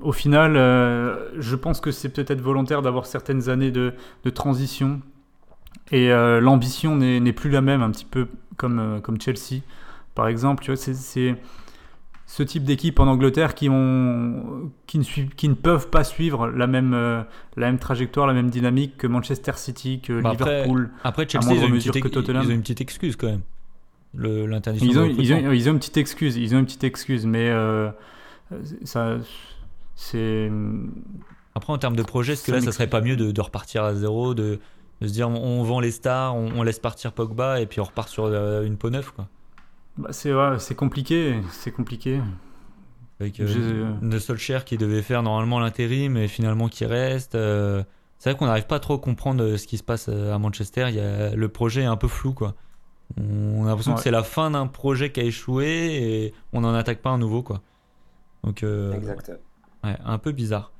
au 0.00 0.12
final, 0.12 0.56
euh, 0.56 1.30
je 1.40 1.56
pense 1.56 1.80
que 1.80 1.90
c'est 1.90 2.08
peut-être 2.08 2.40
volontaire 2.40 2.82
d'avoir 2.82 3.06
certaines 3.06 3.48
années 3.48 3.70
de, 3.70 3.94
transition. 4.34 5.00
Et 5.90 6.12
euh, 6.12 6.40
l'ambition 6.40 6.96
n'est 6.96 7.32
plus 7.32 7.50
la 7.50 7.60
même, 7.60 7.82
un 7.82 7.90
petit 7.90 8.04
peu 8.06 8.28
comme, 8.56 9.00
comme 9.02 9.20
Chelsea. 9.20 9.62
Par 10.14 10.28
exemple, 10.28 10.76
c'est 10.76 11.36
ce 12.26 12.42
type 12.42 12.64
d'équipe 12.64 12.98
en 13.00 13.06
Angleterre 13.06 13.54
qui, 13.54 13.68
ont, 13.68 14.70
qui, 14.86 14.98
ne 14.98 15.04
qui 15.04 15.48
ne 15.48 15.54
peuvent 15.54 15.90
pas 15.90 16.04
suivre 16.04 16.48
la 16.48 16.66
même, 16.66 16.94
euh, 16.94 17.22
la 17.56 17.66
même 17.66 17.78
trajectoire, 17.78 18.26
la 18.26 18.32
même 18.32 18.50
dynamique 18.50 18.96
que 18.96 19.06
Manchester 19.06 19.52
City, 19.56 20.00
que 20.00 20.20
bah, 20.20 20.32
Liverpool. 20.32 20.90
Après, 21.04 21.28
Chelsea, 21.28 21.52
ils 21.52 21.64
ont, 21.64 21.66
une 21.66 21.74
petite, 21.74 21.94
ils 21.94 22.36
ont, 22.36 22.50
une 22.50 22.62
petite, 22.62 22.80
excuse 22.80 23.16
quand 23.16 23.26
même. 23.26 23.42
L'interdiction. 24.14 24.90
Ils, 24.90 24.98
ont, 24.98 25.06
ils, 25.18 25.34
ont, 25.34 25.52
ils 25.52 25.68
ont 25.68 25.72
une 25.72 25.78
petite 25.78 25.96
excuse, 25.96 26.36
ils 26.36 26.54
ont 26.54 26.60
une 26.60 26.64
petite 26.64 26.84
excuse, 26.84 27.26
mais 27.26 27.50
euh, 27.50 27.90
ça, 28.84 29.18
c'est. 29.94 30.50
Après, 31.54 31.72
en 31.72 31.78
termes 31.78 31.96
de 31.96 32.02
projet, 32.02 32.32
est-ce 32.32 32.44
que 32.44 32.52
là, 32.52 32.60
ça 32.60 32.72
serait 32.72 32.88
pas 32.88 33.00
mieux 33.00 33.16
de, 33.16 33.32
de 33.32 33.40
repartir 33.40 33.84
à 33.84 33.94
zéro, 33.94 34.34
de, 34.34 34.58
de, 35.00 35.06
se 35.06 35.12
dire 35.12 35.28
on, 35.28 35.62
vend 35.62 35.78
les 35.78 35.90
stars, 35.90 36.34
on, 36.34 36.48
on, 36.56 36.62
laisse 36.62 36.78
partir 36.78 37.12
Pogba 37.12 37.60
et 37.60 37.66
puis 37.66 37.80
on 37.80 37.84
repart 37.84 38.08
sur 38.08 38.24
euh, 38.24 38.64
une 38.64 38.76
peau 38.76 38.90
neuve, 38.90 39.12
quoi? 39.14 39.28
Bah, 39.96 40.08
c'est 40.12 40.32
c'est 40.58 40.74
compliqué, 40.74 41.40
c'est 41.50 41.70
compliqué. 41.70 42.20
Avec 43.20 43.38
euh, 43.38 43.94
de 44.02 44.18
Solskjaer 44.18 44.64
qui 44.64 44.76
devait 44.76 45.02
faire 45.02 45.22
normalement 45.22 45.60
l'intérim 45.60 46.16
et 46.16 46.26
finalement 46.26 46.68
qui 46.68 46.84
reste. 46.84 47.36
Euh, 47.36 47.84
c'est 48.18 48.30
vrai 48.30 48.38
qu'on 48.38 48.46
n'arrive 48.46 48.66
pas 48.66 48.80
trop 48.80 48.94
à 48.94 48.98
comprendre 48.98 49.44
euh, 49.44 49.56
ce 49.56 49.66
qui 49.66 49.78
se 49.78 49.84
passe 49.84 50.08
à 50.08 50.38
Manchester. 50.38 50.86
Il 50.88 50.96
y 50.96 51.00
a, 51.00 51.34
le 51.34 51.48
projet 51.48 51.82
est 51.82 51.86
un 51.86 51.96
peu 51.96 52.08
flou 52.08 52.32
quoi. 52.32 52.54
On 53.18 53.64
a 53.64 53.68
l'impression 53.68 53.94
que 53.94 54.00
c'est 54.00 54.10
la 54.10 54.24
fin 54.24 54.50
d'un 54.50 54.66
projet 54.66 55.12
qui 55.12 55.20
a 55.20 55.24
échoué 55.24 55.66
et 55.66 56.34
on 56.52 56.62
n'en 56.62 56.74
attaque 56.74 57.02
pas 57.02 57.10
un 57.10 57.18
nouveau 57.18 57.42
quoi. 57.42 57.62
Donc 58.42 58.64
exact. 58.64 59.32
Ouais, 59.84 59.96
un 60.04 60.18
peu 60.18 60.32
bizarre. 60.32 60.72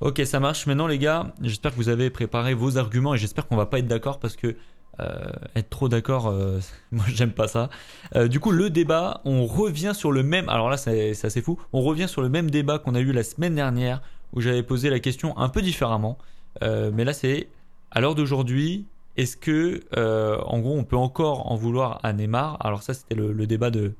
Ok, 0.00 0.20
ça 0.24 0.40
marche. 0.40 0.66
Maintenant 0.66 0.86
les 0.86 0.98
gars, 0.98 1.32
j'espère 1.40 1.70
que 1.70 1.76
vous 1.76 1.88
avez 1.88 2.10
préparé 2.10 2.52
vos 2.52 2.76
arguments 2.76 3.14
et 3.14 3.18
j'espère 3.18 3.46
qu'on 3.46 3.56
va 3.56 3.66
pas 3.66 3.78
être 3.78 3.86
d'accord 3.86 4.18
parce 4.18 4.36
que 4.36 4.56
euh, 5.00 5.30
être 5.56 5.70
trop 5.70 5.88
d'accord, 5.88 6.28
euh, 6.28 6.58
moi 6.92 7.04
j'aime 7.08 7.32
pas 7.32 7.48
ça. 7.48 7.70
Euh, 8.16 8.28
du 8.28 8.40
coup, 8.40 8.50
le 8.50 8.70
débat, 8.70 9.20
on 9.24 9.46
revient 9.46 9.92
sur 9.94 10.12
le 10.12 10.22
même. 10.22 10.48
Alors 10.48 10.70
là, 10.70 10.76
c'est 10.76 11.10
assez 11.10 11.42
fou. 11.42 11.58
On 11.72 11.82
revient 11.82 12.08
sur 12.08 12.22
le 12.22 12.28
même 12.28 12.50
débat 12.50 12.78
qu'on 12.78 12.94
a 12.94 13.00
eu 13.00 13.12
la 13.12 13.22
semaine 13.22 13.54
dernière 13.54 14.02
où 14.32 14.40
j'avais 14.40 14.62
posé 14.62 14.90
la 14.90 15.00
question 15.00 15.36
un 15.38 15.48
peu 15.48 15.62
différemment. 15.62 16.18
mais 16.62 17.04
là, 17.04 17.12
c'est 17.12 17.48
à 17.90 18.00
l'heure 18.00 18.14
d'aujourd'hui, 18.14 18.86
est-ce 19.16 19.36
que, 19.36 19.82
en 19.96 20.60
gros, 20.60 20.78
on 20.78 20.84
peut 20.84 20.96
encore 20.96 21.50
en 21.50 21.56
vouloir 21.56 21.98
à 22.04 22.12
Neymar? 22.12 22.56
Alors 22.64 22.84
ça, 22.84 22.94
c'était 22.94 23.16
le, 23.16 23.46
débat 23.48 23.70
de, 23.70 23.92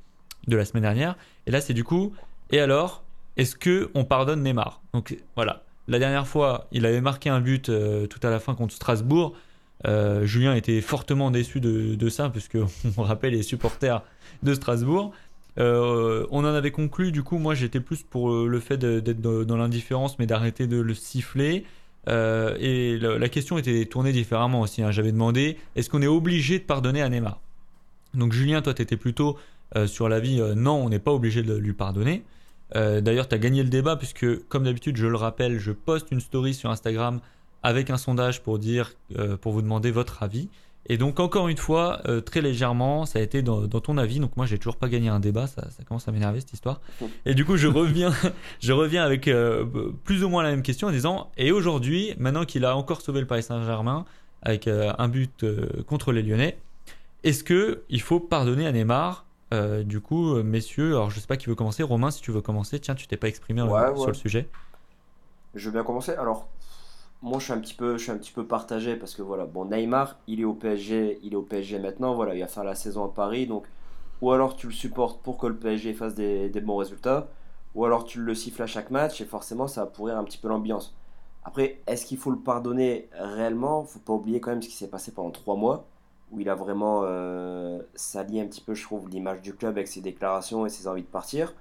de 0.46 0.56
la 0.56 0.64
semaine 0.64 0.84
dernière. 0.84 1.16
Et 1.46 1.50
là, 1.50 1.60
c'est 1.60 1.74
du 1.74 1.82
coup, 1.82 2.12
et 2.52 2.60
alors, 2.60 3.02
est-ce 3.36 3.56
que 3.56 3.90
on 3.94 4.04
pardonne 4.04 4.44
Neymar? 4.44 4.82
Donc 4.94 5.16
voilà. 5.34 5.64
La 5.88 5.98
dernière 5.98 6.28
fois, 6.28 6.68
il 6.70 6.86
avait 6.86 7.00
marqué 7.00 7.28
un 7.28 7.40
but 7.40 7.64
tout 7.64 8.20
à 8.22 8.30
la 8.30 8.38
fin 8.38 8.54
contre 8.54 8.72
Strasbourg. 8.72 9.34
Euh, 9.86 10.26
Julien 10.26 10.54
était 10.54 10.80
fortement 10.80 11.30
déçu 11.30 11.60
de, 11.60 12.08
ça, 12.08 12.30
puisque 12.30 12.58
on 12.96 13.02
rappelle 13.02 13.32
les 13.32 13.42
supporters 13.42 14.02
de 14.42 14.54
Strasbourg. 14.54 15.12
Euh, 15.58 16.26
on 16.30 16.40
en 16.40 16.54
avait 16.54 16.70
conclu, 16.70 17.12
du 17.12 17.22
coup, 17.22 17.38
moi 17.38 17.54
j'étais 17.54 17.80
plus 17.80 18.02
pour 18.02 18.30
le 18.30 18.60
fait 18.60 18.78
d'être 18.78 19.20
dans 19.20 19.56
l'indifférence, 19.56 20.18
mais 20.18 20.26
d'arrêter 20.26 20.66
de 20.66 20.80
le 20.80 20.94
siffler. 20.94 21.64
Euh, 22.08 22.56
et 22.58 22.98
la, 22.98 23.28
question 23.28 23.58
était 23.58 23.84
tournée 23.84 24.12
différemment 24.12 24.60
aussi. 24.60 24.82
Hein. 24.82 24.90
J'avais 24.90 25.12
demandé 25.12 25.58
est-ce 25.76 25.90
qu'on 25.90 26.02
est 26.02 26.06
obligé 26.06 26.58
de 26.58 26.64
pardonner 26.64 27.02
à 27.02 27.08
Neymar? 27.08 27.40
Donc, 28.14 28.32
Julien, 28.32 28.62
toi, 28.62 28.74
tu 28.74 28.82
étais 28.82 28.96
plutôt 28.96 29.38
sur 29.86 30.08
l'avis 30.08 30.40
non, 30.56 30.84
on 30.84 30.88
n'est 30.88 30.98
pas 30.98 31.12
obligé 31.12 31.44
de 31.44 31.54
lui 31.54 31.74
pardonner. 31.74 32.24
D'ailleurs, 32.74 33.28
tu 33.28 33.34
as 33.36 33.38
gagné 33.38 33.62
le 33.62 33.68
débat, 33.68 33.96
puisque, 33.96 34.48
comme 34.48 34.64
d'habitude, 34.64 34.96
je 34.96 35.06
le 35.06 35.16
rappelle, 35.16 35.58
je 35.58 35.70
poste 35.70 36.10
une 36.10 36.20
story 36.20 36.54
sur 36.54 36.70
Instagram 36.70 37.20
avec 37.62 37.90
un 37.90 37.96
sondage 37.96 38.42
pour 38.42 38.58
dire, 38.58 38.92
euh, 39.18 39.36
pour 39.36 39.52
vous 39.52 39.62
demander 39.62 39.90
votre 39.90 40.22
avis. 40.22 40.48
Et 40.86 40.96
donc 40.96 41.20
encore 41.20 41.48
une 41.48 41.58
fois, 41.58 42.00
euh, 42.06 42.20
très 42.20 42.40
légèrement, 42.40 43.04
ça 43.04 43.18
a 43.18 43.22
été 43.22 43.42
dans, 43.42 43.68
ton 43.68 43.98
avis. 43.98 44.18
Donc 44.18 44.36
moi, 44.36 44.46
j'ai 44.46 44.58
toujours 44.58 44.76
pas 44.76 44.88
gagné 44.88 45.08
un 45.08 45.20
débat, 45.20 45.46
ça, 45.46 45.62
commence 45.86 46.08
à 46.08 46.12
m'énerver 46.12 46.40
cette 46.40 46.54
histoire. 46.54 46.80
Et 47.26 47.34
du 47.34 47.44
coup, 47.44 47.56
je 47.56 47.68
reviens, 47.68 48.12
je 48.60 48.72
reviens 48.72 49.04
avec 49.04 49.28
euh, 49.28 49.92
plus 50.04 50.24
ou 50.24 50.28
moins 50.28 50.42
la 50.42 50.50
même 50.50 50.62
question 50.62 50.88
en 50.88 50.90
disant 50.90 51.30
et 51.36 51.52
aujourd'hui, 51.52 52.14
maintenant 52.18 52.44
qu'il 52.44 52.64
a 52.64 52.76
encore 52.76 53.02
sauvé 53.02 53.20
le 53.20 53.26
Paris 53.26 53.42
Saint-Germain 53.42 54.04
avec 54.42 54.68
un 54.68 55.08
but 55.08 55.44
contre 55.86 56.12
les 56.12 56.22
Lyonnais, 56.22 56.56
est-ce 57.24 57.44
que 57.44 57.82
il 57.90 58.00
faut 58.00 58.20
pardonner 58.20 58.66
à 58.66 58.72
Neymar? 58.72 59.26
Du 59.84 60.00
coup, 60.00 60.42
messieurs, 60.42 60.92
alors 60.92 61.10
je 61.10 61.20
sais 61.20 61.26
pas 61.26 61.36
qui 61.36 61.46
veut 61.46 61.54
commencer. 61.54 61.82
Romain, 61.82 62.10
si 62.10 62.22
tu 62.22 62.30
veux 62.30 62.40
commencer, 62.40 62.80
tiens, 62.80 62.94
tu 62.94 63.06
t'es 63.06 63.18
pas 63.18 63.28
exprimé 63.28 63.60
sur 63.60 64.06
le 64.06 64.14
sujet. 64.14 64.48
Je 65.54 65.66
veux 65.66 65.72
bien 65.72 65.82
commencer. 65.82 66.12
Alors 66.12 66.48
moi, 67.22 67.38
je 67.38 67.44
suis 67.44 67.52
un 67.52 67.58
petit 67.60 67.74
peu, 67.74 67.98
je 67.98 68.02
suis 68.04 68.12
un 68.12 68.18
petit 68.18 68.32
peu 68.32 68.46
partagé 68.46 68.96
parce 68.96 69.14
que 69.14 69.22
voilà, 69.22 69.44
bon, 69.46 69.66
Neymar, 69.66 70.16
il 70.26 70.40
est 70.40 70.44
au 70.44 70.54
PSG, 70.54 71.20
il 71.22 71.34
est 71.34 71.36
au 71.36 71.42
PSG 71.42 71.78
maintenant. 71.78 72.14
Voilà, 72.14 72.34
il 72.34 72.40
va 72.40 72.46
faire 72.46 72.64
la 72.64 72.74
saison 72.74 73.04
à 73.04 73.08
Paris, 73.08 73.46
donc 73.46 73.66
ou 74.22 74.32
alors 74.32 74.56
tu 74.56 74.66
le 74.66 74.72
supportes 74.72 75.22
pour 75.22 75.38
que 75.38 75.46
le 75.46 75.56
PSG 75.56 75.94
fasse 75.94 76.14
des, 76.14 76.48
des 76.50 76.60
bons 76.60 76.76
résultats, 76.76 77.28
ou 77.74 77.84
alors 77.84 78.04
tu 78.04 78.20
le 78.20 78.34
siffles 78.34 78.62
à 78.62 78.66
chaque 78.66 78.90
match 78.90 79.20
et 79.20 79.24
forcément 79.24 79.66
ça 79.68 79.82
va 79.82 79.86
pourrir 79.86 80.18
un 80.18 80.24
petit 80.24 80.38
peu 80.38 80.48
l'ambiance. 80.48 80.94
Après, 81.44 81.80
est-ce 81.86 82.04
qu'il 82.06 82.18
faut 82.18 82.30
le 82.30 82.38
pardonner 82.38 83.08
réellement? 83.12 83.84
Faut 83.84 83.98
pas 83.98 84.12
oublier 84.12 84.40
quand 84.40 84.50
même 84.50 84.62
ce 84.62 84.68
qui 84.68 84.74
s'est 84.76 84.88
passé 84.90 85.12
pendant 85.12 85.30
trois 85.30 85.56
mois, 85.56 85.86
où 86.30 86.40
il 86.40 86.48
a 86.48 86.54
vraiment 86.54 87.02
euh, 87.04 87.80
sali 87.94 88.40
un 88.40 88.46
petit 88.46 88.60
peu, 88.60 88.74
je 88.74 88.82
trouve, 88.84 89.08
l'image 89.08 89.40
du 89.42 89.54
club 89.54 89.72
avec 89.76 89.88
ses 89.88 90.00
déclarations 90.00 90.66
et 90.66 90.68
ses 90.68 90.86
envies 90.88 91.02
de 91.02 91.06
partir. 91.06 91.54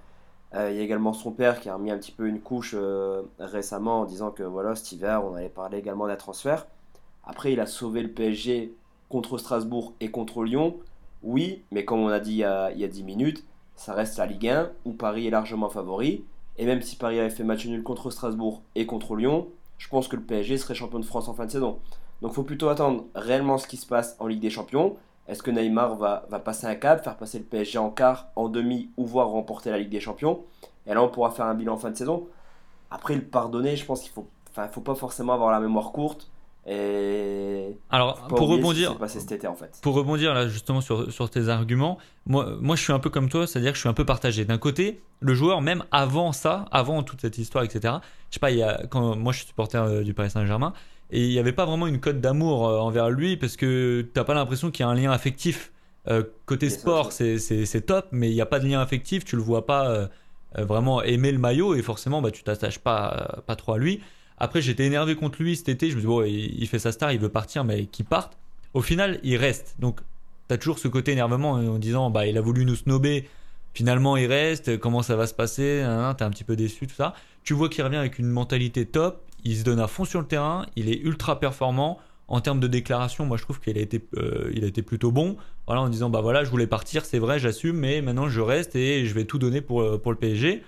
Euh, 0.55 0.71
il 0.71 0.77
y 0.77 0.79
a 0.79 0.83
également 0.83 1.13
son 1.13 1.31
père 1.31 1.59
qui 1.59 1.69
a 1.69 1.75
remis 1.75 1.91
un 1.91 1.97
petit 1.97 2.11
peu 2.11 2.27
une 2.27 2.41
couche 2.41 2.73
euh, 2.75 3.21
récemment 3.39 4.01
en 4.01 4.05
disant 4.05 4.31
que 4.31 4.43
voilà, 4.43 4.75
cet 4.75 4.91
hiver, 4.91 5.23
on 5.23 5.35
allait 5.35 5.49
parler 5.49 5.77
également 5.77 6.07
d'un 6.07 6.15
transfert. 6.15 6.65
Après, 7.23 7.53
il 7.53 7.59
a 7.59 7.67
sauvé 7.67 8.01
le 8.01 8.09
PSG 8.09 8.73
contre 9.09 9.37
Strasbourg 9.37 9.93
et 9.99 10.09
contre 10.09 10.43
Lyon. 10.43 10.77
Oui, 11.21 11.63
mais 11.71 11.85
comme 11.85 11.99
on 11.99 12.07
a 12.07 12.19
dit 12.19 12.31
il 12.31 12.37
y 12.37 12.43
a, 12.43 12.71
il 12.71 12.79
y 12.79 12.83
a 12.83 12.87
10 12.87 13.03
minutes, 13.03 13.43
ça 13.75 13.93
reste 13.93 14.17
la 14.17 14.25
Ligue 14.25 14.47
1 14.47 14.71
où 14.85 14.93
Paris 14.93 15.27
est 15.27 15.31
largement 15.31 15.69
favori. 15.69 16.23
Et 16.57 16.65
même 16.65 16.81
si 16.81 16.95
Paris 16.95 17.19
avait 17.19 17.29
fait 17.29 17.43
match 17.43 17.65
nul 17.65 17.83
contre 17.83 18.09
Strasbourg 18.09 18.61
et 18.75 18.85
contre 18.85 19.15
Lyon, 19.15 19.47
je 19.77 19.87
pense 19.87 20.07
que 20.07 20.15
le 20.15 20.21
PSG 20.21 20.57
serait 20.57 20.75
champion 20.75 20.99
de 20.99 21.05
France 21.05 21.27
en 21.27 21.33
fin 21.33 21.45
de 21.45 21.51
saison. 21.51 21.79
Donc 22.21 22.33
faut 22.33 22.43
plutôt 22.43 22.69
attendre 22.69 23.05
réellement 23.15 23.57
ce 23.57 23.67
qui 23.67 23.77
se 23.77 23.85
passe 23.85 24.15
en 24.19 24.27
Ligue 24.27 24.41
des 24.41 24.49
Champions. 24.49 24.97
Est-ce 25.29 25.43
que 25.43 25.51
Neymar 25.51 25.95
va, 25.95 26.25
va 26.29 26.39
passer 26.39 26.65
un 26.65 26.75
cap, 26.75 27.03
faire 27.03 27.15
passer 27.15 27.37
le 27.37 27.45
PSG 27.45 27.77
en 27.77 27.91
quart, 27.91 28.29
en 28.35 28.49
demi 28.49 28.89
ou 28.97 29.05
voir 29.05 29.29
remporter 29.29 29.69
la 29.69 29.77
Ligue 29.77 29.89
des 29.89 29.99
Champions? 29.99 30.43
Et 30.87 30.93
là 30.93 31.03
on 31.03 31.09
pourra 31.09 31.29
faire 31.29 31.45
un 31.45 31.53
bilan 31.53 31.73
en 31.73 31.77
fin 31.77 31.91
de 31.91 31.95
saison. 31.95 32.27
Après 32.89 33.13
le 33.15 33.21
pardonner, 33.21 33.75
je 33.75 33.85
pense 33.85 34.01
qu'il 34.01 34.11
faut, 34.11 34.27
enfin, 34.49 34.67
faut 34.67 34.81
pas 34.81 34.95
forcément 34.95 35.33
avoir 35.33 35.51
la 35.51 35.59
mémoire 35.59 35.91
courte. 35.91 36.31
Et 36.67 37.77
Alors, 37.89 38.27
pour 38.27 38.47
rebondir, 38.49 38.91
s'est 38.91 38.97
passé 38.97 39.19
cet 39.19 39.31
été 39.31 39.47
en 39.47 39.55
fait. 39.55 39.79
pour 39.81 39.95
rebondir 39.95 40.33
là 40.33 40.47
justement 40.47 40.81
sur, 40.81 41.11
sur 41.11 41.29
tes 41.29 41.47
arguments, 41.47 41.97
moi, 42.25 42.57
moi 42.59 42.75
je 42.75 42.83
suis 42.83 42.93
un 42.93 42.99
peu 42.99 43.09
comme 43.09 43.29
toi, 43.29 43.47
c'est-à-dire 43.47 43.71
que 43.71 43.75
je 43.75 43.81
suis 43.81 43.89
un 43.89 43.93
peu 43.93 44.05
partagé. 44.05 44.45
D'un 44.45 44.57
côté, 44.57 45.01
le 45.19 45.33
joueur, 45.33 45.61
même 45.61 45.83
avant 45.91 46.31
ça, 46.31 46.65
avant 46.71 47.01
toute 47.01 47.21
cette 47.21 47.37
histoire, 47.37 47.63
etc., 47.63 47.95
je 48.29 48.35
sais 48.35 48.39
pas, 48.39 48.51
il 48.51 48.57
y 48.57 48.63
a, 48.63 48.81
quand, 48.89 49.15
moi 49.15 49.31
je 49.31 49.39
suis 49.39 49.47
supporter 49.47 49.81
euh, 49.83 50.03
du 50.03 50.13
Paris 50.13 50.29
Saint-Germain, 50.31 50.73
et 51.11 51.25
il 51.25 51.29
n'y 51.29 51.39
avait 51.39 51.53
pas 51.53 51.65
vraiment 51.65 51.87
une 51.87 51.99
cote 51.99 52.21
d'amour 52.21 52.67
euh, 52.67 52.79
envers 52.79 53.09
lui, 53.09 53.37
parce 53.37 53.55
que 53.57 54.07
t'as 54.13 54.23
pas 54.23 54.33
l'impression 54.33 54.71
qu'il 54.71 54.85
y 54.85 54.87
a 54.87 54.89
un 54.89 54.95
lien 54.95 55.11
affectif. 55.11 55.71
Euh, 56.07 56.23
côté 56.45 56.69
sport, 56.69 57.11
c'est 57.11 57.85
top, 57.85 58.07
mais 58.11 58.29
il 58.29 58.33
n'y 58.33 58.41
a 58.41 58.45
pas 58.45 58.59
de 58.59 58.67
lien 58.67 58.79
affectif, 58.79 59.25
tu 59.25 59.35
le 59.35 59.41
vois 59.41 59.65
pas 59.65 59.89
euh, 59.89 60.07
vraiment 60.57 61.03
aimer 61.03 61.31
le 61.31 61.37
maillot, 61.37 61.75
et 61.75 61.81
forcément, 61.81 62.21
bah, 62.21 62.31
tu 62.31 62.43
t'attaches 62.43 62.79
pas, 62.79 63.37
euh, 63.37 63.41
pas 63.41 63.55
trop 63.55 63.73
à 63.73 63.77
lui. 63.77 64.01
Après, 64.37 64.61
j'étais 64.61 64.85
énervé 64.85 65.15
contre 65.15 65.41
lui 65.41 65.57
cet 65.57 65.67
été. 65.67 65.89
Je 65.89 65.95
me 65.95 66.01
dis, 66.01 66.07
bon, 66.07 66.23
il, 66.23 66.61
il 66.61 66.67
fait 66.67 66.79
sa 66.79 66.91
star, 66.93 67.11
il 67.11 67.19
veut 67.19 67.29
partir, 67.29 67.65
mais 67.65 67.85
qu'il 67.87 68.05
parte. 68.05 68.37
Au 68.73 68.81
final, 68.81 69.19
il 69.23 69.35
reste. 69.35 69.75
Donc, 69.79 69.99
t'as 70.47 70.57
toujours 70.57 70.79
ce 70.79 70.87
côté 70.87 71.11
énervement 71.11 71.51
en 71.51 71.77
disant, 71.77 72.09
bah, 72.09 72.25
il 72.25 72.37
a 72.37 72.41
voulu 72.41 72.65
nous 72.65 72.77
snober. 72.77 73.27
Finalement, 73.73 74.15
il 74.15 74.27
reste. 74.27 74.79
Comment 74.79 75.03
ça 75.03 75.17
va 75.17 75.27
se 75.27 75.33
passer? 75.33 75.83
T'es 76.17 76.23
un 76.23 76.29
petit 76.29 76.45
peu 76.45 76.55
déçu, 76.55 76.87
tout 76.87 76.95
ça. 76.95 77.13
Tu 77.43 77.53
vois 77.53 77.67
qu'il 77.67 77.83
revient 77.83 77.97
avec 77.97 78.17
une 78.17 78.27
mentalité 78.27 78.85
top. 78.85 79.25
Il 79.43 79.57
se 79.57 79.63
donne 79.63 79.79
à 79.79 79.87
fond 79.87 80.05
sur 80.05 80.19
le 80.19 80.27
terrain. 80.27 80.65
Il 80.75 80.89
est 80.89 80.99
ultra 80.99 81.39
performant. 81.39 81.99
En 82.27 82.41
termes 82.41 82.59
de 82.59 82.67
déclaration, 82.67 83.25
moi, 83.25 83.37
je 83.37 83.43
trouve 83.43 83.59
qu'il 83.59 83.75
a 83.77 83.81
été, 83.81 84.05
euh, 84.15 84.51
il 84.53 84.63
a 84.63 84.67
été 84.67 84.83
plutôt 84.83 85.11
bon. 85.11 85.35
Voilà, 85.69 85.83
en 85.83 85.89
disant, 85.89 86.09
bah 86.09 86.21
voilà, 86.21 86.43
je 86.43 86.49
voulais 86.49 86.65
partir, 86.65 87.05
c'est 87.05 87.19
vrai, 87.19 87.37
j'assume, 87.37 87.77
mais 87.77 88.01
maintenant 88.01 88.27
je 88.27 88.41
reste 88.41 88.75
et 88.75 89.05
je 89.05 89.13
vais 89.13 89.25
tout 89.25 89.37
donner 89.37 89.61
pour, 89.61 89.81
euh, 89.81 89.99
pour 89.99 90.11
le 90.11 90.17
PSG. 90.17 90.63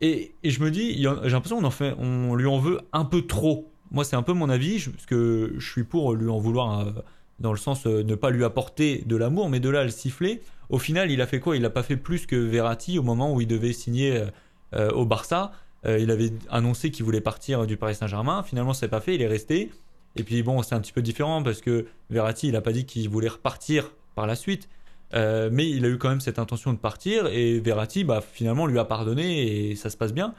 Et, 0.00 0.32
et 0.42 0.50
je 0.50 0.62
me 0.62 0.70
dis, 0.70 0.94
j'ai 0.94 1.28
l'impression 1.28 1.60
qu'on 1.60 1.94
on 2.00 2.34
lui 2.34 2.46
en 2.46 2.58
veut 2.58 2.80
un 2.94 3.04
peu 3.04 3.26
trop. 3.26 3.70
Moi, 3.90 4.02
c'est 4.02 4.16
un 4.16 4.22
peu 4.22 4.32
mon 4.32 4.48
avis, 4.48 4.82
parce 4.88 5.04
que 5.04 5.52
je 5.58 5.70
suis 5.70 5.84
pour 5.84 6.14
lui 6.14 6.30
en 6.30 6.38
vouloir 6.38 6.80
euh, 6.80 6.92
dans 7.38 7.52
le 7.52 7.58
sens 7.58 7.86
euh, 7.86 8.02
ne 8.02 8.14
pas 8.14 8.30
lui 8.30 8.44
apporter 8.44 9.04
de 9.04 9.14
l'amour, 9.14 9.50
mais 9.50 9.60
de 9.60 9.68
là 9.68 9.80
à 9.80 9.84
le 9.84 9.90
siffler. 9.90 10.40
Au 10.70 10.78
final, 10.78 11.10
il 11.10 11.20
a 11.20 11.26
fait 11.26 11.38
quoi? 11.38 11.54
Il 11.54 11.60
n'a 11.60 11.68
pas 11.68 11.82
fait 11.82 11.98
plus 11.98 12.24
que 12.24 12.36
Verratti 12.36 12.98
au 12.98 13.02
moment 13.02 13.34
où 13.34 13.42
il 13.42 13.46
devait 13.46 13.74
signer 13.74 14.24
au 14.72 15.04
Barça. 15.04 15.52
Euh, 15.86 15.98
il 15.98 16.10
avait 16.10 16.32
annoncé 16.50 16.90
qu'il 16.90 17.04
voulait 17.04 17.20
partir 17.20 17.66
du 17.66 17.76
Paris 17.76 17.94
Saint-Germain. 17.94 18.42
Finalement, 18.42 18.74
c'est 18.74 18.88
pas 18.88 19.00
fait, 19.00 19.14
il 19.14 19.22
est 19.22 19.26
resté. 19.26 19.70
Et 20.16 20.24
puis 20.24 20.42
bon, 20.42 20.62
c'est 20.62 20.74
un 20.74 20.80
petit 20.80 20.92
peu 20.92 21.02
différent 21.02 21.42
parce 21.42 21.60
que 21.60 21.86
Verratti, 22.10 22.48
il 22.48 22.52
n'a 22.52 22.60
pas 22.60 22.72
dit 22.72 22.84
qu'il 22.84 23.08
voulait 23.08 23.28
repartir 23.28 23.92
par 24.14 24.26
la 24.26 24.34
suite. 24.34 24.68
Euh, 25.12 25.48
mais 25.52 25.68
il 25.68 25.84
a 25.84 25.88
eu 25.88 25.98
quand 25.98 26.08
même 26.08 26.20
cette 26.20 26.38
intention 26.38 26.72
de 26.72 26.78
partir 26.78 27.26
et 27.26 27.58
Verratti 27.58 28.04
bah, 28.04 28.20
finalement 28.20 28.66
lui 28.66 28.78
a 28.78 28.84
pardonné 28.84 29.70
et 29.70 29.76
ça 29.76 29.90
se 29.90 29.96
passe 29.96 30.12
bien. 30.12 30.34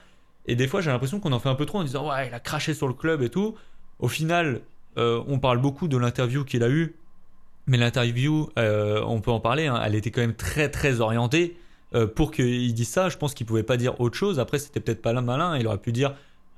Et 0.45 0.55
des 0.55 0.67
fois 0.67 0.79
j'ai 0.79 0.89
l'impression 0.91 1.19
qu'on 1.19 1.33
en 1.33 1.39
fait 1.39 1.49
un 1.49 1.55
peu 1.55 1.65
trop 1.65 1.79
en 1.79 1.83
disant 1.83 2.09
ouais 2.09 2.27
il 2.27 2.33
a 2.33 2.39
craché 2.39 2.73
sur 2.73 2.87
le 2.87 2.93
club 2.93 3.21
et 3.21 3.29
tout. 3.29 3.55
Au 3.99 4.07
final 4.07 4.61
euh, 4.97 5.21
on 5.27 5.39
parle 5.39 5.57
beaucoup 5.57 5.89
de 5.89 5.97
l'interview 5.97 6.45
qu'il 6.45 6.63
a 6.63 6.69
eue, 6.69 6.95
mais 7.67 7.77
l'interview 7.77 8.49
on 8.55 9.19
peut 9.19 9.31
en 9.31 9.41
parler, 9.41 9.67
hein, 9.67 9.81
elle 9.85 9.95
était 9.95 10.09
quand 10.09 10.21
même 10.21 10.35
très 10.35 10.69
très 10.69 11.01
orientée. 11.01 11.57
Euh, 11.93 12.07
pour 12.07 12.31
qu'il 12.31 12.73
dise 12.73 12.87
ça, 12.87 13.09
je 13.09 13.17
pense 13.17 13.33
qu'il 13.33 13.45
pouvait 13.45 13.63
pas 13.63 13.77
dire 13.77 13.99
autre 13.99 14.15
chose. 14.15 14.39
Après 14.39 14.59
c'était 14.59 14.79
peut-être 14.79 15.01
pas 15.01 15.13
malin, 15.13 15.57
il 15.57 15.67
aurait 15.67 15.77
pu 15.77 15.91
dire 15.91 16.11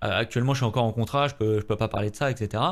euh, 0.04 0.20
actuellement 0.20 0.54
je 0.54 0.60
suis 0.60 0.66
encore 0.66 0.84
en 0.84 0.92
contrat, 0.92 1.28
je 1.28 1.36
peux, 1.36 1.60
peux 1.60 1.76
pas 1.76 1.88
parler 1.88 2.12
de 2.12 2.16
ça, 2.16 2.30
etc. 2.30 2.64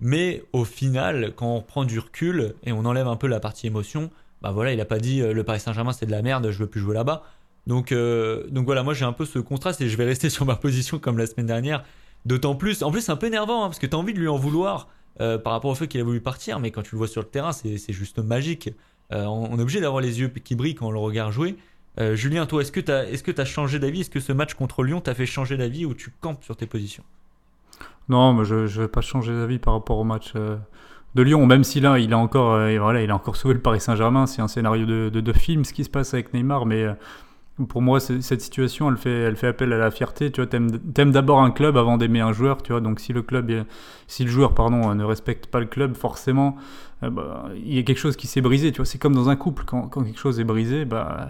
Mais 0.00 0.42
au 0.52 0.64
final, 0.64 1.34
quand 1.36 1.46
on 1.46 1.58
reprend 1.58 1.84
du 1.84 1.98
recul 1.98 2.54
et 2.64 2.72
on 2.72 2.84
enlève 2.84 3.06
un 3.06 3.16
peu 3.16 3.26
la 3.26 3.38
partie 3.38 3.66
émotion, 3.66 4.10
bah 4.42 4.50
voilà, 4.50 4.72
il 4.72 4.80
a 4.80 4.84
pas 4.84 4.98
dit 4.98 5.20
euh, 5.20 5.32
le 5.32 5.44
Paris 5.44 5.60
Saint-Germain 5.60 5.92
c'est 5.92 6.06
de 6.06 6.10
la 6.10 6.22
merde, 6.22 6.50
je 6.50 6.58
veux 6.58 6.66
plus 6.66 6.80
jouer 6.80 6.94
là-bas. 6.94 7.22
Donc, 7.66 7.92
donc 7.92 8.64
voilà, 8.64 8.82
moi 8.82 8.94
j'ai 8.94 9.04
un 9.04 9.12
peu 9.12 9.26
ce 9.26 9.38
contraste 9.38 9.80
et 9.82 9.88
je 9.88 9.96
vais 9.96 10.06
rester 10.06 10.30
sur 10.30 10.46
ma 10.46 10.56
position 10.56 10.98
comme 10.98 11.18
la 11.18 11.26
semaine 11.26 11.46
dernière. 11.46 11.84
D'autant 12.24 12.56
plus, 12.56 12.82
en 12.82 12.90
plus 12.90 13.02
c'est 13.02 13.12
un 13.12 13.16
peu 13.16 13.26
énervant 13.26 13.62
hein, 13.62 13.68
parce 13.68 13.78
que 13.78 13.86
tu 13.86 13.94
as 13.94 13.98
envie 13.98 14.14
de 14.14 14.18
lui 14.18 14.28
en 14.28 14.36
vouloir 14.36 14.88
par 15.18 15.52
rapport 15.52 15.70
au 15.70 15.74
fait 15.74 15.86
qu'il 15.86 16.00
a 16.00 16.04
voulu 16.04 16.22
partir, 16.22 16.60
mais 16.60 16.70
quand 16.70 16.80
tu 16.80 16.92
le 16.92 16.98
vois 16.98 17.06
sur 17.06 17.20
le 17.20 17.28
terrain, 17.28 17.52
c'est 17.52 17.92
juste 17.92 18.18
magique. 18.18 18.70
On, 19.10 19.18
on 19.50 19.58
est 19.58 19.62
obligé 19.62 19.80
d'avoir 19.80 20.00
les 20.00 20.20
yeux 20.20 20.28
qui 20.28 20.54
brillent 20.54 20.74
quand 20.74 20.86
on 20.86 20.92
le 20.92 20.98
regarde 20.98 21.30
jouer. 21.30 21.56
Euh, 21.98 22.14
Julien, 22.14 22.46
toi, 22.46 22.62
est-ce 22.62 22.72
que 22.72 22.80
tu 23.30 23.40
as, 23.40 23.44
changé 23.44 23.78
d'avis? 23.78 24.00
Est-ce 24.00 24.10
que 24.10 24.20
ce 24.20 24.32
match 24.32 24.54
contre 24.54 24.84
Lyon 24.84 25.00
t'a 25.00 25.14
fait 25.14 25.26
changer 25.26 25.56
d'avis 25.56 25.84
ou 25.84 25.94
tu 25.94 26.12
campes 26.20 26.44
sur 26.44 26.56
tes 26.56 26.66
positions? 26.66 27.04
Non, 28.08 28.32
mais 28.32 28.44
je 28.44 28.54
ne 28.54 28.66
vais 28.66 28.88
pas 28.88 29.00
changer 29.00 29.32
d'avis 29.32 29.58
par 29.58 29.74
rapport 29.74 29.98
au 29.98 30.04
match 30.04 30.32
euh, 30.36 30.56
de 31.14 31.22
Lyon, 31.22 31.46
même 31.46 31.64
si 31.64 31.80
là, 31.80 31.98
il 31.98 32.12
a 32.12 32.18
encore, 32.18 32.54
euh, 32.54 32.78
voilà, 32.78 33.02
il 33.02 33.10
a 33.10 33.14
encore 33.14 33.36
sauvé 33.36 33.54
le 33.54 33.60
Paris 33.60 33.80
Saint-Germain. 33.80 34.26
C'est 34.26 34.42
un 34.42 34.48
scénario 34.48 34.86
de, 34.86 35.08
de, 35.08 35.32
film, 35.32 35.64
ce 35.64 35.72
qui 35.72 35.84
se 35.84 35.90
passe 35.90 36.14
avec 36.14 36.32
Neymar, 36.32 36.64
mais 36.64 36.86
pour 37.68 37.82
moi, 37.82 38.00
cette 38.00 38.40
situation, 38.40 38.88
elle 38.90 38.96
fait, 38.96 39.10
elle 39.10 39.36
fait 39.36 39.48
appel 39.48 39.72
à 39.72 39.78
la 39.78 39.90
fierté. 39.90 40.30
Tu 40.30 40.40
vois, 40.40 40.48
t'aimes, 40.48 41.10
d'abord 41.10 41.42
un 41.42 41.50
club 41.50 41.76
avant 41.76 41.98
d'aimer 41.98 42.20
un 42.20 42.32
joueur, 42.32 42.62
tu 42.62 42.72
vois. 42.72 42.80
Donc, 42.80 43.00
si 43.00 43.12
le 43.12 43.22
club, 43.22 43.64
si 44.06 44.24
le 44.24 44.30
joueur, 44.30 44.54
pardon, 44.54 44.94
ne 44.94 45.04
respecte 45.04 45.46
pas 45.48 45.60
le 45.60 45.66
club, 45.66 45.94
forcément, 45.94 46.56
bah, 47.02 47.50
il 47.54 47.74
y 47.74 47.78
a 47.78 47.82
quelque 47.82 47.98
chose 47.98 48.16
qui 48.16 48.28
s'est 48.28 48.40
brisé. 48.40 48.72
Tu 48.72 48.78
vois, 48.78 48.86
c'est 48.86 48.98
comme 48.98 49.14
dans 49.14 49.28
un 49.28 49.36
couple, 49.36 49.64
quand, 49.66 49.88
quand 49.88 50.02
quelque 50.02 50.18
chose 50.18 50.40
est 50.40 50.44
brisé, 50.44 50.84
bah 50.86 51.28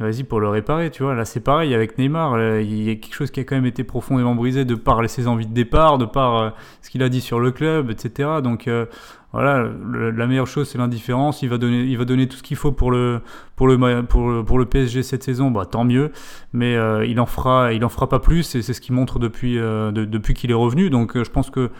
vas-y 0.00 0.24
pour 0.24 0.40
le 0.40 0.48
réparer, 0.48 0.90
tu 0.90 1.02
vois. 1.04 1.14
Là, 1.14 1.24
c'est 1.24 1.40
pareil 1.40 1.72
avec 1.74 1.98
Neymar. 1.98 2.60
il 2.60 2.82
y 2.82 2.90
a 2.90 2.94
quelque 2.96 3.14
chose 3.14 3.30
qui 3.30 3.40
a 3.40 3.44
quand 3.44 3.54
même 3.54 3.66
été 3.66 3.84
profondément 3.84 4.34
brisé 4.34 4.64
de 4.64 4.74
par 4.74 5.08
ses 5.08 5.28
envies 5.28 5.46
de 5.46 5.54
départ, 5.54 5.98
de 5.98 6.04
par 6.04 6.36
euh, 6.36 6.50
ce 6.82 6.90
qu'il 6.90 7.02
a 7.02 7.08
dit 7.08 7.20
sur 7.20 7.38
le 7.38 7.52
club, 7.52 7.90
etc. 7.90 8.40
Donc 8.42 8.66
euh, 8.66 8.86
voilà, 9.32 9.68
la 9.92 10.26
meilleure 10.26 10.48
chose 10.48 10.68
c'est 10.68 10.78
l'indifférence. 10.78 11.42
Il 11.42 11.48
va 11.48 11.58
donner, 11.58 11.82
il 11.82 11.96
va 11.96 12.04
donner 12.04 12.26
tout 12.28 12.36
ce 12.36 12.42
qu'il 12.42 12.56
faut 12.56 12.72
pour 12.72 12.90
le, 12.90 13.20
pour 13.54 13.68
le, 13.68 14.02
pour 14.02 14.58
le, 14.58 14.64
PSG 14.66 15.04
cette 15.04 15.22
saison. 15.22 15.52
Bah 15.52 15.64
tant 15.64 15.84
mieux. 15.84 16.10
Mais 16.52 16.76
euh, 16.76 17.06
il 17.06 17.20
en 17.20 17.26
fera, 17.26 17.70
fera 17.88 18.08
pas 18.08 18.18
plus. 18.18 18.56
Et 18.56 18.62
c'est 18.62 18.72
ce 18.72 18.80
qu'il 18.80 18.94
montre 18.94 19.20
depuis, 19.20 19.54
de- 19.56 19.90
depuis 19.90 20.34
qu'il 20.34 20.50
est 20.50 20.54
revenu. 20.54 20.90
Donc 20.90 21.16
je 21.22 21.30
pense 21.30 21.50
que 21.50 21.70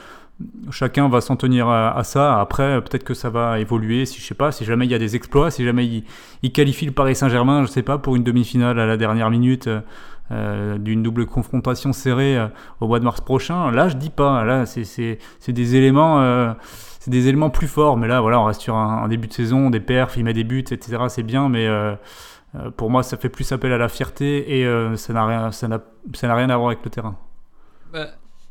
chacun 0.70 1.08
va 1.08 1.20
s'en 1.20 1.36
tenir 1.36 1.68
à, 1.68 2.02
ça. 2.04 2.40
Après, 2.40 2.80
peut-être 2.82 3.04
que 3.04 3.14
ça 3.14 3.30
va 3.30 3.60
évoluer. 3.60 4.04
Si 4.06 4.20
je 4.20 4.26
sais 4.26 4.34
pas, 4.34 4.52
si 4.52 4.64
jamais 4.64 4.84
il 4.86 4.90
y 4.90 4.94
a 4.94 4.98
des 4.98 5.16
exploits, 5.16 5.50
si 5.50 5.64
jamais 5.64 6.02
il, 6.42 6.52
qualifie 6.52 6.86
le 6.86 6.92
Paris 6.92 7.14
Saint-Germain, 7.14 7.62
je 7.62 7.68
sais 7.68 7.82
pas, 7.82 7.98
pour 7.98 8.16
une 8.16 8.24
demi-finale 8.24 8.78
à 8.78 8.86
la 8.86 8.96
dernière 8.96 9.30
minute 9.30 9.68
euh, 10.30 10.78
d'une 10.78 11.02
double 11.02 11.26
confrontation 11.26 11.92
serrée 11.92 12.38
euh, 12.38 12.48
au 12.80 12.88
mois 12.88 12.98
de 12.98 13.04
mars 13.04 13.20
prochain. 13.20 13.70
Là, 13.70 13.88
je 13.88 13.96
dis 13.96 14.10
pas. 14.10 14.44
Là, 14.44 14.64
c'est 14.66 15.18
des 15.48 15.76
éléments. 15.76 16.22
euh, 16.22 16.52
c'est 16.98 17.10
des 17.10 17.28
éléments 17.28 17.50
plus 17.50 17.68
forts, 17.68 17.98
mais 17.98 18.08
là, 18.08 18.22
voilà, 18.22 18.40
on 18.40 18.44
reste 18.44 18.62
sur 18.62 18.74
un, 18.76 19.06
début 19.08 19.28
de 19.28 19.34
saison, 19.34 19.68
des 19.68 19.80
perfs, 19.80 20.16
il 20.16 20.24
met 20.24 20.32
des 20.32 20.44
buts, 20.44 20.60
etc. 20.60 20.96
C'est 21.08 21.22
bien, 21.22 21.50
mais 21.50 21.68
pour 22.78 22.88
moi, 22.88 23.02
ça 23.02 23.18
fait 23.18 23.28
plus 23.28 23.52
appel 23.52 23.74
à 23.74 23.76
la 23.76 23.90
fierté 23.90 24.58
et 24.58 24.96
ça 24.96 25.12
n'a 25.12 25.26
rien, 25.26 25.52
ça 25.52 25.68
n'a 25.68 26.34
rien 26.34 26.48
à 26.48 26.56
voir 26.56 26.68
avec 26.68 26.82
le 26.82 26.90
terrain. 26.90 27.18
Bah, 27.92 28.06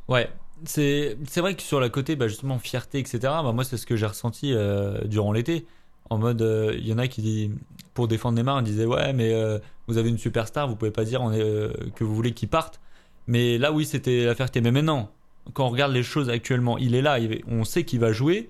ouais, 0.08 0.30
c'est 0.66 1.16
vrai 1.38 1.56
que 1.56 1.62
sur 1.62 1.80
la 1.80 1.90
côté, 1.90 2.16
bah, 2.16 2.28
justement, 2.28 2.60
fierté, 2.60 3.00
etc., 3.00 3.20
bah, 3.22 3.52
moi, 3.54 3.64
c'est 3.64 3.78
ce 3.78 3.86
que 3.86 3.96
j'ai 3.96 4.06
ressenti 4.06 4.54
euh, 4.54 5.04
durant 5.06 5.32
l'été. 5.34 5.66
En 6.10 6.18
mode, 6.18 6.42
euh, 6.42 6.74
il 6.78 6.88
y 6.88 6.94
en 6.94 6.98
a 6.98 7.08
qui, 7.08 7.22
dit- 7.22 7.52
pour 7.94 8.08
défendre 8.08 8.36
Neymar, 8.38 8.60
ils 8.62 8.64
disaient 8.66 8.86
Ouais, 8.86 9.14
mais 9.14 9.34
euh, 9.34 9.60
vous 9.88 9.98
avez 9.98 10.10
une 10.10 10.18
superstar, 10.18 10.68
vous 10.68 10.76
pouvez 10.76 10.92
pas 10.92 11.06
dire 11.06 11.22
euh, 11.30 11.74
que 11.96 12.04
vous 12.04 12.16
voulez 12.16 12.34
qu'il 12.34 12.50
parte. 12.50 12.80
Mais 13.28 13.58
là, 13.58 13.72
oui, 13.72 13.86
c'était 13.86 14.26
la 14.26 14.36
fierté. 14.36 14.62
Mais 14.62 14.72
maintenant, 14.72 15.12
quand 15.54 15.66
on 15.68 15.70
regarde 15.70 15.94
les 15.94 16.04
choses 16.04 16.30
actuellement, 16.30 16.78
il 16.78 16.96
est 16.96 17.02
là, 17.02 17.20
on 17.48 17.64
sait 17.64 17.84
qu'il 17.86 18.00
va 18.00 18.12
jouer. 18.12 18.50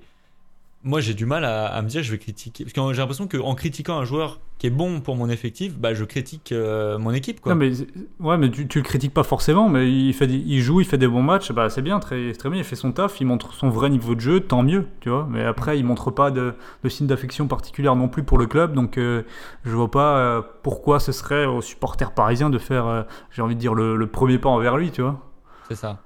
Moi 0.84 1.00
j'ai 1.00 1.14
du 1.14 1.26
mal 1.26 1.46
à, 1.46 1.66
à 1.68 1.82
me 1.82 1.88
dire 1.88 2.04
je 2.04 2.12
vais 2.12 2.18
critiquer 2.18 2.64
parce 2.66 2.74
que 2.74 2.94
j'ai 2.94 3.00
l'impression 3.00 3.28
qu'en 3.28 3.56
critiquant 3.56 3.98
un 3.98 4.06
joueur 4.06 4.40
qui 4.58 4.68
est 4.68 4.70
bon 4.70 5.02
pour 5.02 5.16
mon 5.16 5.30
effectif 5.30 5.78
bah 5.78 5.94
je 5.94 6.04
critique 6.06 6.52
euh, 6.52 6.98
mon 6.98 7.12
équipe 7.12 7.42
quoi 7.42 7.54
Non, 7.54 7.60
mais, 7.60 7.72
ouais, 8.20 8.38
mais 8.38 8.50
tu, 8.50 8.68
tu 8.68 8.80
le 8.80 8.84
critiques 8.84 9.14
pas 9.14 9.24
forcément, 9.24 9.68
mais 9.70 9.92
il, 9.92 10.14
fait 10.14 10.26
il 10.26 10.62
joue, 10.62 10.80
il 10.82 10.86
fait 10.86 10.98
des 10.98 11.08
bons 11.08 11.22
matchs, 11.24 11.52
bah, 11.52 11.70
c'est 11.70 11.82
bien, 11.82 12.00
très, 12.00 12.32
très 12.34 12.50
bien, 12.50 12.60
il 12.60 12.64
fait 12.64 12.76
son 12.76 12.92
taf, 12.92 13.20
il 13.20 13.26
montre 13.26 13.54
son 13.54 13.70
vrai 13.70 13.90
niveau 13.90 14.16
de 14.16 14.22
jeu, 14.22 14.40
tant 14.40 14.64
mieux, 14.64 14.88
tu 15.02 15.10
vois. 15.10 15.28
Mais 15.30 15.44
après, 15.44 15.78
il 15.80 15.84
montre 15.86 16.12
pas 16.12 16.32
de, 16.32 16.54
de 16.84 16.90
signe 16.90 17.08
d'affection 17.08 17.48
particulière 17.48 17.96
non 17.96 18.08
plus 18.08 18.24
pour 18.24 18.38
le 18.38 18.46
club, 18.46 18.74
donc 18.74 18.98
euh, 18.98 19.24
je 19.66 19.72
vois 19.72 19.92
pas 19.92 20.18
euh, 20.18 20.42
pourquoi 20.64 21.00
ce 21.00 21.12
serait 21.12 21.46
aux 21.46 21.62
supporters 21.62 22.14
parisiens 22.14 22.50
de 22.50 22.58
faire, 22.58 22.88
euh, 22.88 23.04
j'ai 23.32 23.42
envie 23.42 23.56
de 23.56 23.60
dire, 23.60 23.74
le, 23.74 23.96
le 23.98 24.08
premier 24.08 24.38
pas 24.38 24.50
envers 24.50 24.78
lui, 24.78 24.92
tu 24.92 25.02
vois. 25.02 25.20
c'est 25.68 25.76
ça 25.76 26.00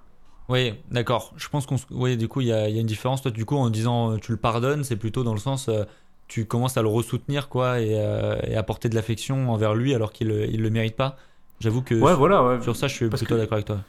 oui 0.49 0.73
d'accord 0.91 1.33
je 1.37 1.47
pense 1.49 1.65
qu'on 1.65 1.75
oui 1.91 2.17
du 2.17 2.27
coup 2.27 2.41
il 2.41 2.47
y 2.47 2.53
a, 2.53 2.69
il 2.69 2.75
y 2.75 2.77
a 2.77 2.81
une 2.81 2.87
différence 2.87 3.21
toi 3.21 3.31
du 3.31 3.45
coup 3.45 3.55
en 3.57 3.69
disant 3.69 4.11
euh, 4.13 4.17
tu 4.17 4.31
le 4.31 4.37
pardonnes 4.37 4.83
c'est 4.83 4.95
plutôt 4.95 5.23
dans 5.23 5.33
le 5.33 5.39
sens 5.39 5.67
euh, 5.69 5.83
tu 6.27 6.45
commences 6.45 6.77
à 6.77 6.81
le 6.81 6.87
ressoutenir 6.87 7.49
quoi 7.49 7.79
et, 7.79 7.91
euh, 7.99 8.37
et 8.43 8.55
apporter 8.55 8.89
de 8.89 8.95
l'affection 8.95 9.51
envers 9.51 9.73
lui 9.75 9.93
alors 9.93 10.11
qu'il 10.13 10.27
le- 10.27 10.45
il 10.49 10.61
le 10.61 10.69
mérite 10.69 10.95
pas 10.95 11.15
j'avoue 11.59 11.81
que 11.81 11.95
Ouais, 11.95 12.11
sur, 12.11 12.17
voilà, 12.19 12.43
ouais. 12.45 12.61
sur 12.61 12.75
ça 12.75 12.87
je 12.87 12.93
suis 12.95 13.09
Parce 13.09 13.21
plutôt 13.21 13.35
que- 13.35 13.39
d'accord 13.41 13.55
avec 13.55 13.65
toi 13.65 13.79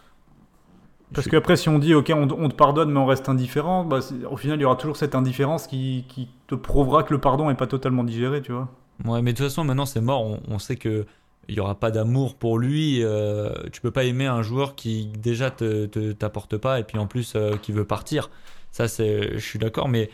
Parce 1.14 1.24
Je- 1.26 1.30
qu'après, 1.30 1.56
si 1.56 1.68
on 1.70 1.78
dit, 1.78 1.94
ok, 1.94 2.12
on, 2.14 2.28
on 2.30 2.48
te 2.50 2.54
pardonne, 2.54 2.90
mais 2.92 2.98
on 2.98 3.06
reste 3.06 3.28
indifférent, 3.30 3.82
bah, 3.84 4.00
au 4.30 4.36
final, 4.36 4.59
il 4.59 4.62
y 4.62 4.64
aura 4.66 4.76
toujours 4.76 4.96
cette 4.98 5.14
indifférence 5.14 5.66
qui, 5.66 6.04
qui 6.09 6.28
te 6.48 6.54
prouvera 6.54 7.02
que 7.02 7.14
le 7.14 7.18
pardon 7.20 7.48
est 7.48 7.54
pas 7.54 7.66
totalement 7.66 8.04
digéré, 8.04 8.42
tu 8.42 8.52
vois. 8.52 8.68
Ouais, 9.06 9.22
mais 9.22 9.32
de 9.32 9.38
toute 9.38 9.46
façon, 9.46 9.64
maintenant 9.64 9.86
c'est 9.86 10.02
mort. 10.02 10.22
On, 10.22 10.40
on 10.48 10.59
sait 10.59 10.76
que 10.76 11.06
il 11.49 11.55
y 11.57 11.61
aura 11.61 11.78
pas 11.80 11.90
d'amour 11.90 12.36
pour 12.36 12.59
lui. 12.59 13.03
euh, 13.03 13.53
tu 13.72 13.80
peux 13.80 13.90
pas 13.90 14.05
aimer 14.05 14.26
un 14.26 14.42
joueur 14.42 14.74
qui 14.74 15.07
déjà 15.18 15.51
te 15.51 15.86
te- 15.86 16.12
t'apporte 16.12 16.57
pas 16.59 16.80
et 16.80 16.84
puis 16.84 16.99
en 16.99 17.07
plus 17.07 17.34
euh, 17.36 17.57
qui 17.59 17.72
veut 17.72 17.86
partir. 17.86 18.30
Ça, 18.70 18.88
c'est, 18.88 19.32
je 19.38 19.44
suis 19.44 19.59
d'accord. 19.59 19.88
Mais 19.88 20.11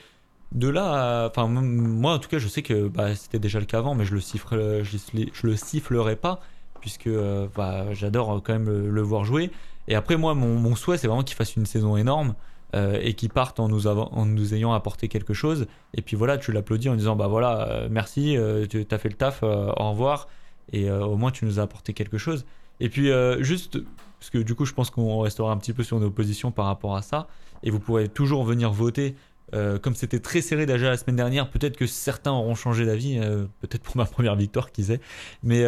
de 0.53 0.69
là, 0.69 1.27
enfin 1.29 1.47
moi 1.49 2.15
en 2.15 2.19
tout 2.19 2.29
cas, 2.29 2.39
je 2.39 2.49
sais 2.49 2.63
que 2.63 2.89
bah, 2.89 3.15
c'était 3.15 3.39
déjà 3.41 3.59
le 3.61 3.67
cas 3.67 3.79
avant, 3.79 3.95
mais 3.95 4.05
je 4.05 4.15
le 4.15 4.21
je, 4.21 5.47
le 5.47 5.57
sifflerai 5.57 6.17
pas 6.17 6.41
puisque 6.81 7.07
euh, 7.09 7.49
bah, 7.55 7.93
j'adore 7.93 8.43
quand 8.45 8.53
même 8.53 8.69
le, 8.69 9.01
voir 9.03 9.25
jouer. 9.25 9.51
Et 9.89 9.95
après, 9.95 10.17
moi, 10.17 10.35
mon, 10.35 10.75
souhait, 10.77 10.99
c'est 10.99 11.09
vraiment 11.09 11.23
qu'il 11.25 11.37
fasse 11.37 11.57
une 11.57 11.67
saison 11.67 11.97
énorme. 11.97 12.35
euh, 12.75 12.99
et 13.03 13.15
qu'il 13.15 13.31
parte 13.31 13.61
en 13.61 13.69
nous, 13.69 13.87
en 13.87 14.27
nous 14.27 14.55
ayant 14.55 14.73
apporté 14.73 15.09
quelque 15.09 15.33
chose. 15.35 15.67
Et 15.95 16.03
puis 16.03 16.17
voilà, 16.17 16.39
tu 16.39 16.53
l'applaudis 16.53 16.89
en 16.89 16.97
disant 16.97 17.15
bah 17.17 17.29
voilà, 17.29 17.69
euh, 17.71 17.89
merci, 17.91 18.37
euh, 18.37 18.67
tu 18.67 18.87
as 18.91 18.99
fait 18.99 19.09
le 19.09 19.15
taf, 19.17 19.43
euh, 19.43 19.73
au 19.77 19.91
revoir. 19.91 20.29
Et 20.73 20.91
euh, 20.91 21.05
au 21.05 21.17
moins 21.17 21.31
tu 21.31 21.45
nous 21.45 21.61
as 21.61 21.63
apporté 21.63 21.93
quelque 21.93 22.19
chose. 22.19 22.45
Et 22.81 22.89
puis 22.89 23.11
euh, 23.11 23.43
juste, 23.43 23.79
parce 24.19 24.31
que 24.31 24.39
du 24.39 24.55
coup 24.55 24.65
je 24.65 24.73
pense 24.73 24.91
qu'on 24.91 25.21
restera 25.21 25.53
un 25.53 25.57
petit 25.57 25.73
peu 25.73 25.83
sur 25.83 26.01
nos 26.01 26.11
positions 26.11 26.51
par 26.51 26.67
rapport 26.67 26.97
à 26.97 27.03
ça. 27.03 27.29
Et 27.63 27.71
vous 27.71 27.81
pourrez 27.81 28.09
toujours 28.09 28.45
venir 28.45 28.73
voter. 28.73 29.15
Euh, 29.53 29.79
comme 29.79 29.95
c'était 29.95 30.21
très 30.21 30.41
serré 30.41 30.67
déjà 30.67 30.89
la 30.89 30.97
semaine 30.97 31.17
dernière, 31.17 31.51
peut-être 31.51 31.77
que 31.77 31.87
certains 31.87 32.33
auront 32.33 32.55
changé 32.55 32.87
d'avis, 32.87 33.19
peut-être 33.61 33.83
pour 33.83 33.97
ma 33.97 34.05
première 34.07 34.37
victoire, 34.37 34.73
qui 34.73 34.85
sait. 34.85 35.01
Mais 35.43 35.65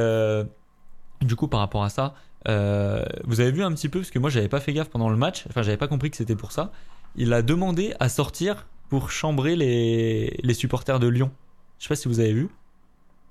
du 1.21 1.37
coup 1.37 1.49
par 1.49 1.61
rapport 1.61 1.85
à 1.85 1.91
ça, 1.91 2.15
vous 2.47 3.41
avez 3.41 3.53
vu 3.53 3.63
un 3.63 3.73
petit 3.73 3.89
peu, 3.89 4.01
parce 4.01 4.11
que 4.11 4.19
moi 4.19 4.31
j'avais 4.31 4.49
pas 4.49 4.61
fait 4.61 4.73
gaffe 4.73 4.89
pendant 4.89 5.09
le 5.09 5.17
match, 5.17 5.45
enfin 5.49 5.63
j'avais 5.63 5.77
pas 5.77 5.89
compris 5.89 6.11
que 6.11 6.17
c'était 6.17 6.37
pour 6.37 6.53
ça. 6.53 6.73
Il 7.15 7.33
a 7.33 7.43
demandé 7.43 7.95
à 8.01 8.09
sortir 8.09 8.67
pour 8.89 9.11
chambrer 9.11 9.57
les, 9.57 10.39
les 10.43 10.55
supporters 10.55 11.01
de 11.01 11.09
Lyon. 11.09 11.31
Je 11.79 11.85
sais 11.85 11.89
pas 11.89 11.97
si 11.97 12.09
vous 12.09 12.21
avez 12.21 12.33
vu. 12.33 12.49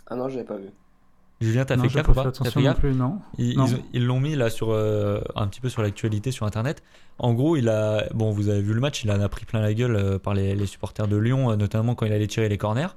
Ah 0.07 0.15
non, 0.15 0.29
j'avais 0.29 0.43
pas 0.43 0.57
vu. 0.57 0.69
Julien, 1.41 1.65
t'as 1.65 1.75
fait 1.77 1.95
gaffe 1.95 2.05
pas 2.05 2.11
ou 2.11 2.13
fait 2.15 2.23
pas 2.23 2.23
T'as 2.23 2.29
attention 2.29 2.51
fait 2.51 2.59
non 2.61 2.65
gaffe 2.65 2.79
plus, 2.79 2.93
non. 2.95 3.19
Ils 3.93 4.05
l'ont 4.05 4.19
mis 4.19 4.35
là 4.35 4.49
sur 4.49 4.71
euh, 4.71 5.21
un 5.35 5.47
petit 5.47 5.59
peu 5.61 5.69
sur 5.69 5.81
l'actualité 5.81 6.31
sur 6.31 6.45
internet. 6.45 6.81
En 7.19 7.33
gros, 7.33 7.57
il 7.57 7.67
a 7.69 8.05
bon, 8.13 8.31
vous 8.31 8.49
avez 8.49 8.61
vu 8.61 8.73
le 8.73 8.79
match, 8.79 9.03
il 9.03 9.11
en 9.11 9.19
a 9.19 9.27
pris 9.29 9.45
plein 9.45 9.61
la 9.61 9.73
gueule 9.73 9.95
euh, 9.95 10.17
par 10.19 10.33
les, 10.33 10.55
les 10.55 10.65
supporters 10.65 11.07
de 11.07 11.17
Lyon, 11.17 11.51
euh, 11.51 11.55
notamment 11.55 11.93
quand 11.95 12.05
il 12.05 12.13
allait 12.13 12.27
tirer 12.27 12.47
les 12.49 12.57
corners. 12.57 12.87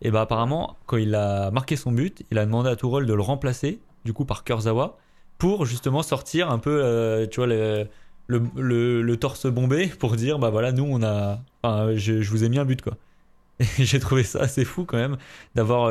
Et 0.00 0.10
bah 0.12 0.20
apparemment, 0.20 0.76
quand 0.86 0.96
il 0.96 1.14
a 1.16 1.50
marqué 1.50 1.74
son 1.74 1.90
but, 1.90 2.22
il 2.30 2.38
a 2.38 2.44
demandé 2.46 2.68
à 2.70 2.76
Tourelle 2.76 3.06
de 3.06 3.14
le 3.14 3.22
remplacer, 3.22 3.80
du 4.04 4.12
coup 4.12 4.24
par 4.24 4.44
Kurzawa, 4.44 4.96
pour 5.38 5.66
justement 5.66 6.02
sortir 6.02 6.50
un 6.52 6.58
peu, 6.58 7.26
tu 7.32 7.40
vois, 7.40 7.48
le, 7.48 7.88
le, 8.28 8.42
le- 8.56 9.02
le 9.02 9.16
torse 9.16 9.46
bombé 9.46 9.88
pour 9.88 10.14
dire 10.14 10.38
bah 10.38 10.50
voilà, 10.50 10.70
nous 10.70 10.86
on 10.88 11.02
a, 11.02 11.40
enfin, 11.64 11.96
je, 11.96 12.20
je 12.22 12.30
vous 12.30 12.44
ai 12.44 12.48
mis 12.48 12.58
un 12.60 12.64
but 12.64 12.80
quoi. 12.80 12.94
J'ai 13.78 13.98
trouvé 13.98 14.22
ça 14.22 14.38
assez 14.40 14.64
fou 14.64 14.84
quand 14.84 14.98
même 14.98 15.16
d'avoir 15.56 15.88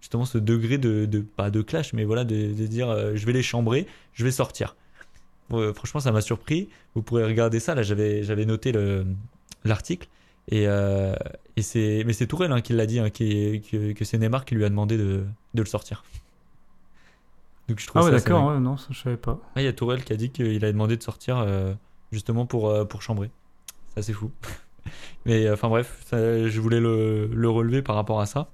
justement 0.00 0.24
ce 0.24 0.38
degré 0.38 0.78
de, 0.78 1.04
de 1.06 1.20
pas 1.20 1.50
de 1.50 1.62
clash, 1.62 1.92
mais 1.92 2.04
voilà, 2.04 2.24
de, 2.24 2.52
de 2.52 2.66
dire 2.66 2.88
euh, 2.90 3.12
je 3.16 3.26
vais 3.26 3.32
les 3.32 3.42
chambrer, 3.42 3.86
je 4.12 4.24
vais 4.24 4.30
sortir. 4.30 4.76
Ouais, 5.50 5.72
franchement, 5.74 6.00
ça 6.00 6.12
m'a 6.12 6.20
surpris. 6.20 6.68
Vous 6.94 7.02
pourrez 7.02 7.24
regarder 7.24 7.60
ça. 7.60 7.74
Là, 7.74 7.82
j'avais 7.82 8.22
j'avais 8.22 8.44
noté 8.46 8.72
le 8.72 9.06
l'article 9.64 10.08
et, 10.48 10.66
euh, 10.66 11.14
et 11.56 11.62
c'est 11.62 12.02
mais 12.06 12.12
c'est 12.12 12.26
Tourelle 12.26 12.52
hein, 12.52 12.60
qui 12.60 12.72
l'a 12.72 12.86
dit, 12.86 12.98
hein, 12.98 13.10
qui, 13.10 13.62
que, 13.70 13.92
que 13.92 14.04
c'est 14.04 14.18
Neymar 14.18 14.44
qui 14.44 14.54
lui 14.54 14.64
a 14.64 14.68
demandé 14.68 14.96
de, 14.96 15.24
de 15.54 15.62
le 15.62 15.66
sortir. 15.66 16.04
Donc 17.68 17.78
je 17.78 17.86
trouve 17.86 18.02
Ah 18.02 18.04
ouais, 18.04 18.10
ça 18.10 18.16
d'accord, 18.18 18.46
ouais, 18.46 18.58
non, 18.58 18.76
ça 18.76 18.88
je 18.90 19.00
savais 19.00 19.16
pas. 19.16 19.38
Ah, 19.54 19.60
Il 19.62 19.64
y 19.64 19.68
a 19.68 19.72
Tourelle 19.72 20.02
qui 20.04 20.12
a 20.12 20.16
dit 20.16 20.30
qu'il 20.30 20.64
a 20.64 20.72
demandé 20.72 20.96
de 20.96 21.02
sortir 21.02 21.38
euh, 21.38 21.72
justement 22.10 22.46
pour, 22.46 22.68
euh, 22.68 22.84
pour 22.84 23.02
chambrer. 23.02 23.30
C'est 23.88 24.00
assez 24.00 24.12
fou. 24.12 24.30
Mais 25.26 25.46
euh, 25.46 25.54
enfin 25.54 25.68
bref, 25.68 26.00
ça, 26.06 26.48
je 26.48 26.60
voulais 26.60 26.80
le, 26.80 27.26
le 27.32 27.48
relever 27.48 27.82
par 27.82 27.94
rapport 27.96 28.20
à 28.20 28.26
ça. 28.26 28.50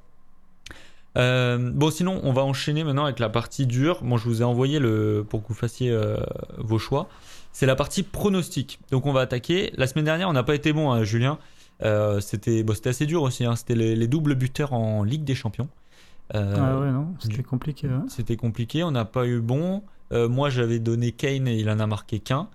Euh, 1.17 1.59
bon, 1.73 1.91
sinon, 1.91 2.21
on 2.25 2.33
va 2.33 2.43
enchaîner 2.45 2.85
maintenant 2.85 3.05
avec 3.05 3.19
la 3.19 3.29
partie 3.29 3.67
dure. 3.67 4.01
Bon, 4.03 4.17
je 4.19 4.25
vous 4.29 4.43
ai 4.43 4.45
envoyé 4.45 4.79
le 4.79 5.25
pour 5.29 5.43
que 5.43 5.49
vous 5.49 5.55
fassiez 5.55 5.91
euh, 5.91 6.17
vos 6.59 6.79
choix. 6.79 7.09
C'est 7.53 7.67
la 7.67 7.75
partie 7.77 8.03
pronostic. 8.03 8.79
Donc, 8.91 9.07
on 9.07 9.13
va 9.13 9.23
attaquer. 9.23 9.73
La 9.77 9.87
semaine 9.87 10.05
dernière, 10.05 10.29
on 10.29 10.35
n'a 10.35 10.43
pas 10.43 10.55
été 10.55 10.73
bon, 10.73 10.91
hein, 10.93 11.05
Julien. 11.05 11.39
Euh, 11.83 12.21
c'était 12.21 12.63
bon, 12.63 12.75
c'était 12.75 12.91
assez 12.91 13.07
dur 13.07 13.23
aussi. 13.23 13.45
hein. 13.45 13.57
C'était 13.57 13.75
les, 13.75 13.97
les 13.97 14.07
doubles 14.09 14.35
buteurs 14.35 14.73
en 14.73 15.03
Ligue 15.05 15.25
des 15.25 15.35
Champions. 15.35 15.69
Ah 16.35 16.41
ouais, 16.81 16.91
non, 16.91 17.15
c'était 17.21 17.45
compliqué. 17.45 17.87
ouais. 17.87 17.95
c'était 18.09 18.37
compliqué, 18.37 18.83
on 18.83 18.91
n'a 18.91 19.05
pas 19.05 19.27
eu 19.27 19.41
bon. 19.41 19.83
Moi, 20.11 20.51
j'avais 20.51 20.79
donné 20.81 21.13
Kane 21.13 21.47
et 21.49 21.57
il 21.57 21.71
en 21.71 21.79
a 21.79 21.87
marqué 21.87 22.19
qu'un. 22.19 22.49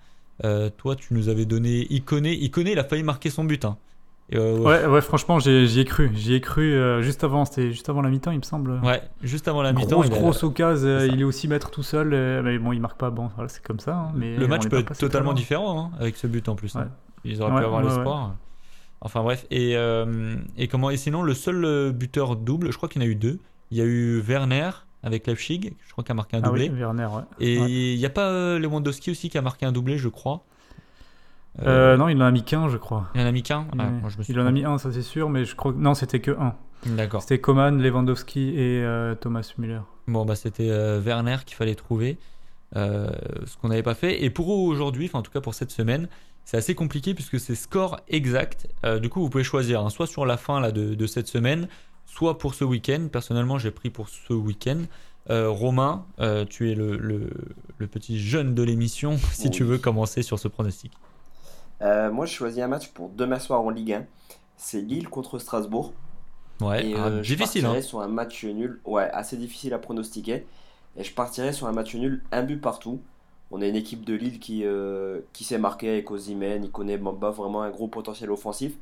Toi, 0.76 0.94
tu 0.96 1.14
nous 1.14 1.28
avais 1.30 1.46
donné 1.46 1.86
Iconé. 1.90 2.32
Iconé, 2.34 2.72
il 2.72 2.78
a 2.78 2.84
failli 2.84 3.02
marquer 3.02 3.30
son 3.30 3.44
but. 3.44 3.64
hein. 3.64 3.78
Euh, 4.34 4.58
Ouais, 4.58 4.86
ouais, 4.86 5.00
franchement, 5.02 5.38
j'y 5.38 5.80
ai 5.80 5.84
cru. 5.84 6.10
J'y 6.14 6.34
ai 6.34 6.40
cru 6.40 6.72
euh, 6.74 7.02
juste 7.02 7.22
avant, 7.24 7.44
c'était 7.44 7.70
juste 7.72 7.88
avant 7.88 8.00
la 8.02 8.08
mi-temps, 8.10 8.30
il 8.30 8.38
me 8.38 8.42
semble. 8.44 8.80
ouais, 8.82 9.02
juste 9.22 9.46
avant 9.48 9.62
la 9.62 9.72
mi-temps. 9.72 9.96
grosse, 10.00 10.10
grosse 10.10 10.42
occasion, 10.42 10.88
euh, 10.88 11.06
il 11.06 11.20
est 11.20 11.24
aussi 11.24 11.48
maître 11.48 11.70
tout 11.70 11.82
seul. 11.82 12.12
euh, 12.14 12.42
mais 12.42 12.58
bon, 12.58 12.72
il 12.72 12.80
marque 12.80 12.98
pas. 12.98 13.10
Bon, 13.10 13.30
voilà, 13.34 13.48
c'est 13.48 13.62
comme 13.62 13.80
ça. 13.80 13.94
hein, 13.96 14.12
mais 14.14 14.36
le 14.36 14.46
match 14.46 14.68
peut 14.68 14.78
être 14.78 14.96
totalement 14.96 15.32
différent 15.34 15.90
hein, 15.92 15.96
avec 16.00 16.16
ce 16.16 16.26
but 16.26 16.48
en 16.48 16.54
plus. 16.54 16.74
hein. 16.76 16.88
Ils 17.24 17.42
auraient 17.42 17.52
Ouais, 17.52 17.60
pu 17.60 17.64
avoir 17.66 17.82
l'espoir. 17.82 18.34
Enfin 19.00 19.22
bref. 19.22 19.46
Et, 19.50 19.72
et 20.56 20.68
comment 20.68 20.90
Et 20.90 20.96
sinon, 20.96 21.22
le 21.22 21.34
seul 21.34 21.92
buteur 21.92 22.36
double, 22.36 22.70
je 22.72 22.76
crois 22.76 22.88
qu'il 22.88 23.02
y 23.02 23.04
en 23.04 23.08
a 23.08 23.10
eu 23.10 23.16
deux. 23.16 23.38
Il 23.70 23.78
y 23.78 23.80
a 23.80 23.84
eu 23.84 24.18
Werner 24.20 24.70
avec 25.02 25.26
Leipzig, 25.26 25.72
je 25.84 25.92
crois 25.92 26.04
qu'il 26.04 26.12
a 26.12 26.14
marqué 26.14 26.36
un 26.36 26.40
Ah 26.44 26.52
oui, 26.52 26.68
doublé. 26.68 26.80
Werner, 26.80 27.06
ouais. 27.06 27.22
Et 27.40 27.92
il 27.94 27.98
n'y 27.98 28.06
a 28.06 28.10
pas 28.10 28.58
Lewandowski 28.58 29.10
aussi 29.10 29.28
qui 29.30 29.36
a 29.38 29.42
marqué 29.42 29.66
un 29.66 29.72
doublé, 29.72 29.98
je 29.98 30.08
crois. 30.08 30.44
Euh, 31.60 31.92
Euh, 31.94 31.96
non, 31.96 32.08
il 32.08 32.16
en 32.22 32.26
a 32.26 32.30
mis 32.30 32.42
qu'un, 32.44 32.68
je 32.68 32.76
crois. 32.78 33.08
il 33.14 33.20
en 33.20 33.26
a 33.26 33.32
mis 33.32 33.42
qu'un? 33.42 33.66
Il, 33.74 33.80
Ah, 33.80 34.42
en 34.42 34.46
a 34.46 34.50
mis 34.52 34.64
un, 34.64 34.78
ça 34.78 34.90
c'est 34.92 35.02
sûr, 35.02 35.28
mais 35.28 35.44
je 35.44 35.54
crois 35.54 35.72
que 35.72 35.78
non, 35.78 35.94
c'était 35.94 36.20
que 36.20 36.30
un. 36.32 36.54
D'accord. 36.86 37.20
C'était 37.22 37.38
Coman, 37.40 37.80
Lewandowski 37.80 38.50
et 38.56 38.82
euh, 38.82 39.14
Thomas 39.14 39.52
Müller. 39.58 39.80
Bon, 40.08 40.24
bah, 40.24 40.34
c'était 40.34 40.68
euh, 40.70 41.00
Werner 41.00 41.36
qu'il 41.46 41.56
fallait 41.56 41.74
trouver, 41.76 42.18
euh, 42.76 43.10
ce 43.46 43.56
qu'on 43.58 43.68
n'avait 43.68 43.82
pas 43.84 43.94
fait. 43.94 44.24
Et 44.24 44.30
pour 44.30 44.48
aujourd'hui, 44.48 45.06
enfin 45.06 45.18
en 45.20 45.22
tout 45.22 45.30
cas 45.30 45.40
pour 45.40 45.54
cette 45.54 45.70
semaine, 45.70 46.08
c'est 46.44 46.56
assez 46.56 46.74
compliqué 46.74 47.14
puisque 47.14 47.38
c'est 47.38 47.54
score 47.54 48.00
exact. 48.08 48.66
Euh, 48.84 48.98
du 48.98 49.08
coup, 49.10 49.20
vous 49.20 49.30
pouvez 49.30 49.44
choisir 49.44 49.80
hein, 49.84 49.90
soit 49.90 50.06
sur 50.08 50.26
la 50.26 50.36
fin 50.36 50.58
là, 50.58 50.72
de, 50.72 50.94
de 50.94 51.06
cette 51.06 51.28
semaine, 51.28 51.68
soit 52.06 52.38
pour 52.38 52.54
ce 52.54 52.64
week-end. 52.64 53.06
Personnellement, 53.12 53.58
j'ai 53.58 53.70
pris 53.70 53.90
pour 53.90 54.08
ce 54.08 54.32
week-end. 54.32 54.78
Euh, 55.30 55.48
Romain, 55.50 56.04
euh, 56.18 56.44
tu 56.44 56.68
es 56.72 56.74
le, 56.74 56.96
le- 56.96 57.30
le 57.78 57.86
petit 57.86 58.18
jeune 58.18 58.56
de 58.56 58.62
l'émission, 58.64 59.18
si 59.32 59.50
tu 59.50 59.62
Oui. 59.62 59.68
veux 59.68 59.78
commencer 59.78 60.22
sur 60.22 60.38
ce 60.40 60.48
pronostic. 60.48 60.90
Euh, 61.82 62.10
moi, 62.10 62.26
je 62.26 62.32
choisis 62.32 62.62
un 62.62 62.68
match 62.68 62.88
pour 62.88 63.08
demain 63.08 63.38
soir 63.38 63.62
en 63.62 63.70
Ligue 63.70 63.92
1. 63.92 64.06
C'est 64.56 64.80
Lille 64.80 65.08
contre 65.08 65.38
Strasbourg. 65.38 65.92
Ouais, 66.60 66.86
Et 66.86 66.94
ah, 66.96 67.06
euh, 67.06 67.22
je 67.22 67.34
difficile. 67.34 67.62
partirai 67.62 67.78
Hein. 67.78 67.82
sur 67.82 68.00
un 68.00 68.08
match 68.08 68.44
nul. 68.44 68.80
Ouais, 68.84 69.10
assez 69.12 69.36
difficile 69.36 69.74
à 69.74 69.78
pronostiquer. 69.78 70.46
Et 70.96 71.04
je 71.04 71.12
partirai 71.12 71.52
sur 71.52 71.66
un 71.66 71.72
match 71.72 71.94
nul, 71.94 72.22
un 72.30 72.42
but 72.42 72.60
partout. 72.60 73.00
On 73.50 73.60
a 73.60 73.66
une 73.66 73.76
équipe 73.76 74.04
de 74.04 74.14
Lille 74.14 74.38
qui, 74.38 74.64
euh, 74.64 75.20
qui 75.32 75.44
s'est 75.44 75.58
marquée 75.58 75.88
avec 75.90 76.08
il 76.10 76.70
connaît 76.70 76.98
Mamba, 76.98 77.30
vraiment 77.30 77.62
un 77.62 77.70
gros 77.70 77.88
potentiel 77.88 78.30
offensif. 78.30 78.74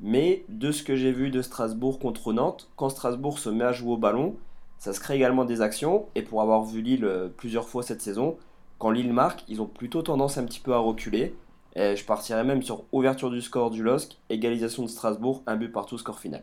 Mais 0.00 0.44
de 0.48 0.72
ce 0.72 0.82
que 0.82 0.96
j'ai 0.96 1.12
vu 1.12 1.30
de 1.30 1.42
Strasbourg 1.42 1.98
contre 1.98 2.32
Nantes, 2.32 2.68
quand 2.76 2.88
Strasbourg 2.88 3.38
se 3.38 3.50
met 3.50 3.64
à 3.64 3.72
jouer 3.72 3.92
au 3.92 3.96
ballon, 3.96 4.36
ça 4.78 4.92
se 4.92 5.00
crée 5.00 5.16
également 5.16 5.44
des 5.44 5.60
actions. 5.60 6.06
Et 6.14 6.22
pour 6.22 6.40
avoir 6.42 6.62
vu 6.64 6.80
Lille 6.82 7.04
euh, 7.04 7.28
plusieurs 7.28 7.68
fois 7.68 7.82
cette 7.82 8.00
saison, 8.00 8.36
quand 8.78 8.90
Lille 8.90 9.12
marque, 9.12 9.44
ils 9.48 9.60
ont 9.60 9.66
plutôt 9.66 10.02
tendance 10.02 10.38
un 10.38 10.44
petit 10.44 10.60
peu 10.60 10.72
à 10.72 10.78
reculer. 10.78 11.34
Et 11.76 11.96
je 11.96 12.04
partirais 12.04 12.44
même 12.44 12.62
sur 12.62 12.84
ouverture 12.92 13.30
du 13.30 13.40
score 13.42 13.70
du 13.70 13.82
LOSC, 13.82 14.18
égalisation 14.28 14.82
de 14.84 14.88
Strasbourg, 14.88 15.42
un 15.46 15.56
but 15.56 15.70
partout, 15.70 15.98
score 15.98 16.18
final. 16.20 16.42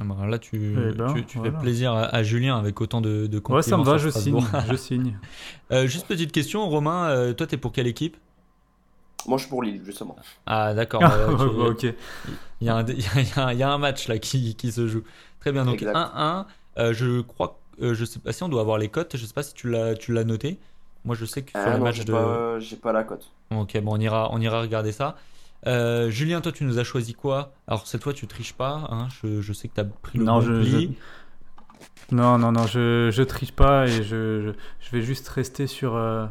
Ah 0.00 0.04
bah, 0.04 0.26
là, 0.28 0.38
tu, 0.38 0.76
Eh 0.76 0.92
ben, 0.92 1.06
tu, 1.12 1.26
tu 1.26 1.38
voilà. 1.38 1.50
fais 1.50 1.56
plaisir 1.58 1.92
à, 1.92 2.04
à 2.04 2.22
Julien 2.22 2.56
avec 2.56 2.80
autant 2.80 3.00
de, 3.00 3.26
de 3.26 3.42
Ouais, 3.48 3.62
ça 3.62 3.76
me 3.76 3.82
va, 3.82 3.98
je 3.98 4.10
signe. 4.10 4.44
Je 4.68 4.76
signe. 4.76 5.18
Euh, 5.72 5.86
juste 5.86 6.06
petite 6.06 6.32
question, 6.32 6.68
Romain, 6.68 7.08
euh, 7.10 7.32
toi, 7.34 7.46
t'es 7.46 7.56
pour 7.56 7.72
quelle 7.72 7.86
équipe? 7.88 8.16
Moi, 9.26 9.38
je 9.38 9.42
suis 9.44 9.50
pour 9.50 9.62
Lille, 9.62 9.82
justement. 9.84 10.16
Ah, 10.46 10.74
d'accord. 10.74 11.02
Ah, 11.08 11.32
bah, 11.32 11.66
ok. 11.68 11.84
Il 12.62 12.66
y, 12.66 12.70
a 12.70 12.76
un, 12.76 12.86
il 12.88 13.00
y 13.00 13.06
a 13.36 13.46
un- 13.46 13.52
il 13.52 13.58
y 13.58 13.62
a 13.62 13.70
un 13.72 13.78
match 13.78 14.08
là 14.08 14.18
qui, 14.18 14.56
qui 14.56 14.72
se 14.72 14.88
joue. 14.88 15.04
Très 15.40 15.52
bien, 15.52 15.64
donc 15.66 15.74
Exact. 15.74 15.94
1-1. 15.94 16.46
Euh, 16.78 16.92
je 16.94 17.20
crois, 17.22 17.60
euh, 17.82 17.94
je 17.94 18.04
sais 18.04 18.20
pas 18.20 18.32
si 18.32 18.42
on 18.44 18.48
doit 18.48 18.60
avoir 18.62 18.78
les 18.78 18.88
cotes. 18.90 19.16
Je 19.16 19.26
sais 19.26 19.34
pas 19.34 19.42
si 19.42 19.54
tu 19.54 19.70
l'as, 19.70 19.94
tu 19.96 20.12
l'as 20.12 20.24
noté. 20.24 20.60
Moi, 21.04 21.14
je 21.16 21.24
sais 21.24 21.42
que 21.42 21.50
sur 21.50 21.60
Ah 21.60 21.70
le 21.72 21.78
non, 21.78 21.84
match 21.84 21.96
j'ai 21.96 22.04
de. 22.04 22.12
pas, 22.12 22.58
j'ai 22.60 22.76
pas 22.76 22.92
la 22.92 23.04
cote. 23.04 23.30
Ok, 23.50 23.78
bon, 23.82 23.96
on 23.96 24.00
ira, 24.00 24.28
on 24.32 24.40
ira 24.40 24.60
regarder 24.60 24.92
ça. 24.92 25.16
Euh, 25.66 26.10
Julien, 26.10 26.40
toi, 26.40 26.52
tu 26.52 26.64
nous 26.64 26.78
as 26.78 26.84
choisi 26.84 27.14
quoi? 27.14 27.52
Alors 27.66 27.86
cette 27.86 28.02
fois, 28.02 28.12
tu 28.12 28.26
triches 28.26 28.52
pas. 28.52 28.86
Hein 28.90 29.08
je, 29.22 29.40
je 29.40 29.52
sais 29.52 29.68
que 29.68 29.74
tu 29.74 29.80
as 29.80 29.84
pris 29.84 30.18
le 30.18 30.24
Non, 30.24 30.34
bon 30.40 30.40
je, 30.42 30.52
pli. 30.60 30.96
je- 32.10 32.14
non, 32.14 32.38
non, 32.38 32.52
non, 32.52 32.66
je, 32.66 33.10
je 33.12 33.22
triche 33.22 33.52
pas 33.52 33.86
et 33.86 34.02
je, 34.02 34.42
je, 34.42 34.50
je 34.80 34.90
vais 34.92 35.02
juste 35.02 35.28
rester 35.28 35.66
sur, 35.66 35.94
euh, 35.96 36.26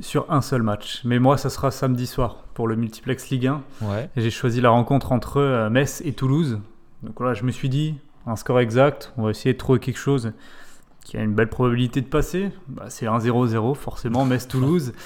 sur 0.00 0.30
un 0.30 0.42
seul 0.42 0.62
match. 0.62 1.00
Mais 1.04 1.18
moi, 1.18 1.36
ça 1.38 1.48
sera 1.50 1.70
samedi 1.70 2.06
soir 2.06 2.44
pour 2.54 2.68
le 2.68 2.76
multiplex 2.76 3.28
Ligue 3.30 3.46
1. 3.46 3.62
Ouais. 3.82 4.10
J'ai 4.16 4.30
choisi 4.30 4.60
la 4.60 4.70
rencontre 4.70 5.12
entre 5.12 5.38
euh, 5.40 5.70
Metz 5.70 6.02
et 6.04 6.12
Toulouse. 6.12 6.60
Donc 7.02 7.14
voilà, 7.18 7.34
je 7.34 7.44
me 7.44 7.50
suis 7.50 7.68
dit, 7.68 7.94
un 8.26 8.36
score 8.36 8.60
exact, 8.60 9.12
on 9.16 9.24
va 9.24 9.30
essayer 9.30 9.52
de 9.52 9.58
trouver 9.58 9.78
quelque 9.78 9.98
chose 9.98 10.32
qui 11.04 11.18
a 11.18 11.22
une 11.22 11.34
belle 11.34 11.50
probabilité 11.50 12.00
de 12.00 12.06
passer. 12.06 12.50
Bah, 12.66 12.86
c'est 12.88 13.06
1-0-0, 13.06 13.74
forcément, 13.76 14.24
Metz-Toulouse. 14.24 14.92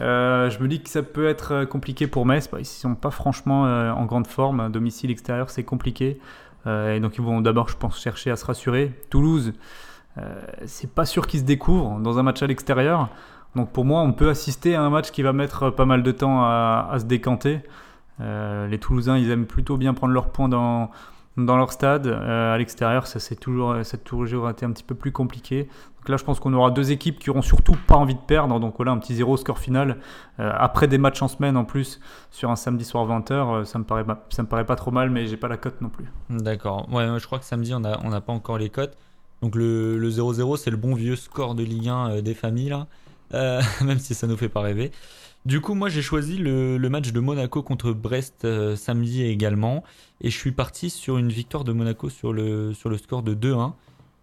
Euh, 0.00 0.48
je 0.48 0.58
me 0.62 0.68
dis 0.68 0.82
que 0.82 0.88
ça 0.88 1.02
peut 1.02 1.28
être 1.28 1.52
euh, 1.52 1.66
compliqué 1.66 2.06
pour 2.06 2.24
Metz. 2.24 2.48
Bah, 2.50 2.56
ils 2.56 2.62
ne 2.62 2.64
sont 2.64 2.94
pas 2.94 3.10
franchement 3.10 3.66
euh, 3.66 3.92
en 3.92 4.06
grande 4.06 4.26
forme. 4.26 4.58
Un 4.60 4.70
domicile 4.70 5.10
extérieur, 5.10 5.50
c'est 5.50 5.64
compliqué. 5.64 6.18
Euh, 6.66 6.94
et 6.94 7.00
donc 7.00 7.18
ils 7.18 7.22
vont 7.22 7.42
d'abord, 7.42 7.68
je 7.68 7.76
pense, 7.76 8.00
chercher 8.00 8.30
à 8.30 8.36
se 8.36 8.46
rassurer. 8.46 8.98
Toulouse, 9.10 9.52
c'est 10.64 10.94
pas 10.94 11.04
sûr 11.04 11.26
qu'ils 11.26 11.40
se 11.40 11.44
découvrent 11.44 12.00
dans 12.00 12.18
un 12.18 12.22
match 12.22 12.42
à 12.42 12.46
l'extérieur. 12.46 13.10
Donc 13.56 13.72
pour 13.72 13.84
moi, 13.84 14.00
on 14.00 14.14
peut 14.14 14.30
assister 14.30 14.74
à 14.74 14.80
un 14.80 14.88
match 14.88 15.10
qui 15.10 15.20
va 15.20 15.34
mettre 15.34 15.68
pas 15.68 15.84
mal 15.84 16.02
de 16.02 16.12
temps 16.12 16.44
à, 16.44 16.88
à 16.90 16.98
se 16.98 17.04
décanter. 17.04 17.60
Les 18.20 18.78
Toulousains, 18.80 19.18
ils 19.18 19.30
aiment 19.30 19.46
plutôt 19.46 19.76
bien 19.76 19.92
prendre 19.92 20.14
leurs 20.14 20.30
points 20.30 20.48
dans, 20.48 20.90
dans 21.46 21.56
leur 21.56 21.72
stade. 21.72 22.06
Euh, 22.06 22.54
à 22.54 22.58
l'extérieur, 22.58 23.06
ça 23.06 23.18
c'est 23.20 23.36
toujours, 23.36 23.76
cette 23.82 24.12
aura 24.12 24.50
été 24.50 24.64
un 24.66 24.72
petit 24.72 24.84
peu 24.84 24.94
plus 24.94 25.12
compliqué. 25.12 25.68
Donc 26.00 26.08
là, 26.08 26.16
je 26.16 26.24
pense 26.24 26.40
qu'on 26.40 26.54
aura 26.54 26.70
deux 26.70 26.92
équipes 26.92 27.18
qui 27.18 27.28
auront 27.28 27.42
surtout 27.42 27.76
pas 27.86 27.96
envie 27.96 28.14
de 28.14 28.20
perdre. 28.20 28.58
Donc 28.58 28.74
voilà, 28.76 28.92
un 28.92 28.98
petit 28.98 29.14
zéro 29.14 29.36
score 29.36 29.58
final. 29.58 29.98
Euh, 30.38 30.50
après 30.56 30.86
des 30.86 30.96
matchs 30.96 31.20
en 31.20 31.28
semaine 31.28 31.58
en 31.58 31.64
plus, 31.64 32.00
sur 32.30 32.50
un 32.50 32.56
samedi 32.56 32.84
soir 32.86 33.06
20h, 33.06 33.64
ça 33.66 33.78
me 33.78 33.84
paraît, 33.84 34.04
pas- 34.04 34.24
ça 34.30 34.42
me 34.42 34.48
paraît 34.48 34.64
pas 34.64 34.76
trop 34.76 34.90
mal, 34.90 35.10
mais 35.10 35.26
j'ai 35.26 35.36
pas 35.36 35.48
la 35.48 35.58
cote 35.58 35.80
non 35.82 35.90
plus. 35.90 36.06
D'accord. 36.30 36.88
Ouais, 36.90 37.06
je 37.18 37.26
crois 37.26 37.38
que 37.38 37.44
samedi, 37.44 37.74
on 37.74 37.80
n'a 37.80 37.98
on 38.02 38.08
n'a 38.10 38.22
pas 38.22 38.32
encore 38.32 38.56
les 38.56 38.70
cotes. 38.70 38.96
Donc 39.42 39.54
le 39.54 39.98
le 39.98 40.08
0-0, 40.10 40.56
c'est 40.56 40.70
le 40.70 40.76
bon 40.78 40.94
vieux 40.94 41.16
score 41.16 41.54
de 41.54 41.62
Ligue 41.64 41.88
1 41.88 42.10
euh, 42.10 42.20
des 42.22 42.34
familles, 42.34 42.70
là. 42.70 42.86
Euh, 43.34 43.60
même 43.84 43.98
si 43.98 44.14
ça 44.14 44.26
nous 44.26 44.36
fait 44.38 44.48
pas 44.48 44.60
rêver. 44.60 44.92
Du 45.46 45.60
coup, 45.62 45.74
moi, 45.74 45.88
j'ai 45.88 46.02
choisi 46.02 46.36
le, 46.36 46.76
le 46.76 46.88
match 46.90 47.12
de 47.12 47.20
Monaco 47.20 47.62
contre 47.62 47.92
Brest 47.92 48.44
euh, 48.44 48.76
samedi 48.76 49.24
également. 49.24 49.82
Et 50.20 50.28
je 50.30 50.36
suis 50.36 50.52
parti 50.52 50.90
sur 50.90 51.16
une 51.16 51.30
victoire 51.30 51.64
de 51.64 51.72
Monaco 51.72 52.10
sur 52.10 52.32
le, 52.32 52.74
sur 52.74 52.90
le 52.90 52.98
score 52.98 53.22
de 53.22 53.34
2-1. 53.34 53.72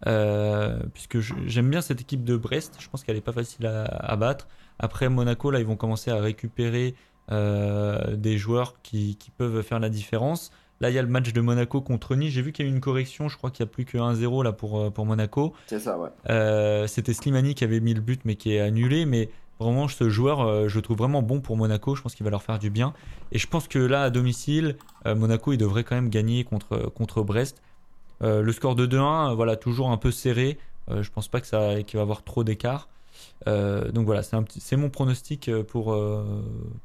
Euh, 0.06 0.78
puisque 0.94 1.18
j'aime 1.18 1.70
bien 1.70 1.80
cette 1.80 2.00
équipe 2.00 2.22
de 2.22 2.36
Brest. 2.36 2.76
Je 2.78 2.88
pense 2.88 3.02
qu'elle 3.02 3.16
est 3.16 3.20
pas 3.20 3.32
facile 3.32 3.66
à, 3.66 3.84
à 3.84 4.14
battre. 4.14 4.46
Après, 4.78 5.08
Monaco, 5.08 5.50
là, 5.50 5.58
ils 5.58 5.66
vont 5.66 5.74
commencer 5.76 6.12
à 6.12 6.20
récupérer 6.20 6.94
euh, 7.32 8.14
des 8.14 8.38
joueurs 8.38 8.80
qui, 8.82 9.16
qui 9.16 9.32
peuvent 9.32 9.62
faire 9.62 9.80
la 9.80 9.88
différence. 9.88 10.52
Là, 10.80 10.88
il 10.90 10.94
y 10.94 10.98
a 11.00 11.02
le 11.02 11.08
match 11.08 11.32
de 11.32 11.40
Monaco 11.40 11.80
contre 11.80 12.14
Nice. 12.14 12.32
J'ai 12.32 12.42
vu 12.42 12.52
qu'il 12.52 12.64
y 12.64 12.68
a 12.68 12.70
eu 12.70 12.74
une 12.74 12.80
correction. 12.80 13.28
Je 13.28 13.36
crois 13.36 13.50
qu'il 13.50 13.64
n'y 13.64 13.70
a 13.70 13.72
plus 13.72 13.84
que 13.84 13.98
1-0 13.98 14.44
là 14.44 14.52
pour, 14.52 14.92
pour 14.92 15.04
Monaco. 15.04 15.52
C'est 15.66 15.80
ça, 15.80 15.98
ouais. 15.98 16.86
C'était 16.86 17.12
Slimani 17.12 17.56
qui 17.56 17.64
avait 17.64 17.80
mis 17.80 17.92
le 17.92 18.00
but, 18.00 18.20
mais 18.24 18.36
qui 18.36 18.54
est 18.54 18.60
annulé. 18.60 19.04
Mais 19.04 19.30
vraiment, 19.58 19.88
ce 19.88 20.08
joueur, 20.08 20.40
euh, 20.40 20.68
je 20.68 20.76
le 20.76 20.82
trouve 20.82 20.98
vraiment 20.98 21.22
bon 21.22 21.40
pour 21.40 21.56
Monaco. 21.56 21.94
Je 21.94 22.02
pense 22.02 22.14
qu'il 22.14 22.24
va 22.24 22.30
leur 22.30 22.42
faire 22.42 22.58
du 22.58 22.70
bien. 22.70 22.94
Et 23.32 23.38
je 23.38 23.46
pense 23.46 23.68
que 23.68 23.78
là, 23.78 24.04
à 24.04 24.10
domicile, 24.10 24.76
euh, 25.06 25.14
Monaco, 25.14 25.52
il 25.52 25.58
devrait 25.58 25.84
quand 25.84 25.94
même 25.94 26.10
gagner 26.10 26.44
contre, 26.44 27.22
Brest. 27.22 27.62
Euh, 28.22 28.42
le 28.42 28.52
score 28.52 28.74
de 28.74 28.86
2-1, 28.86 29.30
euh, 29.30 29.34
voilà, 29.34 29.56
toujours 29.56 29.90
un 29.90 29.96
peu 29.96 30.10
serré. 30.10 30.58
Euh, 30.90 31.02
je 31.02 31.10
pense 31.10 31.28
pas 31.28 31.40
que 31.40 31.46
ça, 31.46 31.82
qu'il 31.82 31.96
va 31.96 32.00
y 32.00 32.02
avoir 32.02 32.22
trop 32.24 32.44
d'écart. 32.44 32.88
Donc 33.46 34.04
voilà, 34.04 34.22
c'est 34.22 34.76
mon 34.76 34.90
pronostic 34.90 35.50
pour, 35.68 35.98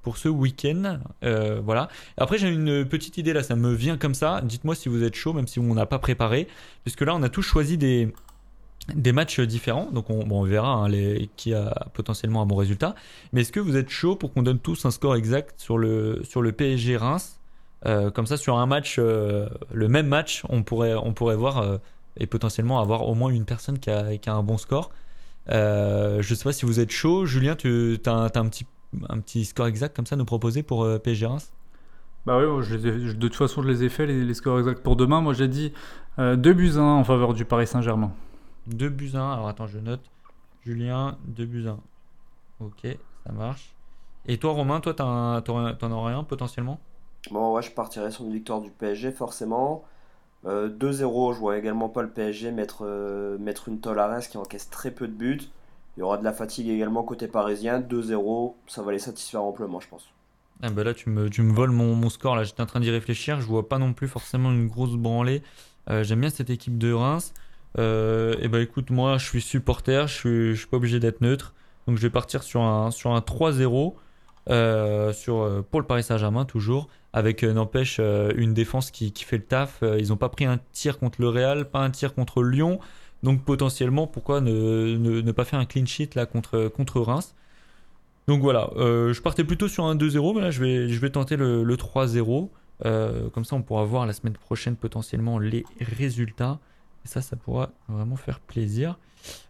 pour 0.01 0.17
ce 0.17 0.29
week-end. 0.29 0.99
Voilà. 1.21 1.89
Après, 2.15 2.37
j'ai 2.37 2.47
une 2.47 2.85
petite 2.85 3.17
idée 3.17 3.33
là, 3.33 3.43
ça 3.43 3.55
me 3.55 3.73
vient 3.73 3.97
comme 3.97 4.13
ça. 4.13 4.41
Dites-moi 4.41 4.73
si 4.73 4.87
vous 4.87 5.03
êtes 5.03 5.15
chaud, 5.15 5.33
même 5.33 5.47
si 5.47 5.59
on 5.59 5.73
n'a 5.73 5.85
pas 5.85 5.99
préparé. 5.99 6.47
Puisque 6.83 7.01
là, 7.01 7.15
on 7.15 7.21
a 7.21 7.29
tous 7.29 7.41
choisi 7.41 7.77
des, 7.77 8.13
des 8.93 9.11
matchs 9.11 9.39
différents. 9.39 9.89
Donc 9.91 10.09
on, 10.09 10.25
bon, 10.25 10.41
on 10.41 10.43
verra 10.43 10.85
hein, 10.85 10.91
qui 11.37 11.53
a 11.53 11.87
potentiellement 11.93 12.41
un 12.41 12.45
bon 12.45 12.55
résultat. 12.55 12.95
Mais 13.31 13.41
est-ce 13.41 13.51
que 13.51 13.59
vous 13.59 13.77
êtes 13.77 13.89
chaud 13.89 14.15
pour 14.15 14.33
qu'on 14.33 14.43
donne 14.43 14.59
tous 14.59 14.85
un 14.85 14.91
score 14.91 15.15
exact 15.15 15.59
sur 15.59 15.77
le, 15.77 16.21
sur 16.23 16.41
le 16.41 16.51
PSG 16.51 16.97
Reims 16.97 17.39
Euh, 17.85 18.11
Comme 18.11 18.27
ça, 18.27 18.37
sur 18.37 18.57
un 18.57 18.65
match, 18.65 18.97
euh, 18.99 19.47
le 19.71 19.87
même 19.87 20.07
match, 20.07 20.43
on 20.49 20.63
pourrait, 20.63 20.95
on 20.95 21.13
pourrait 21.13 21.35
voir 21.35 21.59
euh, 21.59 21.77
et 22.17 22.27
potentiellement 22.27 22.79
avoir 22.79 23.07
au 23.07 23.15
moins 23.15 23.29
une 23.29 23.45
personne 23.45 23.79
qui 23.79 23.89
a, 23.89 24.17
qui 24.17 24.29
a 24.29 24.33
un 24.33 24.43
bon 24.43 24.57
score. 24.57 24.91
Je 25.47 26.33
sais 26.33 26.43
pas 26.43 26.53
si 26.53 26.65
vous 26.65 26.79
êtes 26.79 26.91
chaud. 26.91 27.25
Julien, 27.25 27.55
tu 27.55 27.99
as, 28.05 28.11
un, 28.11 28.49
petit, 28.49 28.65
un 29.09 29.19
petit 29.19 29.45
score 29.45 29.67
exact 29.67 29.95
comme 29.95 30.05
ça 30.05 30.15
à 30.15 30.17
nous 30.17 30.25
proposer 30.25 30.63
pour 30.63 30.87
PSG 31.01 31.25
Reims? 31.25 31.51
Bah 32.25 32.37
oui, 32.37 32.45
de 32.45 33.11
toute 33.13 33.35
façon, 33.35 33.61
je 33.63 33.67
les 33.67 33.83
ai 33.83 33.89
fait, 33.89 34.05
les, 34.05 34.33
scores 34.33 34.59
exacts 34.59 34.81
pour 34.81 34.95
demain. 34.95 35.19
Moi, 35.19 35.33
j'ai 35.33 35.49
dit 35.49 35.73
2 36.17 36.35
buts 36.53 36.71
à 36.75 36.79
1 36.79 36.81
en 36.81 37.03
faveur 37.03 37.33
du 37.33 37.43
Paris 37.43 37.67
Saint-Germain. 37.67 38.13
2 38.67 38.89
buts 38.89 39.11
à 39.13 39.19
1. 39.19 39.33
Alors 39.33 39.47
attends, 39.47 39.67
je 39.67 39.79
note. 39.79 40.01
Julien, 40.65 41.17
2 41.25 41.45
buts 41.45 41.67
à 41.67 41.71
1. 41.71 41.79
Ok, 42.61 42.87
ça 43.25 43.31
marche. 43.33 43.75
Et 44.25 44.37
toi, 44.37 44.53
Romain, 44.53 44.79
toi, 44.79 44.93
t'en 44.93 45.91
aurais 45.91 46.13
un 46.13 46.23
potentiellement? 46.23 46.79
Bon, 47.31 47.53
ouais, 47.53 47.61
je 47.61 47.71
partirais 47.71 48.11
sur 48.11 48.25
une 48.25 48.33
victoire 48.33 48.61
du 48.61 48.69
PSG, 48.69 49.11
forcément. 49.11 49.83
Euh, 50.45 50.69
2-0, 50.69 51.33
je 51.33 51.39
vois 51.39 51.57
également 51.57 51.89
pas 51.89 52.01
le 52.01 52.09
PSG 52.09 52.51
mettre, 52.51 52.85
euh, 52.85 53.37
mettre 53.37 53.69
une 53.69 53.79
à 53.85 54.07
Reims 54.07 54.27
qui 54.27 54.37
encaisse 54.37 54.69
très 54.69 54.91
peu 54.91 55.07
de 55.07 55.13
buts. 55.13 55.41
Il 55.95 55.99
y 55.99 56.03
aura 56.03 56.17
de 56.17 56.23
la 56.23 56.33
fatigue 56.33 56.69
également 56.69 57.03
côté 57.03 57.27
parisien. 57.27 57.79
2-0, 57.79 58.55
ça 58.67 58.81
va 58.81 58.91
les 58.91 58.99
satisfaire 58.99 59.43
amplement, 59.43 59.79
je 59.79 59.87
pense. 59.87 60.09
Ah 60.61 60.69
bah 60.69 60.83
là, 60.83 60.93
tu 60.93 61.09
me, 61.09 61.29
tu 61.29 61.41
me 61.41 61.53
voles 61.53 61.71
mon, 61.71 61.95
mon 61.95 62.09
score. 62.09 62.35
Là, 62.35 62.43
j'étais 62.43 62.61
en 62.61 62.65
train 62.65 62.79
d'y 62.79 62.89
réfléchir. 62.89 63.39
Je 63.41 63.45
vois 63.45 63.67
pas 63.67 63.77
non 63.77 63.93
plus 63.93 64.07
forcément 64.07 64.51
une 64.51 64.67
grosse 64.67 64.95
branlée. 64.95 65.43
Euh, 65.89 66.03
J'aime 66.03 66.21
bien 66.21 66.29
cette 66.29 66.49
équipe 66.49 66.77
de 66.77 66.91
Reims. 66.93 67.33
Euh, 67.79 68.35
et 68.39 68.47
bah 68.47 68.59
écoute, 68.59 68.89
moi, 68.89 69.17
je 69.17 69.25
suis 69.25 69.41
supporter. 69.41 70.07
Je 70.07 70.13
suis, 70.13 70.53
je 70.53 70.59
suis 70.59 70.67
pas 70.67 70.77
obligé 70.77 70.99
d'être 70.99 71.21
neutre. 71.21 71.53
Donc, 71.87 71.97
je 71.97 72.01
vais 72.01 72.09
partir 72.09 72.43
sur 72.43 72.61
un, 72.61 72.91
sur 72.91 73.11
un 73.11 73.19
3-0 73.19 73.93
euh, 74.49 75.13
sur, 75.13 75.41
euh, 75.41 75.61
pour 75.69 75.79
le 75.79 75.87
Paris 75.87 76.03
Saint-Germain, 76.03 76.45
toujours. 76.45 76.87
Avec, 77.13 77.43
euh, 77.43 77.53
n'empêche, 77.53 77.99
une 77.99 78.53
défense 78.53 78.91
qui, 78.91 79.11
fait 79.17 79.37
le 79.37 79.43
taf. 79.43 79.83
Ils 79.97 80.11
ont 80.13 80.17
pas 80.17 80.29
pris 80.29 80.45
un 80.45 80.59
tir 80.71 80.99
contre 80.99 81.21
le 81.21 81.29
Real, 81.29 81.69
pas 81.69 81.79
un 81.79 81.91
tir 81.91 82.13
contre 82.13 82.43
Lyon. 82.43 82.79
Donc, 83.23 83.43
potentiellement, 83.43 84.07
pourquoi 84.07 84.41
ne, 84.41 85.31
pas 85.31 85.45
faire 85.45 85.59
un 85.59 85.65
clean 85.65 85.85
sheet 85.85 86.11
là 86.15 86.25
contre, 86.25 86.99
Reims? 86.99 87.35
Donc 88.25 88.41
voilà, 88.41 88.69
je 88.77 89.19
partais 89.21 89.43
plutôt 89.43 89.67
sur 89.67 89.83
un 89.83 89.95
2-0, 89.95 90.35
mais 90.35 90.41
là 90.41 90.49
je 90.49 90.63
vais, 90.63 91.09
tenter 91.09 91.35
le, 91.35 91.63
le 91.63 91.75
3-0. 91.75 92.49
Euh, 92.85 93.29
comme 93.29 93.45
ça, 93.45 93.55
on 93.55 93.61
pourra 93.61 93.85
voir 93.85 94.05
la 94.05 94.13
semaine 94.13 94.33
prochaine 94.33 94.75
potentiellement 94.75 95.39
les 95.39 95.65
résultats. 95.79 96.59
Et 97.05 97.07
ça, 97.07 97.21
ça 97.21 97.35
pourra 97.35 97.71
vraiment 97.87 98.15
faire 98.15 98.39
plaisir. 98.39 98.97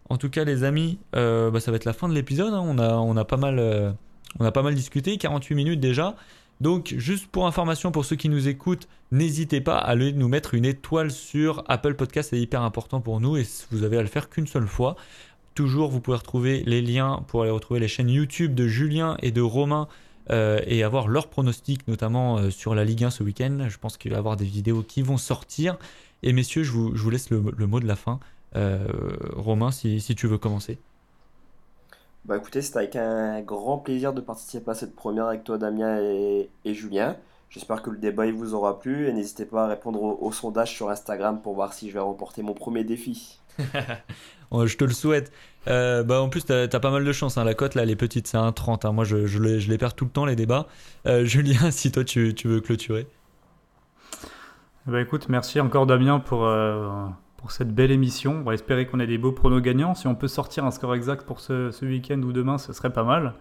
En 0.10 0.18
tout 0.18 0.30
cas, 0.30 0.44
les 0.44 0.64
amis, 0.64 1.00
euh, 1.16 1.50
bah, 1.52 1.60
ça 1.60 1.72
va 1.72 1.78
être 1.78 1.86
la 1.86 1.94
fin 1.94 2.08
de 2.10 2.14
l'épisode. 2.14 2.54
hein. 2.54 2.64
On, 2.66 2.78
a, 2.78 2.96
on, 2.96 3.16
a 3.18 3.26
pas 3.26 3.38
mal, 3.38 3.58
euh, 3.60 3.92
on 4.40 4.46
a 4.46 4.52
pas 4.52 4.62
mal 4.62 4.76
discuté, 4.76 5.18
48 5.18 5.56
minutes 5.56 5.80
déjà. 5.80 6.16
Donc, 6.62 6.94
juste 6.98 7.28
pour 7.28 7.48
information, 7.48 7.92
pour 7.92 8.06
ceux 8.06 8.16
qui 8.16 8.30
nous 8.30 8.48
écoutent, 8.48 8.88
n'hésitez 9.12 9.60
pas 9.60 9.78
à 9.78 9.90
aller 9.90 10.14
nous 10.14 10.28
mettre 10.28 10.54
une 10.54 10.66
étoile 10.66 11.12
sur 11.12 11.64
Apple 11.68 11.96
Podcast, 11.96 12.30
c'est 12.30 12.40
hyper 12.40 12.62
important 12.62 13.02
pour 13.02 13.20
nous 13.20 13.38
et 13.38 13.46
vous 13.72 13.84
avez 13.84 13.98
à 13.98 14.02
le 14.02 14.08
faire 14.08 14.30
qu'une 14.30 14.48
seule 14.48 14.68
fois. 14.68 14.96
Toujours, 15.56 15.90
vous 15.90 16.00
pouvez 16.00 16.18
retrouver 16.18 16.64
les 16.66 16.82
liens 16.82 17.24
pour 17.28 17.42
aller 17.42 17.52
retrouver 17.52 17.80
les 17.80 17.88
chaînes 17.88 18.10
YouTube 18.10 18.56
de 18.56 18.68
Julien 18.68 19.18
et 19.22 19.32
de 19.32 19.42
Romain 19.42 19.88
euh, 20.30 20.60
et 20.66 20.84
avoir 20.84 21.08
leurs 21.08 21.28
pronostics, 21.28 21.88
notamment 21.88 22.50
sur 22.50 22.76
la 22.76 22.86
Ligue 22.86 23.04
1 23.04 23.10
ce 23.10 23.24
week-end. 23.24 23.66
Je 23.68 23.78
pense 23.78 23.98
qu'il 23.98 24.12
va 24.12 24.18
y 24.18 24.20
avoir 24.20 24.38
des 24.38 24.46
vidéos 24.46 24.84
qui 24.84 25.02
vont 25.02 25.18
sortir. 25.18 25.78
Et 26.24 26.34
messieurs, 26.34 26.64
je 26.64 26.72
vous, 26.72 26.96
je 26.96 27.02
vous 27.04 27.10
laisse 27.10 27.30
le, 27.30 27.44
le 27.56 27.68
mot 27.68 27.80
de 27.80 27.88
la 27.88 27.96
fin. 27.96 28.20
Euh, 28.56 28.88
Romain, 29.36 29.72
si, 29.72 30.00
si 30.02 30.16
tu 30.16 30.28
veux 30.28 30.38
commencer. 30.38 30.80
Bah 32.26 32.38
écoutez, 32.38 32.62
c'était 32.62 32.78
avec 32.80 32.96
un 32.96 33.42
grand 33.42 33.78
plaisir 33.80 34.14
de 34.14 34.22
participer 34.22 34.72
à 34.72 34.76
cette 34.76 34.96
première 34.96 35.26
avec 35.26 35.44
toi, 35.44 35.58
Damien 35.58 36.00
et, 36.02 36.50
et 36.64 36.74
Julien. 36.74 37.18
J'espère 37.50 37.82
que 37.82 37.90
le 37.90 37.98
débat 37.98 38.26
il 38.26 38.34
vous 38.34 38.54
aura 38.54 38.80
plu 38.80 39.08
et 39.08 39.14
n'hésitez 39.14 39.46
pas 39.46 39.66
à 39.66 39.68
répondre 39.68 40.02
au, 40.02 40.18
au 40.26 40.32
sondage 40.32 40.72
sur 40.74 40.90
Instagram 40.90 41.42
pour 41.42 41.54
voir 41.54 41.74
si 41.74 41.90
je 41.90 41.94
vais 41.94 42.00
remporter 42.00 42.42
mon 42.42 42.54
premier 42.54 42.84
défi. 42.86 43.40
Euh, 44.54 44.66
je 44.68 44.78
te 44.78 44.86
le 44.86 44.94
souhaite. 44.94 45.32
Euh, 45.68 46.04
bah, 46.04 46.22
en 46.22 46.30
plus, 46.30 46.46
tu 46.46 46.54
as, 46.54 46.68
pas 46.68 46.92
mal 46.92 47.04
de 47.06 47.12
chance. 47.12 47.38
hein. 47.38 47.44
La 47.44 47.54
cote, 47.54 47.76
là, 47.76 47.84
elle 47.84 47.92
est 47.92 47.96
petite, 47.96 48.28
c'est 48.28 48.38
un 48.38 48.52
30. 48.54 48.86
hein. 48.86 48.92
Moi, 48.94 49.04
je, 49.04 49.28
je, 49.28 49.40
les, 49.42 49.60
je 49.60 49.70
les 49.70 49.78
perds 49.78 49.94
tout 49.96 50.06
le 50.06 50.12
temps, 50.12 50.26
les 50.26 50.36
débats. 50.38 50.68
Euh, 51.06 51.26
Julien, 51.26 51.72
si 51.72 51.92
toi, 51.92 52.04
tu, 52.06 52.34
tu 52.34 52.48
veux 52.48 52.62
clôturer. 52.62 53.08
Bah 54.86 55.00
écoute, 55.00 55.30
merci 55.30 55.62
encore 55.62 55.86
Damien 55.86 56.20
pour, 56.20 56.44
euh, 56.46 57.08
pour 57.38 57.52
cette 57.52 57.74
belle 57.74 57.92
émission. 57.92 58.40
On 58.40 58.44
va 58.44 58.54
espérer 58.54 58.86
qu'on 58.86 59.00
ait 59.00 59.08
des 59.08 59.18
beaux 59.18 59.32
pronos 59.32 59.62
gagnants. 59.62 59.96
Si 59.96 60.08
on 60.08 60.16
peut 60.16 60.28
sortir 60.28 60.66
un 60.66 60.72
score 60.72 60.94
exact 60.94 61.26
pour 61.26 61.40
ce, 61.40 61.72
ce 61.72 61.86
week-end 61.86 62.22
ou 62.22 62.34
demain, 62.34 62.58
ce 62.58 62.74
serait 62.74 62.92
pas 62.92 63.04
mal. 63.04 63.34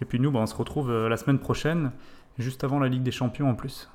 Et 0.00 0.06
puis 0.06 0.18
nous, 0.18 0.30
bah, 0.30 0.40
on 0.40 0.46
se 0.46 0.54
retrouve 0.54 0.90
la 0.90 1.16
semaine 1.18 1.38
prochaine, 1.38 1.92
juste 2.38 2.64
avant 2.64 2.78
la 2.78 2.88
Ligue 2.88 3.02
des 3.02 3.10
Champions 3.10 3.50
en 3.50 3.54
plus. 3.54 3.90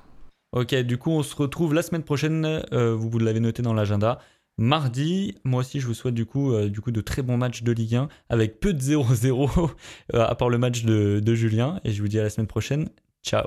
Ok, 0.52 0.72
du 0.72 0.96
coup, 0.96 1.10
on 1.10 1.24
se 1.24 1.34
retrouve 1.34 1.74
la 1.74 1.82
semaine 1.82 2.04
prochaine. 2.04 2.62
vous 2.70 3.18
l'avez 3.18 3.40
noté 3.40 3.60
dans 3.62 3.74
l'agenda. 3.74 4.20
Mardi, 4.56 5.36
moi 5.42 5.62
aussi, 5.62 5.80
je 5.80 5.88
vous 5.88 5.94
souhaite 5.94 6.14
du 6.14 6.26
coup, 6.26 6.56
du 6.68 6.80
coup 6.80 6.92
de 6.92 7.00
très 7.00 7.22
bons 7.22 7.36
matchs 7.36 7.64
de 7.64 7.72
Ligue 7.72 7.96
1 7.96 8.08
avec 8.28 8.60
peu 8.60 8.72
de 8.72 8.78
0-0 8.78 9.70
à 10.12 10.34
part 10.36 10.48
le 10.48 10.58
match 10.58 10.84
de 10.84 11.34
Julien. 11.34 11.80
Et 11.82 11.90
je 11.90 12.00
vous 12.00 12.08
dis 12.08 12.20
à 12.20 12.22
la 12.22 12.30
semaine 12.30 12.46
prochaine. 12.46 12.88
Ciao 13.24 13.46